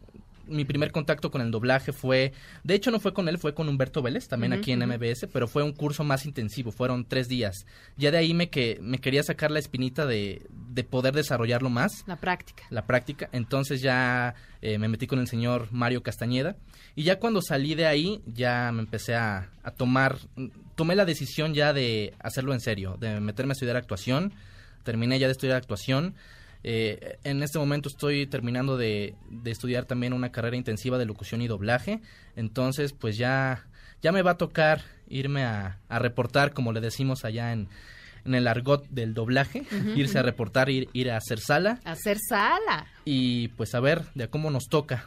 [0.47, 3.69] mi primer contacto con el doblaje fue, de hecho no fue con él, fue con
[3.69, 4.81] Humberto Vélez, también Ujú, aquí en.
[4.89, 7.67] MBS, pero fue un curso más intensivo, fueron tres días.
[7.97, 12.05] Ya de ahí me, que, me quería sacar la espinita de, de poder desarrollarlo más,
[12.07, 12.65] La práctica.
[12.71, 13.29] la práctica.
[13.33, 16.57] Entonces ya eh, me metí con el señor Mario Castañeda.
[16.97, 20.17] Y ya cuando salí de ahí, ya me empecé a, a tomar,
[20.77, 24.33] tomé la decisión ya de hacerlo en serio, de meterme a estudiar actuación.
[24.85, 26.15] Terminé ya de estudiar actuación.
[26.65, 31.43] Eh, en este momento estoy terminando de, de estudiar también una carrera intensiva de locución
[31.43, 32.01] y doblaje.
[32.37, 33.67] Entonces, pues ya,
[34.03, 37.69] ya me va a tocar irme a, a reportar, como le decimos allá en,
[38.25, 39.65] en el argot del doblaje,
[39.95, 42.87] irse a reportar, ir, ir a hacer sala Hacer sala.
[43.05, 45.07] y pues a ver de a cómo nos toca.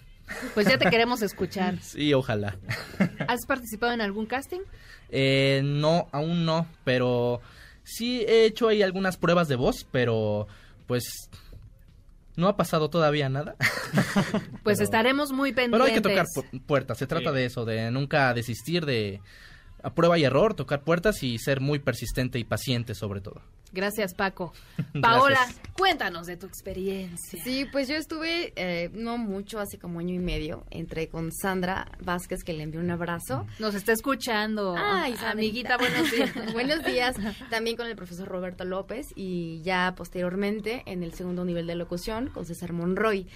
[0.53, 1.79] Pues ya te queremos escuchar.
[1.81, 2.57] Sí, ojalá.
[3.27, 4.59] ¿Has participado en algún casting?
[5.09, 7.41] Eh, no, aún no, pero
[7.83, 10.47] sí he hecho ahí algunas pruebas de voz, pero
[10.85, 11.03] pues
[12.37, 13.55] no ha pasado todavía nada.
[14.63, 15.71] Pues Pero- estaremos muy pendientes.
[15.71, 19.21] Pero hay que tocar pu- puertas, se trata de eso, de nunca desistir de
[19.83, 23.41] a prueba y error, tocar puertas y ser muy persistente y paciente sobre todo.
[23.77, 24.53] Gracias, Paco.
[24.77, 25.01] Gracias.
[25.03, 25.39] Paola,
[25.73, 27.39] cuéntanos de tu experiencia.
[27.43, 31.91] Sí, pues yo estuve eh, no mucho, hace como año y medio, entré con Sandra
[31.99, 33.45] Vázquez, que le envió un abrazo.
[33.59, 34.75] Nos está escuchando.
[34.75, 36.31] Ay, amiguita, buenos días.
[36.53, 37.17] buenos días.
[37.51, 42.29] También con el profesor Roberto López y ya posteriormente en el segundo nivel de locución
[42.29, 43.27] con César Monroy.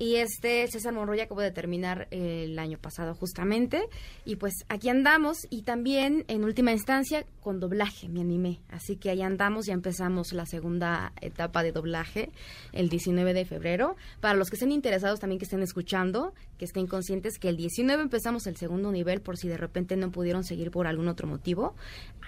[0.00, 3.82] Y este César Monroy acabó de terminar el año pasado justamente.
[4.24, 8.60] Y pues aquí andamos y también en última instancia con doblaje me animé.
[8.70, 12.30] Así que ahí andamos, ya empezamos la segunda etapa de doblaje
[12.72, 13.94] el 19 de febrero.
[14.20, 18.02] Para los que estén interesados también que estén escuchando, que estén conscientes que el 19
[18.02, 21.74] empezamos el segundo nivel por si de repente no pudieron seguir por algún otro motivo.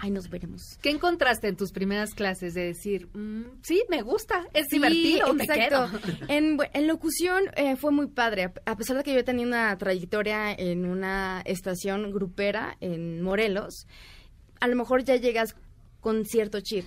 [0.01, 0.79] Ahí nos veremos.
[0.83, 5.33] ¿Qué encontraste en tus primeras clases de decir, mm, sí, me gusta, es Sí, divertido,
[5.33, 5.89] me exacto.
[5.99, 6.27] quedo?
[6.29, 9.79] En, bu- en locución eh, fue muy padre, a pesar de que yo tenía una
[9.79, 13.87] trayectoria en una estación grupera en Morelos,
[14.59, 15.55] a lo mejor ya llegas
[16.01, 16.87] con cierto chip,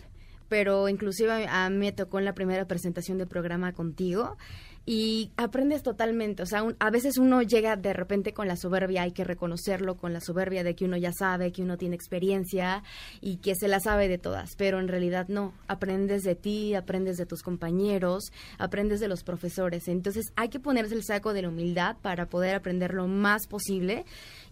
[0.50, 4.36] pero inclusive a, mí me tocó en la primera presentación de programa contigo
[4.86, 9.02] y aprendes totalmente, o sea, un- a veces uno llega de repente con la soberbia,
[9.02, 12.84] hay que reconocerlo, con la soberbia de que uno ya sabe, que uno tiene experiencia
[13.20, 17.18] y que se la sabe de todas, pero en realidad no, aprendes de ti, aprendes
[17.18, 18.26] de tus compañeros,
[18.60, 22.54] aprendes de los profesores, entonces hay que ponerse el saco de la humildad para poder
[22.56, 24.06] aprender lo más posible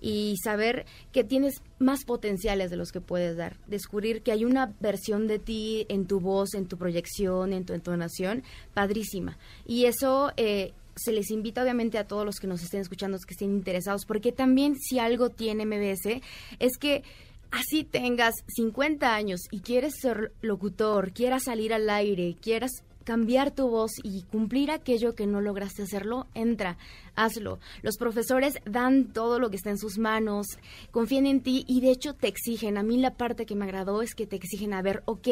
[0.04, 4.74] y saber que tienes más potenciales de los que puedes dar, descubrir que hay una
[4.82, 8.44] versión de ti en tu voz, en tu proyección, en tu entonación,
[8.74, 9.38] padrísima.
[9.66, 13.34] Y eso eh, se les invita obviamente a todos los que nos estén escuchando, que
[13.34, 16.22] estén interesados, porque también si algo tiene MBS
[16.60, 17.04] es que
[17.52, 22.72] así tengas 50 años y quieres ser locutor, quieras salir al aire, quieras
[23.04, 26.78] cambiar tu voz y cumplir aquello que no lograste hacerlo, entra,
[27.16, 27.60] hazlo.
[27.82, 30.48] Los profesores dan todo lo que está en sus manos,
[30.92, 32.78] confían en ti y de hecho te exigen.
[32.78, 35.28] A mí la parte que me agradó es que te exigen, a ver, ok,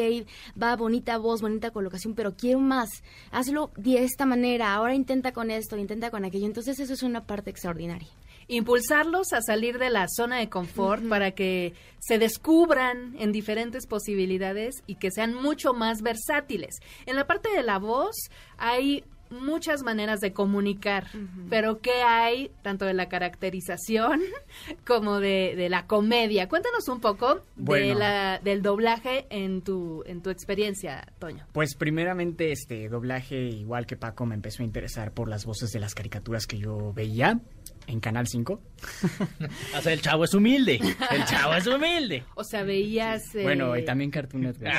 [0.60, 2.88] va bonita voz, bonita colocación, pero quiero más.
[3.30, 6.46] Hazlo de esta manera, ahora intenta con esto, intenta con aquello.
[6.46, 8.08] Entonces eso es una parte extraordinaria.
[8.48, 14.82] Impulsarlos a salir de la zona de confort para que se descubran en diferentes posibilidades
[14.86, 16.80] y que sean mucho más versátiles.
[17.06, 18.16] En la parte de la voz
[18.58, 21.06] hay muchas maneras de comunicar,
[21.48, 24.20] pero ¿qué hay tanto de la caracterización
[24.86, 26.48] como de, de la comedia?
[26.48, 31.46] Cuéntanos un poco de la, del doblaje en tu, en tu experiencia, Toño.
[31.52, 35.80] Pues primeramente este doblaje, igual que Paco, me empezó a interesar por las voces de
[35.80, 37.40] las caricaturas que yo veía
[37.86, 38.60] en Canal 5.
[39.78, 40.80] O sea, el chavo es humilde.
[41.10, 42.24] El chavo es humilde.
[42.34, 43.34] O sea, veías...
[43.34, 44.72] eh, Bueno, y también Cartoon Network.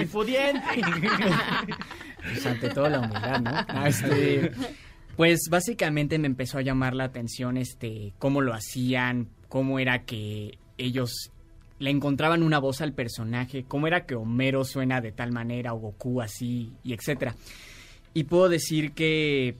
[0.00, 0.60] Infudiente.
[2.20, 3.50] Pues ante todo la humildad, ¿no?
[3.68, 4.50] Ah, este,
[5.16, 10.58] pues básicamente me empezó a llamar la atención este cómo lo hacían, cómo era que
[10.78, 11.30] ellos
[11.78, 15.78] le encontraban una voz al personaje, cómo era que Homero suena de tal manera o
[15.78, 17.34] Goku así y etcétera.
[18.14, 19.54] Y puedo decir que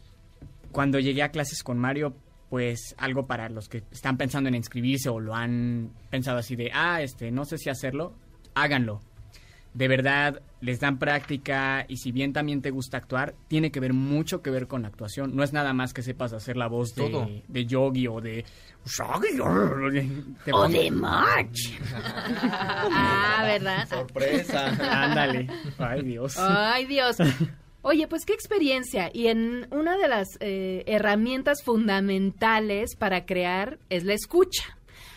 [0.73, 2.15] cuando llegué a clases con Mario,
[2.51, 6.71] pues algo para los que están pensando en inscribirse o lo han pensado así de,
[6.73, 8.15] ah, este, no sé si hacerlo,
[8.55, 9.01] háganlo.
[9.75, 13.93] de verdad les dan práctica y si bien también te gusta actuar, tiene que ver
[13.93, 15.37] mucho que ver con la actuación.
[15.37, 17.27] No es nada más que sepas hacer la voz Todo.
[17.27, 18.45] de, de Yogi o de...
[20.53, 21.79] O de March.
[22.91, 23.89] ah, ¿verdad?
[23.89, 24.69] Sorpresa.
[25.05, 25.47] Ándale.
[25.79, 26.37] Ay, Dios.
[26.39, 27.19] Ay, Dios.
[27.83, 29.11] Oye, pues qué experiencia.
[29.13, 34.65] Y en una de las eh, herramientas fundamentales para crear es la escucha.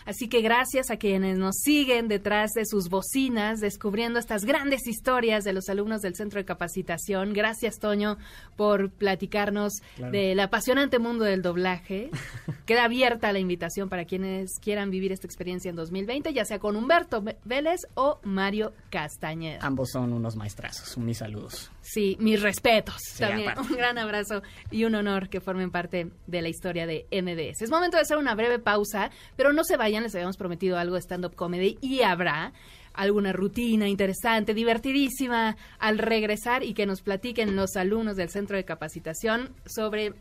[0.03, 5.43] Así que gracias a quienes nos siguen detrás de sus bocinas, descubriendo estas grandes historias
[5.43, 7.33] de los alumnos del Centro de Capacitación.
[7.33, 8.17] Gracias, Toño,
[8.55, 10.11] por platicarnos Claro.
[10.11, 12.09] del apasionante mundo del doblaje.
[12.71, 16.77] Queda abierta la invitación para quienes quieran vivir esta experiencia en 2020, ya sea con
[16.77, 19.59] Humberto Vélez o Mario Castañeda.
[19.61, 20.97] Ambos son unos maestrazos.
[20.97, 21.69] Mis saludos.
[21.81, 22.95] Sí, mis respetos.
[23.01, 23.69] Sí, También aparte.
[23.73, 24.41] un gran abrazo
[24.71, 27.61] y un honor que formen parte de la historia de MBS.
[27.61, 30.95] Es momento de hacer una breve pausa, pero no se vayan, les habíamos prometido algo
[30.95, 32.53] de stand-up comedy y habrá
[32.93, 38.63] alguna rutina interesante, divertidísima al regresar y que nos platiquen los alumnos del centro de
[38.63, 40.13] capacitación sobre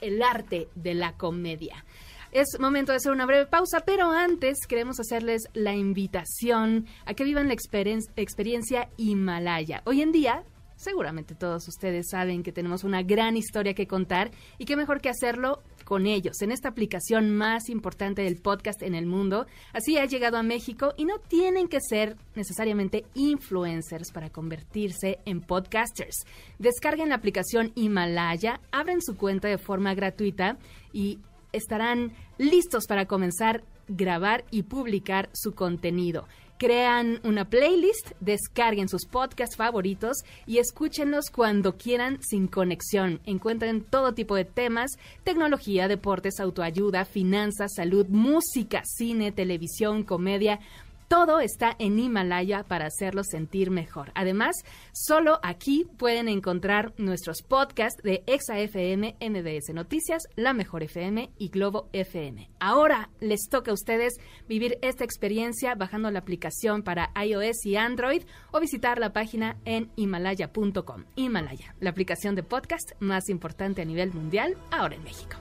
[0.00, 1.84] el arte de la comedia.
[2.32, 7.24] Es momento de hacer una breve pausa, pero antes queremos hacerles la invitación a que
[7.24, 9.82] vivan la experien- experiencia Himalaya.
[9.86, 10.42] Hoy en día,
[10.76, 15.08] seguramente todos ustedes saben que tenemos una gran historia que contar y qué mejor que
[15.08, 19.46] hacerlo con ellos, en esta aplicación más importante del podcast en el mundo.
[19.72, 25.40] Así ha llegado a México y no tienen que ser necesariamente influencers para convertirse en
[25.40, 26.26] podcasters.
[26.58, 30.58] Descarguen la aplicación Himalaya, abren su cuenta de forma gratuita
[30.92, 31.20] y
[31.52, 36.26] estarán listos para comenzar grabar y publicar su contenido.
[36.58, 43.20] Crean una playlist, descarguen sus podcasts favoritos y escúchenlos cuando quieran sin conexión.
[43.26, 44.92] Encuentren todo tipo de temas,
[45.22, 50.60] tecnología, deportes, autoayuda, finanzas, salud, música, cine, televisión, comedia.
[51.08, 54.10] Todo está en Himalaya para hacerlos sentir mejor.
[54.16, 54.56] Además,
[54.92, 61.48] solo aquí pueden encontrar nuestros podcasts de Exa FM, MBS Noticias, La Mejor FM y
[61.48, 62.50] Globo FM.
[62.58, 64.14] Ahora les toca a ustedes
[64.48, 69.92] vivir esta experiencia bajando la aplicación para iOS y Android o visitar la página en
[69.94, 71.04] himalaya.com.
[71.14, 75.36] Himalaya, la aplicación de podcast más importante a nivel mundial ahora en México.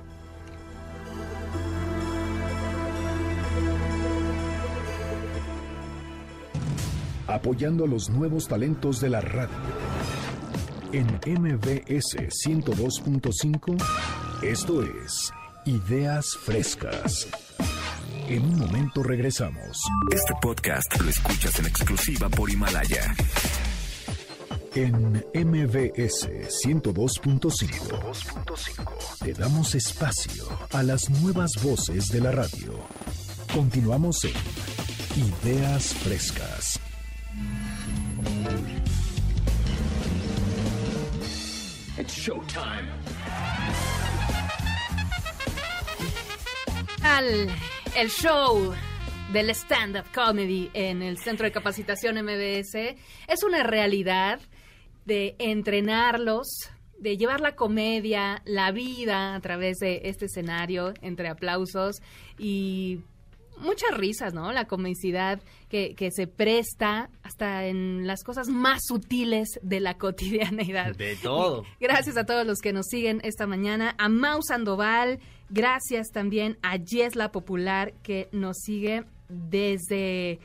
[7.27, 9.56] Apoyando a los nuevos talentos de la radio.
[10.91, 12.15] En MBS
[12.45, 13.84] 102.5,
[14.43, 15.31] esto es
[15.65, 17.27] Ideas Frescas.
[18.27, 19.81] En un momento regresamos.
[20.11, 23.14] Este podcast lo escuchas en exclusiva por Himalaya.
[24.73, 26.30] En MBS
[26.65, 32.80] 102.5 te damos espacio a las nuevas voces de la radio.
[33.53, 34.34] Continuamos en
[35.15, 36.80] Ideas Frescas.
[41.97, 42.89] It's showtime.
[47.06, 47.49] al
[47.95, 48.73] el show
[49.31, 52.76] del stand-up comedy en el Centro de Capacitación MBS
[53.27, 54.39] es una realidad
[55.06, 62.02] de entrenarlos, de llevar la comedia, la vida a través de este escenario entre aplausos
[62.39, 62.99] y
[63.57, 64.52] muchas risas, ¿no?
[64.52, 70.95] La comicidad que, que se presta hasta en las cosas más sutiles de la cotidianeidad.
[70.95, 71.64] De todo.
[71.80, 73.95] Gracias a todos los que nos siguen esta mañana.
[73.98, 75.19] A Mau Sandoval,
[75.49, 80.40] gracias también a Yesla Popular que nos sigue desde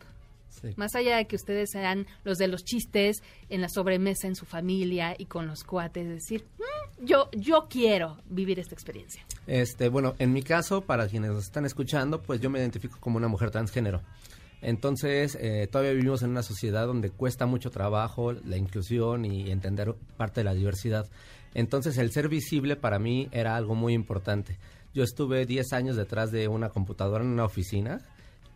[0.76, 4.44] Más allá de que ustedes sean los de los chistes en la sobremesa en su
[4.47, 9.24] familia y con los cuates, decir, "Mm, yo, yo quiero vivir esta experiencia.
[9.47, 13.16] Este, bueno, en mi caso, para quienes nos están escuchando, pues yo me identifico como
[13.16, 14.02] una mujer transgénero.
[14.60, 19.94] Entonces, eh, todavía vivimos en una sociedad donde cuesta mucho trabajo la inclusión y entender
[20.16, 21.09] parte de la diversidad.
[21.55, 24.59] Entonces, el ser visible para mí era algo muy importante.
[24.94, 28.01] Yo estuve 10 años detrás de una computadora en una oficina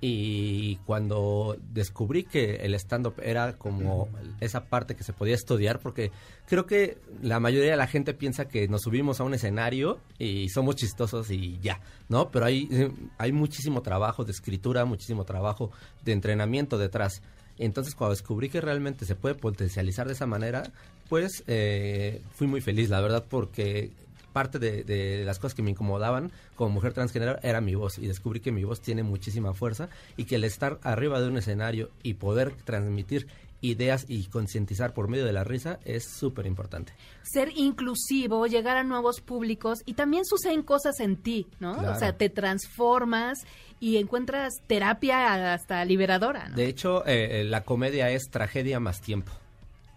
[0.00, 4.08] y cuando descubrí que el stand-up era como
[4.40, 6.10] esa parte que se podía estudiar, porque
[6.46, 10.50] creo que la mayoría de la gente piensa que nos subimos a un escenario y
[10.50, 12.30] somos chistosos y ya, ¿no?
[12.30, 12.68] Pero hay,
[13.16, 15.70] hay muchísimo trabajo de escritura, muchísimo trabajo
[16.04, 17.22] de entrenamiento detrás.
[17.58, 20.70] Entonces, cuando descubrí que realmente se puede potencializar de esa manera,
[21.08, 23.92] pues eh, fui muy feliz, la verdad, porque
[24.36, 28.06] parte de, de las cosas que me incomodaban como mujer transgénero era mi voz y
[28.06, 29.88] descubrí que mi voz tiene muchísima fuerza
[30.18, 33.28] y que el estar arriba de un escenario y poder transmitir
[33.62, 36.92] ideas y concientizar por medio de la risa es súper importante.
[37.22, 41.72] Ser inclusivo, llegar a nuevos públicos y también suceden cosas en ti, ¿no?
[41.72, 43.38] O sea, te transformas
[43.80, 46.56] y encuentras terapia hasta liberadora, ¿no?
[46.56, 49.32] De hecho, eh, eh, la comedia es tragedia más tiempo.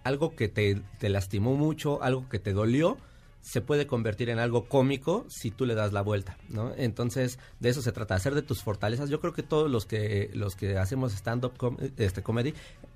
[0.05, 2.97] Algo que te, te lastimó mucho, algo que te dolió,
[3.41, 6.73] se puede convertir en algo cómico si tú le das la vuelta, ¿no?
[6.75, 9.09] Entonces, de eso se trata, hacer de tus fortalezas.
[9.09, 12.53] Yo creo que todos los que los que hacemos stand-up com- este, comedy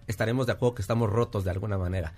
[0.07, 2.13] estaremos de acuerdo que estamos rotos de alguna manera.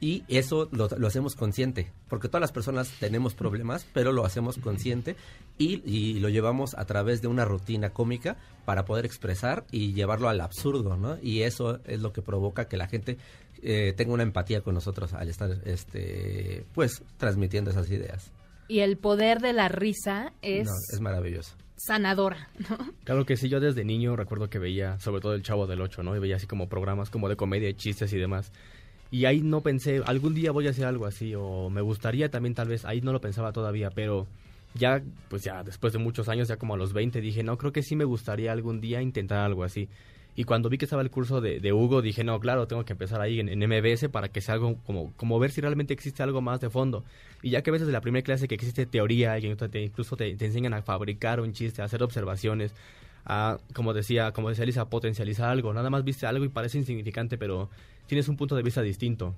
[0.00, 4.58] Y eso lo, lo hacemos consciente, porque todas las personas tenemos problemas, pero lo hacemos
[4.58, 5.14] consciente
[5.58, 10.28] y, y lo llevamos a través de una rutina cómica para poder expresar y llevarlo
[10.28, 11.18] al absurdo, ¿no?
[11.22, 13.16] Y eso es lo que provoca que la gente
[13.62, 18.30] eh, tenga una empatía con nosotros al estar, este, pues, transmitiendo esas ideas.
[18.68, 21.54] Y el poder de la risa es No, es maravilloso.
[21.76, 22.78] sanadora, ¿no?
[23.04, 26.02] Claro que sí, yo desde niño recuerdo que veía, sobre todo el Chavo del Ocho,
[26.02, 26.14] ¿no?
[26.16, 28.52] Y veía así como programas como de comedia y chistes y demás.
[29.10, 32.54] Y ahí no pensé, algún día voy a hacer algo así, o me gustaría también
[32.54, 34.26] tal vez, ahí no lo pensaba todavía, pero
[34.74, 37.72] ya, pues ya después de muchos años, ya como a los 20, dije, no, creo
[37.72, 39.88] que sí me gustaría algún día intentar algo así.
[40.34, 42.94] Y cuando vi que estaba el curso de, de Hugo, dije, no, claro, tengo que
[42.94, 46.40] empezar ahí en, MBS para que sea algo como, como ver si realmente existe algo
[46.40, 47.04] más de fondo.
[47.42, 50.72] Y ya que ves desde la primera clase que existe teoría y incluso te, enseñan
[50.72, 52.72] a fabricar un chiste, a hacer observaciones,
[53.26, 55.74] a, como decía, como decía Lisa, potencializar algo.
[55.74, 57.68] Nada más viste algo y parece insignificante, pero
[58.06, 59.34] tienes un punto de vista distinto.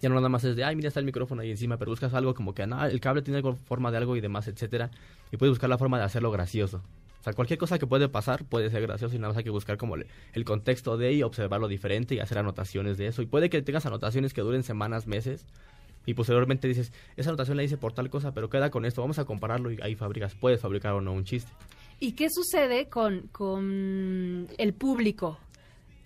[0.00, 2.12] Ya no nada más es de, ay, mira, está el micrófono ahí encima, pero buscas
[2.12, 4.90] algo como que, no, el cable tiene forma de algo y demás, etcétera.
[5.30, 6.82] Y puedes buscar la forma de hacerlo gracioso.
[7.24, 9.50] O sea, cualquier cosa que puede pasar puede ser gracioso y nada más hay que
[9.50, 13.22] buscar como el, contexto de y observarlo diferente y hacer anotaciones de eso.
[13.22, 15.46] Y puede que tengas anotaciones que duren semanas, meses,
[16.04, 19.18] y posteriormente dices, esa anotación la hice por tal cosa, pero queda con esto, vamos
[19.18, 21.50] a compararlo y ahí fabricas, puedes fabricar o no un chiste.
[21.98, 25.38] ¿Y qué sucede con, con el público?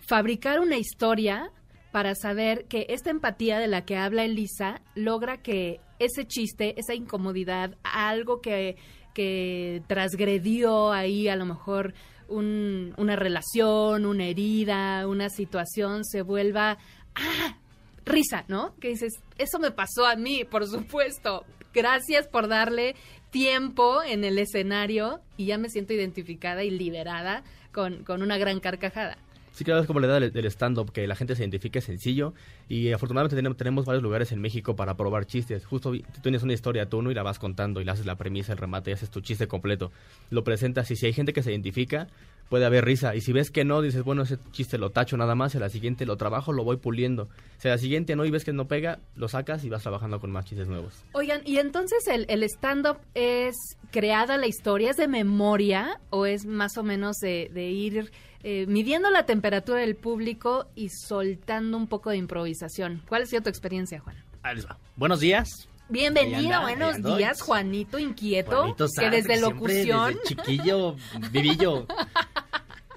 [0.07, 1.51] Fabricar una historia
[1.91, 6.93] para saber que esta empatía de la que habla Elisa logra que ese chiste, esa
[6.93, 8.77] incomodidad, algo que,
[9.13, 11.93] que transgredió ahí a lo mejor
[12.27, 16.77] un- una relación, una herida, una situación, se vuelva,
[17.15, 17.57] ah,
[18.05, 18.75] risa, ¿no?
[18.79, 21.43] Que dices, eso me pasó a mí, por supuesto.
[21.73, 22.95] Gracias por darle
[23.29, 28.59] tiempo en el escenario y ya me siento identificada y liberada con, con una gran
[28.59, 29.17] carcajada.
[29.51, 32.33] Sí, claro, es como la idea del, stand-up, que la gente se identifique sencillo.
[32.67, 35.65] Y afortunadamente tenemos, varios lugares en México para probar chistes.
[35.65, 37.11] Justo tú tienes una historia tú, ¿no?
[37.11, 39.47] Y la vas contando y le haces la premisa, el remate y haces tu chiste
[39.47, 39.91] completo.
[40.29, 42.07] Lo presentas y si hay gente que se identifica,
[42.49, 43.15] puede haber risa.
[43.15, 45.55] Y si ves que no, dices, bueno, ese chiste lo tacho nada más.
[45.55, 47.29] Y la siguiente lo trabajo, lo voy puliendo.
[47.57, 50.19] Si a la siguiente no y ves que no pega, lo sacas y vas trabajando
[50.19, 51.03] con más chistes nuevos.
[51.13, 53.55] Oigan, ¿y entonces el, el stand-up es
[53.91, 58.11] creada la historia, es de memoria o es más o menos de ir
[58.43, 63.01] eh, midiendo la temperatura del público y soltando un poco de improvisación?
[63.07, 64.15] ¿Cuál ha sido tu experiencia, Juan?
[64.43, 64.77] Ahí les va.
[64.95, 65.67] Buenos días.
[65.89, 70.13] Bienvenido, anda, buenos días, Juanito Inquieto, Juanito que Sanz, desde locución...
[70.13, 70.95] desde chiquillo,
[71.31, 71.87] vivillo.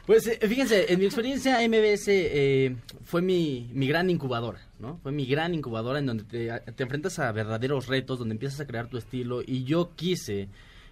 [0.07, 4.99] Pues eh, fíjense, en mi experiencia MBS eh, fue mi, mi gran incubadora, ¿no?
[4.99, 8.67] Fue mi gran incubadora en donde te, te enfrentas a verdaderos retos, donde empiezas a
[8.67, 10.49] crear tu estilo y yo quise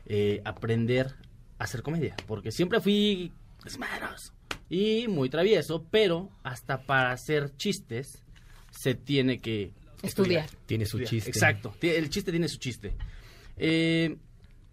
[0.07, 1.17] eh, aprender
[1.59, 3.33] a hacer comedia, porque siempre fui
[3.65, 4.33] desmadroso
[4.71, 8.23] y muy travieso, pero hasta para hacer chistes
[8.71, 9.73] se tiene que
[10.03, 10.49] Estudiar.
[10.65, 11.31] Tiene su Estudiar, chiste.
[11.31, 12.95] Exacto, el chiste tiene su chiste.
[13.59, 14.17] Eh,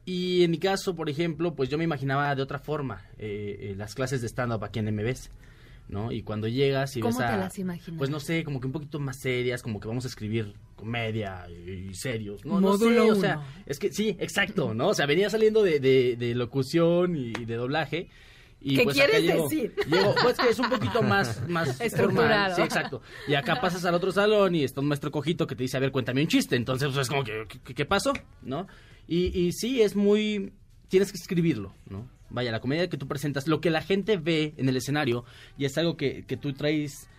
[0.05, 3.75] y en mi caso, por ejemplo, pues yo me imaginaba de otra forma eh, eh,
[3.75, 5.29] las clases de stand-up aquí en MBS,
[5.89, 6.13] ¿no?
[6.13, 7.31] Y cuando llegas y ¿Cómo ves a...
[7.31, 7.97] te las imaginas?
[7.97, 11.45] Pues no sé, como que un poquito más serias, como que vamos a escribir comedia
[11.49, 12.45] y, y serios.
[12.45, 14.87] No, no Módulo sé, o sea, es que sí, exacto, ¿no?
[14.89, 18.07] O sea, venía saliendo de, de- de locución y de doblaje.
[18.59, 19.75] Y ¿Qué pues quieres decir?
[19.87, 22.27] llego- pues que es un poquito más, más Estructurado.
[22.49, 22.55] formal.
[22.55, 23.01] Sí, exacto.
[23.27, 25.79] Y acá pasas al otro salón y está un maestro cojito que te dice, a
[25.79, 26.55] ver, cuéntame un chiste.
[26.55, 28.13] Entonces, pues es como que, ¿qué, qué pasó?
[28.41, 28.67] ¿No?
[29.07, 30.53] Y, y sí, es muy...
[30.89, 32.09] Tienes que escribirlo, ¿no?
[32.29, 35.23] Vaya, la comedia que tú presentas, lo que la gente ve en el escenario,
[35.57, 37.09] y es algo que, que tú traes,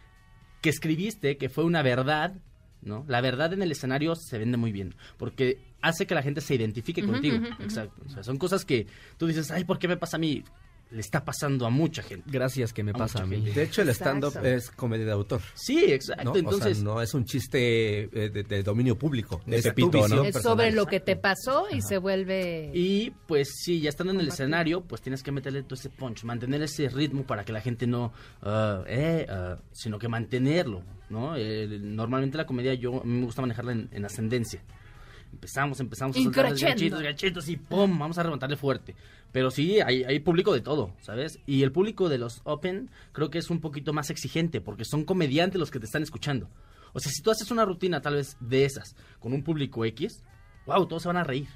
[0.61, 2.35] que escribiste, que fue una verdad,
[2.83, 3.05] ¿no?
[3.09, 6.55] La verdad en el escenario se vende muy bien, porque hace que la gente se
[6.57, 7.39] identifique contigo.
[7.61, 8.03] Exacto.
[8.07, 8.87] O sea, son cosas que
[9.17, 10.43] tú dices, ay, ¿por qué me pasa a mí?
[10.91, 12.31] Le está pasando a mucha gente.
[12.31, 13.41] Gracias que me pasa a mí.
[13.41, 15.43] De hecho, el stand-up es comedia de autor.
[15.55, 16.25] Sí, exacto.
[16.25, 16.31] ¿no?
[16.31, 19.43] O sea, Entonces, no es un chiste eh, de, de dominio público.
[19.45, 20.25] De Pepito, ¿no?
[20.25, 20.43] Es personal.
[20.43, 22.71] sobre lo que te pasó y se vuelve...
[22.73, 26.25] Y pues sí, ya estando en el escenario, pues tienes que meterle todo ese punch,
[26.25, 28.13] mantener ese ritmo para que la gente no,
[28.43, 31.37] ah, eh, ah, sino que mantenerlo, ¿no?
[31.37, 34.63] Eh, normalmente la comedia yo a mí me gusta manejarla en, en ascendencia.
[35.33, 36.61] Empezamos, empezamos a soltar los
[37.03, 37.99] gachitos y ¡pum!
[37.99, 38.95] Vamos a remontarle fuerte.
[39.31, 41.39] Pero sí, hay, hay público de todo, ¿sabes?
[41.47, 45.05] Y el público de los Open creo que es un poquito más exigente porque son
[45.05, 46.49] comediantes los que te están escuchando.
[46.93, 50.23] O sea, si tú haces una rutina tal vez de esas con un público X,
[50.67, 51.49] wow, todos se van a reír.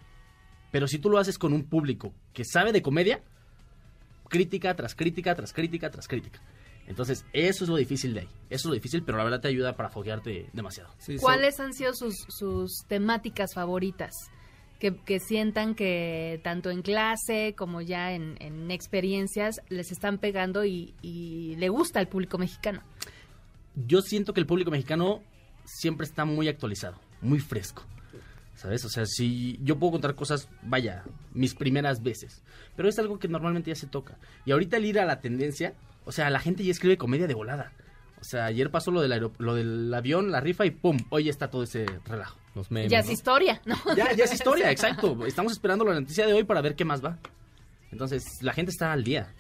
[0.71, 3.23] Pero si tú lo haces con un público que sabe de comedia,
[4.29, 6.41] crítica tras crítica tras crítica tras crítica.
[6.87, 8.29] Entonces, eso es lo difícil de ahí.
[8.51, 10.91] Eso es lo difícil, pero la verdad te ayuda para foguearte demasiado.
[11.21, 14.13] ¿Cuáles han sido sus, sus temáticas favoritas?
[14.79, 20.65] Que, que sientan que tanto en clase como ya en, en experiencias les están pegando
[20.65, 22.83] y, y le gusta al público mexicano.
[23.77, 25.23] Yo siento que el público mexicano
[25.65, 27.85] siempre está muy actualizado, muy fresco.
[28.55, 28.85] ¿Sabes?
[28.85, 32.43] O sea, si yo puedo contar cosas, vaya, mis primeras veces.
[32.77, 34.19] Pero es algo que normalmente ya se toca.
[34.45, 37.35] Y ahorita el ir a la tendencia, o sea, la gente ya escribe comedia de
[37.35, 37.73] volada.
[38.21, 40.97] O sea, ayer pasó lo del, lo del avión, la rifa y ¡pum!
[41.11, 42.39] Hoy ya está todo ese relajo.
[42.55, 42.91] Los memes.
[42.91, 43.13] ya es ¿no?
[43.13, 43.77] historia, ¿no?
[43.97, 45.27] Ya, ya es historia, exacto.
[45.27, 47.19] Estamos esperando la noticia de hoy para ver qué más va.
[47.91, 49.35] Entonces, la gente está al día.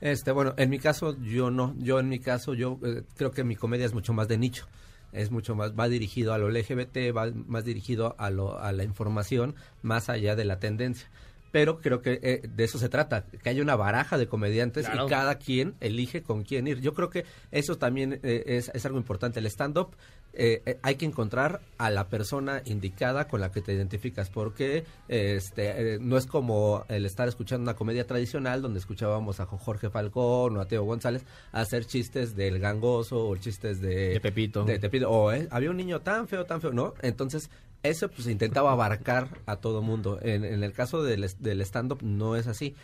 [0.00, 1.74] Este, bueno, en mi caso, yo no.
[1.78, 4.66] Yo, en mi caso, yo eh, creo que mi comedia es mucho más de nicho.
[5.12, 8.84] Es mucho más, va dirigido a lo LGBT, va más dirigido a, lo, a la
[8.84, 11.08] información, más allá de la tendencia.
[11.52, 15.06] Pero creo que eh, de eso se trata, que haya una baraja de comediantes Claro.
[15.06, 16.80] y cada quien elige con quién ir.
[16.80, 19.40] Yo creo que eso también eh, es, es algo importante.
[19.40, 19.96] El stand-up
[20.32, 24.84] eh, eh, hay que encontrar a la persona indicada con la que te identificas, porque
[25.08, 29.58] este, eh, no es como el estar escuchando una comedia tradicional donde escuchábamos a Jo-
[29.58, 34.64] Jorge Falcón o a Teo González hacer chistes del gangoso o chistes de, De Pepito.
[34.64, 36.94] de Tepito, o eh, había un niño tan feo, tan feo, ¿no?
[37.02, 37.50] Entonces,
[37.82, 40.18] eso pues intentaba abarcar a todo mundo.
[40.22, 41.24] En, en el caso del,
[41.64, 42.74] stand-up no es así.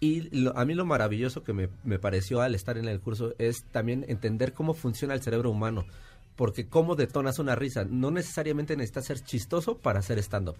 [0.00, 3.34] Y lo- a mí lo maravilloso que me, me pareció al estar en el curso
[3.38, 5.84] es también entender cómo funciona el cerebro humano.
[6.36, 7.84] Porque cómo detonas una risa.
[7.84, 10.56] No necesariamente necesitas ser chistoso para hacer stand-up.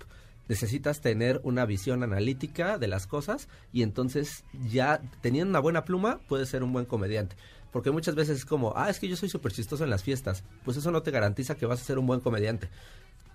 [0.49, 6.19] Necesitas tener una visión analítica de las cosas y entonces ya teniendo una buena pluma
[6.29, 7.37] puedes ser un buen comediante.
[7.73, 10.43] Porque muchas veces es como, ah, es que yo soy súper chistoso en las fiestas.
[10.65, 12.69] Pues eso no te garantiza que vas a ser un buen comediante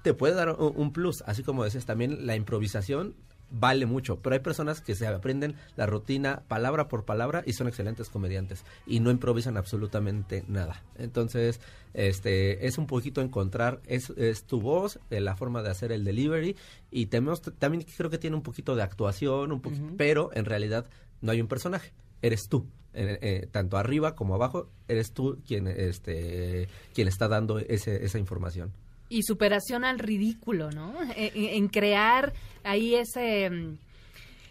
[0.06, 3.16] te puede dar un, un plus, así como decías, también la improvisación
[3.50, 7.68] vale mucho, pero hay personas que se aprenden la rutina palabra por palabra y son
[7.68, 10.84] excelentes comediantes y no improvisan absolutamente nada.
[11.00, 11.60] Entonces,
[11.96, 16.04] este es un poquito encontrar es, es tu voz, eh, la forma de hacer el
[16.04, 16.56] delivery
[16.92, 20.88] y tenemos, también creo que tiene un poquito de actuación, un poquito, pero en realidad
[21.22, 22.68] no hay un personaje, eres tú.
[22.98, 28.20] Eh, eh, tanto arriba como abajo eres tú quien este quien está dando ese, esa
[28.20, 28.72] información.
[29.08, 30.94] Y superación al ridículo, ¿no?
[31.16, 32.34] En, en crear
[32.64, 33.78] ahí ese mm,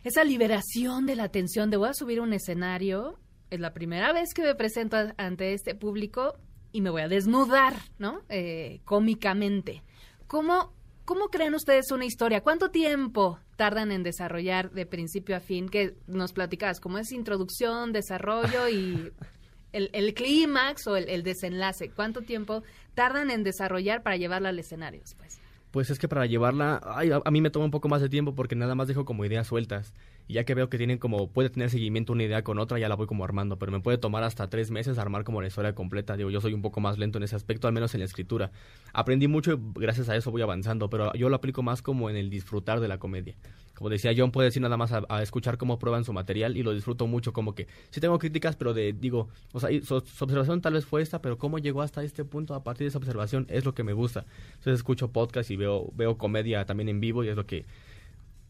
[0.05, 3.19] esa liberación de la tensión de voy a subir a un escenario,
[3.51, 6.37] es la primera vez que me presento ante este público
[6.73, 8.21] y me voy a desnudar, ¿no?
[8.29, 9.83] Eh, cómicamente.
[10.27, 10.75] ¿Cómo,
[11.07, 12.43] ¿Cómo crean ustedes una historia?
[12.43, 15.71] ¿Cuánto tiempo tardan en desarrollar de principio a fin?
[15.71, 19.11] Que nos platicabas, como es introducción, desarrollo y
[19.73, 21.91] el, el clímax o el, el desenlace.
[21.91, 22.63] ¿Cuánto tiempo
[22.95, 25.41] tardan en desarrollar para llevarla al escenario después?
[25.71, 28.09] Pues es que para llevarla, ay, a, a mí me toma un poco más de
[28.09, 29.93] tiempo porque nada más dejo como ideas sueltas.
[30.27, 32.89] Y ya que veo que tienen como, puede tener seguimiento una idea con otra, ya
[32.89, 33.59] la voy como armando.
[33.59, 36.17] Pero me puede tomar hasta tres meses armar como la historia completa.
[36.17, 38.51] Digo, yo soy un poco más lento en ese aspecto, al menos en la escritura.
[38.93, 42.17] Aprendí mucho y gracias a eso voy avanzando, pero yo lo aplico más como en
[42.17, 43.35] el disfrutar de la comedia.
[43.75, 46.73] Como decía John, puede decir nada más a, escuchar cómo prueban su material y lo
[46.73, 47.33] disfruto mucho.
[47.33, 51.03] Como que sí tengo críticas, pero de, digo, o sea, su observación tal vez fue
[51.03, 53.83] esta, pero cómo llegó hasta este punto a partir de esa observación es lo que
[53.83, 54.25] me gusta.
[54.47, 57.67] Entonces escucho podcast y veo, veo comedia también en vivo y es lo que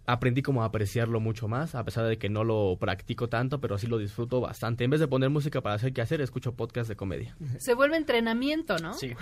[0.06, 3.78] aprendí como a apreciarlo mucho más, a pesar de que no lo practico tanto, pero
[3.78, 4.85] sí lo disfruto bastante.
[4.85, 7.36] En vez de poner música para hacer qué hacer, escucho podcast de comedia.
[7.59, 8.94] Se vuelve entrenamiento, ¿no?
[8.94, 9.12] Sí.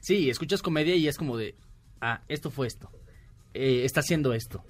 [0.00, 1.54] Sí, escuchas comedia y es como de,
[2.00, 2.90] ah, esto fue esto.
[3.54, 4.64] Eh, está haciendo esto.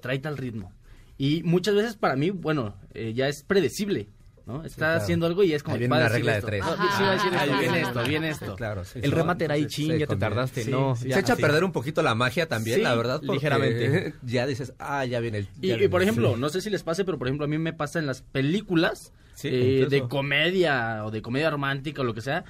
[0.00, 0.72] Trae tal ritmo.
[1.16, 4.08] Y muchas veces para mí, bueno, eh, ya es predecible.
[4.48, 4.64] ¿No?
[4.64, 5.00] Está claro.
[5.02, 6.64] haciendo algo y es como Ahí viene una regla de tres.
[6.64, 6.96] No, Ajá.
[6.96, 8.02] sí, va a decir Ahí esto, viene viene esto.
[8.08, 8.56] viene esto.
[8.56, 9.16] Claro, sí, El ¿no?
[9.18, 10.64] remate era ahí, Entonces, chin, se ya te tardaste.
[10.64, 11.08] sí, no, sí.
[11.08, 13.20] ya, se echa a perder un poquito la magia también, Sí, la verdad.
[13.24, 14.14] porque ligeramente.
[14.22, 15.48] Ya dices, ah, ya viene el.
[15.60, 16.40] Y, ya y, viene por ejemplo, sí.
[16.40, 19.12] no sé si les pase, pero por ejemplo a mí me pasa en las películas
[19.34, 22.44] Sí, eh, de comedia o de comedia romántica o lo que sea,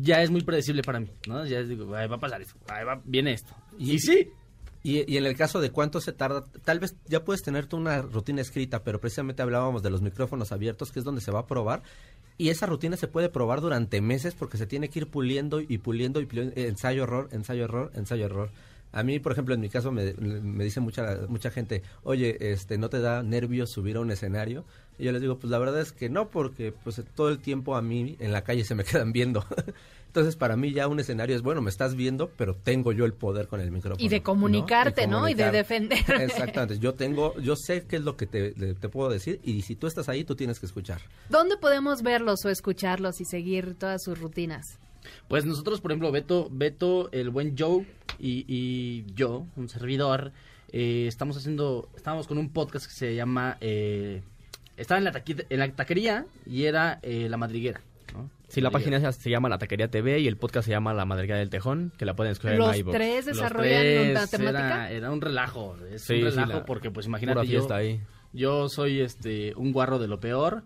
[0.00, 1.44] ya es muy predecible para mí, ¿no?
[1.44, 3.52] Ya digo, "Ay, va a pasar esto, ahí va, viene esto.
[3.78, 4.30] Y, sí,
[4.84, 8.02] Y, en el caso de cuánto se tarda, tal vez ya puedes tener tú una
[8.02, 11.46] rutina escrita, pero precisamente hablábamos de los micrófonos abiertos, que es donde se va a
[11.46, 11.82] probar.
[12.36, 15.78] Y esa rutina se puede probar durante meses porque se tiene que ir puliendo y
[15.78, 18.50] puliendo y puliendo, ensayo, error, ensayo, error, ensayo, error.
[18.92, 22.76] A mí, por ejemplo, en mi caso me, me dice mucha mucha gente, oye, este,
[22.76, 24.66] ¿no te da nervios subir a un escenario?
[24.98, 27.74] Y yo les digo, pues la verdad es que no, porque pues todo el tiempo
[27.74, 29.46] a mí en la calle se me quedan viendo.
[30.14, 33.14] Entonces, para mí ya un escenario es, bueno, me estás viendo, pero tengo yo el
[33.14, 34.00] poder con el micrófono.
[34.00, 35.28] Y de comunicarte, ¿no?
[35.28, 35.98] Y de defender.
[36.20, 36.78] Exactamente.
[36.78, 38.52] Yo tengo, yo sé qué es lo que te,
[38.90, 41.00] puedo decir y si tú estás ahí, tú tienes que escuchar.
[41.30, 44.78] ¿Dónde podemos verlos o escucharlos y seguir todas sus rutinas?
[45.26, 47.84] Pues nosotros, por ejemplo, Beto, Beto el buen Joe
[48.20, 50.30] y, y yo, un servidor,
[50.70, 54.22] eh, estamos haciendo, estábamos con un podcast que se llama, eh,
[54.76, 57.80] estaba en la, taqui- en la taquería y era eh, La Madriguera.
[58.12, 58.30] ¿no?
[58.54, 61.04] Sí, la página se- se llama La Taquería TV y el podcast se llama La
[61.04, 62.96] Madriguera del Tejón, que la pueden escuchar Los en iVoox.
[62.96, 64.68] tres Los desarrollan tres, una temática.
[64.88, 68.00] Era, era un relajo, es Sí, un sí, relajo la- porque pues imagínate yo, ahí.
[68.32, 70.62] yo soy este un guarro de lo peor,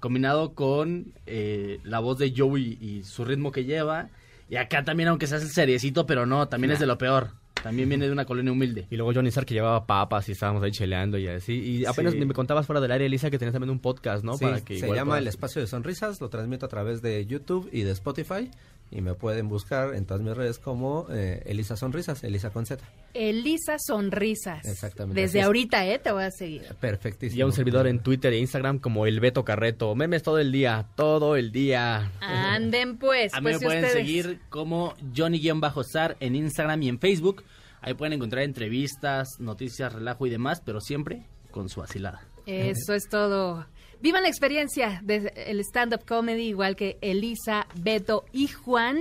[0.00, 4.08] combinado con eh, la voz de Joey y su ritmo que lleva,
[4.48, 6.74] y acá también aunque se hace seriecito, pero no, también Nah.
[6.74, 7.30] es de lo peor,
[7.62, 8.86] también viene de una colonia humilde.
[8.90, 11.52] Y luego Johnny Sar que llevaba papas y estábamos ahí cheleando y así.
[11.54, 12.24] Y apenas Sí.
[12.24, 14.36] me contabas fuera del área, Elisa, que tenías también un podcast, ¿no?
[14.36, 17.02] Sí, Para que se igual llama puedas- El Espacio de Sonrisas, lo transmito a través
[17.02, 18.50] de YouTube y de Spotify
[18.92, 22.84] y me pueden buscar en todas mis redes como eh, Elisa Sonrisas, Elisa con Z.
[23.14, 24.64] Elisa Sonrisas.
[24.66, 25.44] Exactamente, Desde es.
[25.46, 25.98] ahorita, ¿eh?
[25.98, 26.62] Te voy a seguir.
[26.80, 27.38] Perfectísimo.
[27.38, 29.94] Y a un servidor en Twitter e Instagram como el Beto Carreto.
[29.94, 32.10] Memes todo el día, todo el día.
[32.20, 33.34] Anden pues.
[33.34, 37.44] A mí pues me si pueden ustedes- seguir como Johnny-Sar en Instagram y en Facebook.
[37.80, 42.22] Ahí pueden encontrar entrevistas, noticias, relajo y demás, pero siempre con su asilada.
[42.46, 43.66] Eso es todo.
[44.02, 48.98] Vivan la experiencia del stand-up comedy, igual que Elisa, Beto y Juan.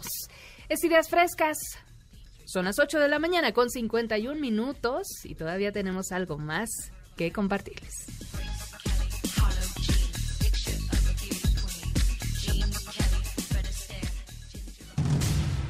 [0.69, 1.55] Es Ideas Frescas.
[2.51, 7.31] Son las 8 de la mañana con 51 minutos y todavía tenemos algo más que
[7.31, 8.07] compartirles.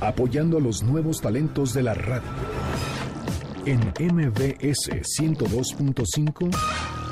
[0.01, 2.31] apoyando a los nuevos talentos de la radio.
[3.65, 4.89] En MBS
[5.19, 6.57] 102.5,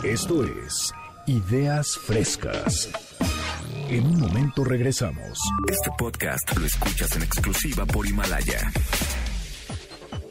[0.06, 0.94] esto es
[1.26, 2.90] Ideas Frescas.
[3.90, 5.38] En un momento regresamos.
[5.68, 8.72] Este podcast lo escuchas en exclusiva por Himalaya.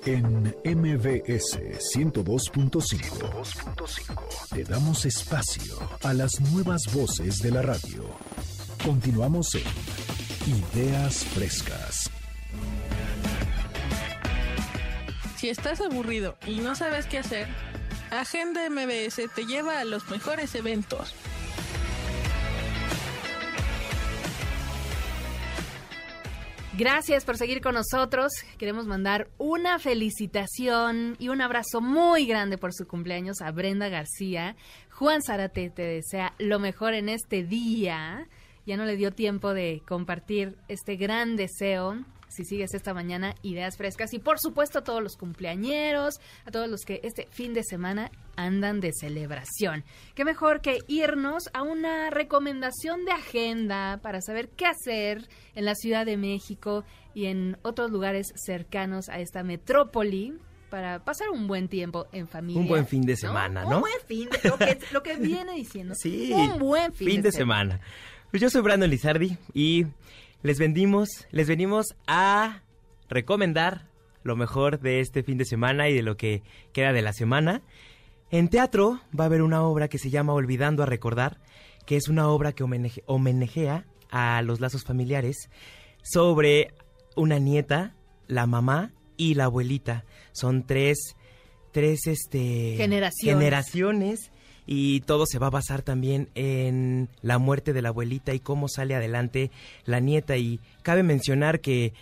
[0.07, 1.59] En MBS
[1.97, 8.05] 102.5 te damos espacio a las nuevas voces de la radio.
[8.85, 9.65] Continuamos en
[10.47, 12.09] Ideas Frescas.
[15.37, 17.49] Si estás aburrido y no sabes qué hacer,
[18.13, 21.17] Agenda MBS te lleva a los mejores eventos.
[26.79, 28.33] Gracias por seguir con nosotros.
[28.59, 34.57] Queremos mandar una felicitación y un abrazo muy grande por su cumpleaños a Brenda García.
[34.91, 38.29] Juan Zárate te desea lo mejor en este día.
[38.67, 41.97] Ya no le dio tiempo de compartir este gran deseo.
[42.29, 44.13] Si sigues esta mañana, ideas frescas.
[44.13, 48.11] Y por supuesto a todos los cumpleañeros, a todos los que este fin de semana
[48.37, 49.85] andan de celebración.
[50.15, 55.75] Qué mejor que irnos a una recomendación de agenda para saber qué hacer en la
[55.75, 56.85] Ciudad de México
[57.15, 60.35] y en otros lugares cercanos a esta metrópoli
[60.69, 62.61] para pasar un buen tiempo en familia.
[62.61, 63.77] Un buen fin de semana, ¿no?
[63.77, 65.95] Un buen fin de lo que, lo que viene diciendo.
[65.97, 66.33] Sí.
[66.33, 67.81] Un buen fin, de semana.
[68.31, 69.87] Pues yo soy Brandon Lizardi y
[70.47, 72.63] les vendimos, les venimos a
[73.09, 73.89] recomendar
[74.23, 76.43] lo mejor de este fin de semana y de lo que
[76.73, 77.63] queda de la semana.
[78.31, 81.39] En teatro va a haber una obra que se llama Olvidando a Recordar,
[81.85, 85.51] que es una obra que homenaje- homenajea a los lazos familiares
[86.03, 86.73] sobre
[87.17, 87.95] una nieta,
[88.29, 90.05] la mamá y la abuelita.
[90.33, 91.17] Son tres,
[91.73, 93.37] tres este, Generaciones.
[93.37, 94.33] generaciones
[94.67, 98.69] y todo se va a basar también en la muerte de la abuelita y cómo
[98.69, 99.51] sale adelante
[99.85, 100.37] la nieta.
[100.37, 101.93] Y cabe mencionar que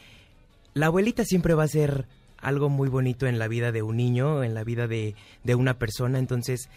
[0.72, 2.06] la abuelita siempre va a ser
[2.38, 5.14] algo muy bonito en la vida de un niño, en la vida de,
[5.44, 6.18] de una persona.
[6.18, 6.68] Entonces,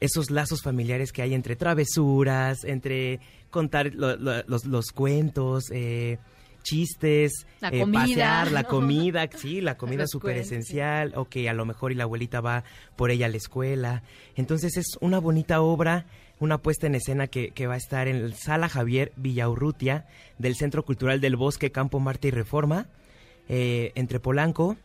[0.00, 3.20] esos lazos familiares que hay entre travesuras, entre
[3.50, 6.18] contar lo- lo- los, los cuentos, eh,
[6.62, 8.68] chistes, La eh, comida, pasear, la ¿no?
[8.68, 12.64] comida, sí, la comida súper esencial, o que a lo mejor y la abuelita va
[12.96, 14.02] por ella a la escuela.
[14.36, 16.06] Entonces es una bonita obra,
[16.40, 20.06] una puesta en escena que, que va a estar en el Sala Javier Villaurrutia
[20.38, 22.88] del Centro Cultural del Bosque Campo Marte y Reforma,
[23.48, 24.76] eh, entre Polanco,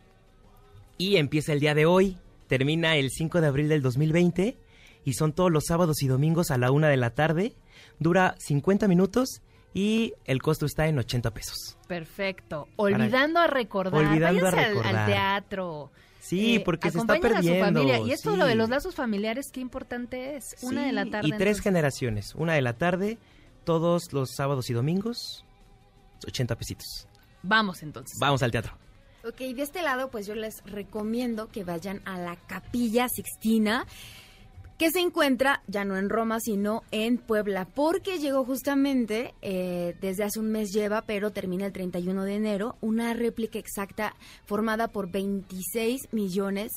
[0.98, 2.18] y empieza el día de hoy,
[2.48, 4.56] termina el 5 de abril del 2020,
[5.04, 7.54] y son todos los sábados y domingos a la una de la tarde,
[7.98, 9.42] dura 50 minutos
[9.80, 11.76] y el costo está en 80 pesos.
[11.86, 12.66] Perfecto.
[12.76, 13.94] Olvidando a recordar.
[14.04, 15.06] Olvidando a Váyanse al- Al, recordar.
[15.06, 15.92] teatro.
[16.18, 17.98] Sí, Eh, porque se está acompañen a su perdiendo, familia.
[18.00, 18.36] Y esto sí.
[18.38, 20.56] lo de los lazos familiares, qué importante es.
[20.62, 21.28] Una de la tarde.
[21.28, 21.62] Y tres entonces.
[21.62, 22.34] generaciones.
[22.34, 23.18] Una de la tarde,
[23.64, 25.44] todos los sábados y domingos,
[26.26, 27.06] 80 pesitos.
[27.44, 28.18] Vamos entonces.
[28.18, 28.76] Vamos al teatro.
[29.24, 33.86] Ok, de este lado, pues yo les recomiendo que vayan a la Capilla Sixtina,
[34.78, 40.22] que se encuentra ya no en Roma, sino en Puebla, porque llegó justamente, eh, desde
[40.22, 44.14] hace un mes lleva, pero termina el 31 de enero, una réplica exacta
[44.46, 46.70] formada por 26 millones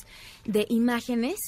[0.44, 1.38] de imágenes.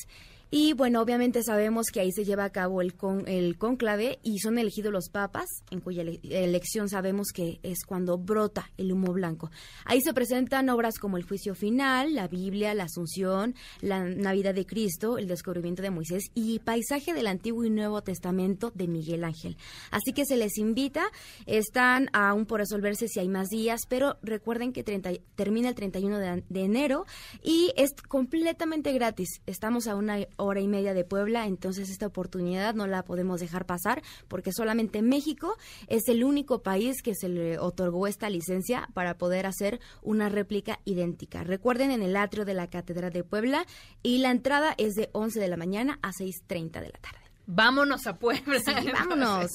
[0.56, 4.38] Y bueno, obviamente sabemos que ahí se lleva a cabo el, con, el conclave y
[4.38, 9.12] son elegidos los papas, en cuya ele- elección sabemos que es cuando brota el humo
[9.12, 9.50] blanco.
[9.84, 14.64] Ahí se presentan obras como el juicio final, la Biblia, la Asunción, la Navidad de
[14.64, 19.56] Cristo, el descubrimiento de Moisés y paisaje del Antiguo y Nuevo Testamento de Miguel Ángel.
[19.90, 21.02] Así que se les invita,
[21.46, 26.16] están aún por resolverse si hay más días, pero recuerden que 30 termina el 31
[26.20, 27.06] de, de enero
[27.42, 29.40] y es completamente gratis.
[29.46, 33.66] Estamos a una hora y media de Puebla, entonces esta oportunidad no la podemos dejar
[33.66, 35.56] pasar porque solamente México
[35.88, 40.80] es el único país que se le otorgó esta licencia para poder hacer una réplica
[40.84, 41.44] idéntica.
[41.44, 43.66] Recuerden en el atrio de la Catedral de Puebla
[44.02, 47.24] y la entrada es de 11 de la mañana a 6.30 de la tarde.
[47.46, 48.58] Vámonos a Puebla.
[48.58, 49.50] Sí, vámonos.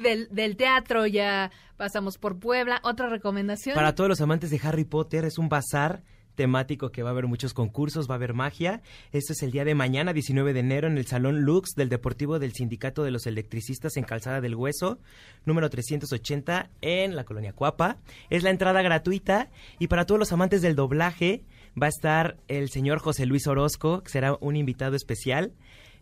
[0.00, 2.80] del, del teatro ya pasamos por Puebla.
[2.84, 3.74] ¿Otra recomendación?
[3.74, 6.02] Para todos los amantes de Harry Potter, es un bazar
[6.38, 8.80] temático que va a haber muchos concursos, va a haber magia.
[9.10, 12.38] Esto es el día de mañana, 19 de enero, en el Salón Lux del Deportivo
[12.38, 15.00] del Sindicato de los Electricistas en Calzada del Hueso,
[15.44, 17.96] número 380, en la colonia Cuapa.
[18.30, 19.50] Es la entrada gratuita
[19.80, 21.42] y para todos los amantes del doblaje
[21.80, 25.50] va a estar el señor José Luis Orozco, que será un invitado especial.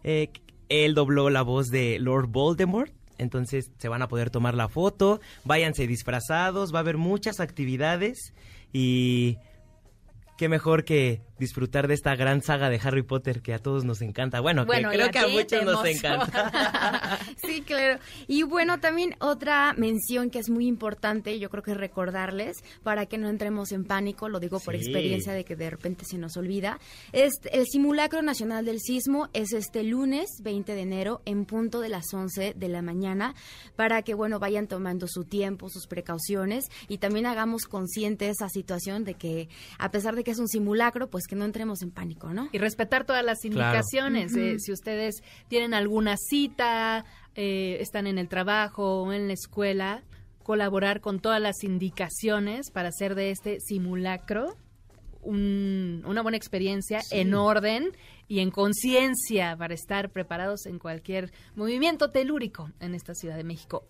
[0.04, 0.28] Eh,
[0.68, 2.92] él dobló la voz de Lord Voldemort.
[3.16, 8.34] Entonces se van a poder tomar la foto, váyanse disfrazados, va a haber muchas actividades
[8.74, 9.38] y
[10.36, 14.00] qué mejor que disfrutar de esta gran saga de Harry Potter que a todos nos
[14.02, 14.40] encanta.
[14.40, 17.18] Bueno, que Bueno, creo a que a muchos nos encanta.
[17.46, 18.00] Sí, claro.
[18.26, 23.18] Y bueno, también otra mención que es muy importante, yo creo que recordarles, para que
[23.18, 24.80] no entremos en pánico, lo digo por Sí.
[24.80, 26.78] experiencia de que de repente se nos olvida,
[27.12, 31.88] es el simulacro nacional del sismo es este lunes 20 de enero en punto de
[31.88, 33.34] las 11 de la mañana,
[33.76, 39.04] para que, bueno, vayan tomando su tiempo, sus precauciones y también hagamos consciente esa situación
[39.04, 39.48] de que,
[39.78, 42.48] a pesar de que es un simulacro, pues que no entremos en pánico, ¿no?
[42.52, 43.54] Y respetar todas las Claro.
[43.56, 44.34] indicaciones.
[44.36, 47.04] eh, si ustedes tienen alguna cita,
[47.34, 50.02] eh, están en el trabajo o en la escuela,
[50.42, 54.56] colaborar con todas las indicaciones para hacer de este simulacro
[55.22, 57.18] un- una buena experiencia Sí.
[57.18, 57.90] en orden
[58.28, 63.84] y en conciencia para estar preparados en cualquier movimiento telúrico en esta Ciudad de México.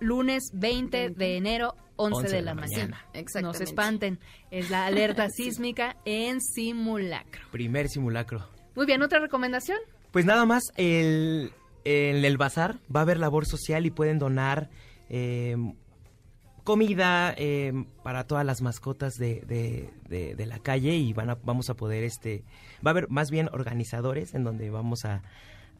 [0.00, 3.04] Lunes 20 de enero, 11, de la, mañana.
[3.12, 3.58] No exactamente.
[3.58, 4.18] se espanten,
[4.50, 7.42] es la alerta sísmica en simulacro.
[7.50, 8.48] Primer simulacro.
[8.76, 9.78] Muy bien, ¿otra recomendación?
[10.12, 11.52] Pues nada más, el,
[11.84, 14.70] en el bazar va a haber labor social y pueden donar
[15.08, 15.56] eh,
[16.64, 17.72] comida eh,
[18.02, 21.74] para todas las mascotas de, de- de- de la calle y van a, vamos a
[21.74, 22.44] poder, este,
[22.86, 25.22] va a haber más bien organizadores en donde vamos a,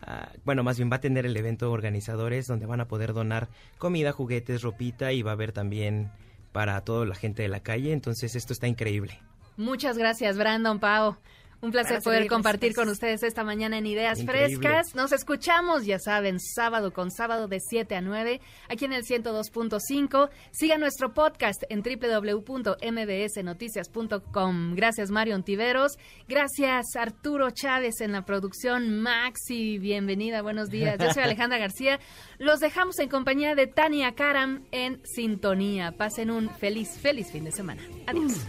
[0.01, 3.49] a- bueno, más bien va a tener el evento organizadores donde van a poder donar
[3.79, 6.11] comida, juguetes, ropita y va a haber también
[6.53, 9.19] para toda la gente de la calle, entonces esto está increíble.
[9.57, 11.16] Muchas gracias, Brandon Pau.
[11.61, 14.59] Un placer Para poder servirles, compartir con ustedes esta mañana en Ideas Increíble.
[14.59, 14.95] Frescas.
[14.95, 20.31] Nos escuchamos, ya saben, sábado con sábado de 7 a 9, aquí en el 102.5.
[20.53, 24.75] Siga nuestro podcast en www.mbsnoticias.com.
[24.77, 25.99] Gracias, Mario Ontiveros.
[26.29, 29.01] Gracias, Arturo Chávez en la producción.
[29.01, 30.97] Maxi, bienvenida, buenos días.
[31.01, 31.99] Yo soy Alejandra García.
[32.39, 35.91] Los dejamos en compañía de Tania Karam en Sintonía.
[35.91, 37.83] Pasen un feliz, feliz fin de semana.
[38.07, 38.45] Adiós.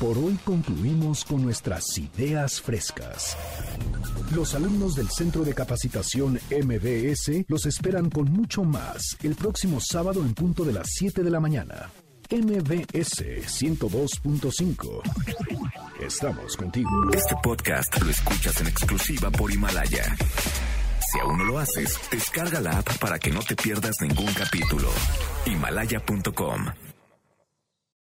[0.00, 3.36] Por hoy concluimos con nuestras ideas frescas.
[4.34, 10.22] Los alumnos del Centro de Capacitación MBS los esperan con mucho más el próximo sábado
[10.22, 11.90] en punto de las 7 de la mañana.
[12.30, 15.02] MBS 102.5.
[16.00, 16.88] Estamos contigo.
[17.12, 20.16] Este podcast lo escuchas en exclusiva por Himalaya.
[21.12, 24.88] Si aún no lo haces, descarga la app para que no te pierdas ningún capítulo.
[25.44, 26.89] Himalaya.com